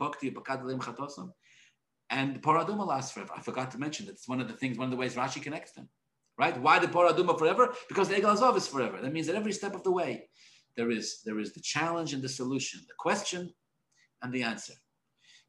the 2.35 2.39
Paraduma 2.39 2.87
lasts 2.87 3.11
forever. 3.11 3.31
I 3.35 3.41
forgot 3.41 3.71
to 3.71 3.77
mention 3.77 4.07
it's 4.07 4.27
one 4.27 4.41
of 4.41 4.47
the 4.47 4.53
things, 4.53 4.77
one 4.77 4.87
of 4.87 4.91
the 4.91 4.97
ways 4.97 5.15
Rashi 5.15 5.41
connects 5.41 5.73
them. 5.73 5.89
Right? 6.37 6.59
Why 6.59 6.79
the 6.79 6.87
Paraduma 6.87 7.37
forever? 7.37 7.73
Because 7.87 8.09
the 8.09 8.15
Egel 8.15 8.35
Hazov 8.35 8.57
is 8.57 8.67
forever. 8.67 8.99
That 8.99 9.13
means 9.13 9.27
that 9.27 9.35
every 9.35 9.51
step 9.51 9.75
of 9.75 9.83
the 9.83 9.91
way, 9.91 10.27
there 10.75 10.89
is, 10.89 11.21
there 11.23 11.39
is 11.39 11.53
the 11.53 11.61
challenge 11.61 12.13
and 12.13 12.23
the 12.23 12.29
solution, 12.29 12.81
the 12.87 12.95
question 12.97 13.53
and 14.23 14.33
the 14.33 14.43
answer. 14.43 14.73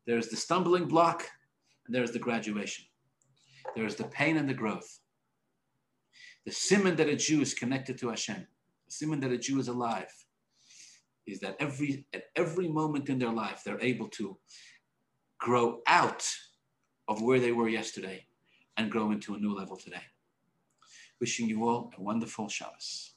There 0.07 0.19
is 0.19 0.29
the 0.29 0.37
stumbling 0.37 0.87
block 0.87 1.25
and 1.87 1.95
there's 1.95 2.11
the 2.11 2.19
graduation. 2.19 2.85
There's 3.75 3.95
the 3.95 4.05
pain 4.05 4.37
and 4.37 4.49
the 4.49 4.55
growth. 4.55 5.01
The 6.45 6.53
simon 6.53 6.97
that 6.97 7.09
a 7.09 7.17
Jew 7.17 7.41
is 7.41 7.55
connected 7.55 7.97
to 7.99 8.11
Hashem, 8.11 8.47
the 8.87 8.93
simon 8.93 9.21
that 9.21 9.33
a 9.33 9.39
Jew 9.39 9.59
is 9.59 9.69
alive, 9.69 10.13
is 11.27 11.41
that 11.41 11.57
every 11.59 12.07
at 12.13 12.25
every 12.37 12.69
moment 12.69 13.09
in 13.09 13.19
their 13.19 13.33
life 13.33 13.63
they're 13.65 13.81
able 13.81 14.09
to 14.09 14.37
grow 15.39 15.81
out 15.87 16.29
of 17.09 17.23
where 17.23 17.41
they 17.41 17.53
were 17.53 17.69
yesterday 17.69 18.27
and 18.77 18.91
grow 18.91 19.11
into 19.11 19.35
a 19.35 19.39
new 19.39 19.55
level 19.55 19.77
today. 19.77 20.03
Wishing 21.21 21.49
you 21.49 21.67
all 21.67 21.93
a 21.97 22.03
wonderful 22.03 22.49
Shabbos. 22.49 23.14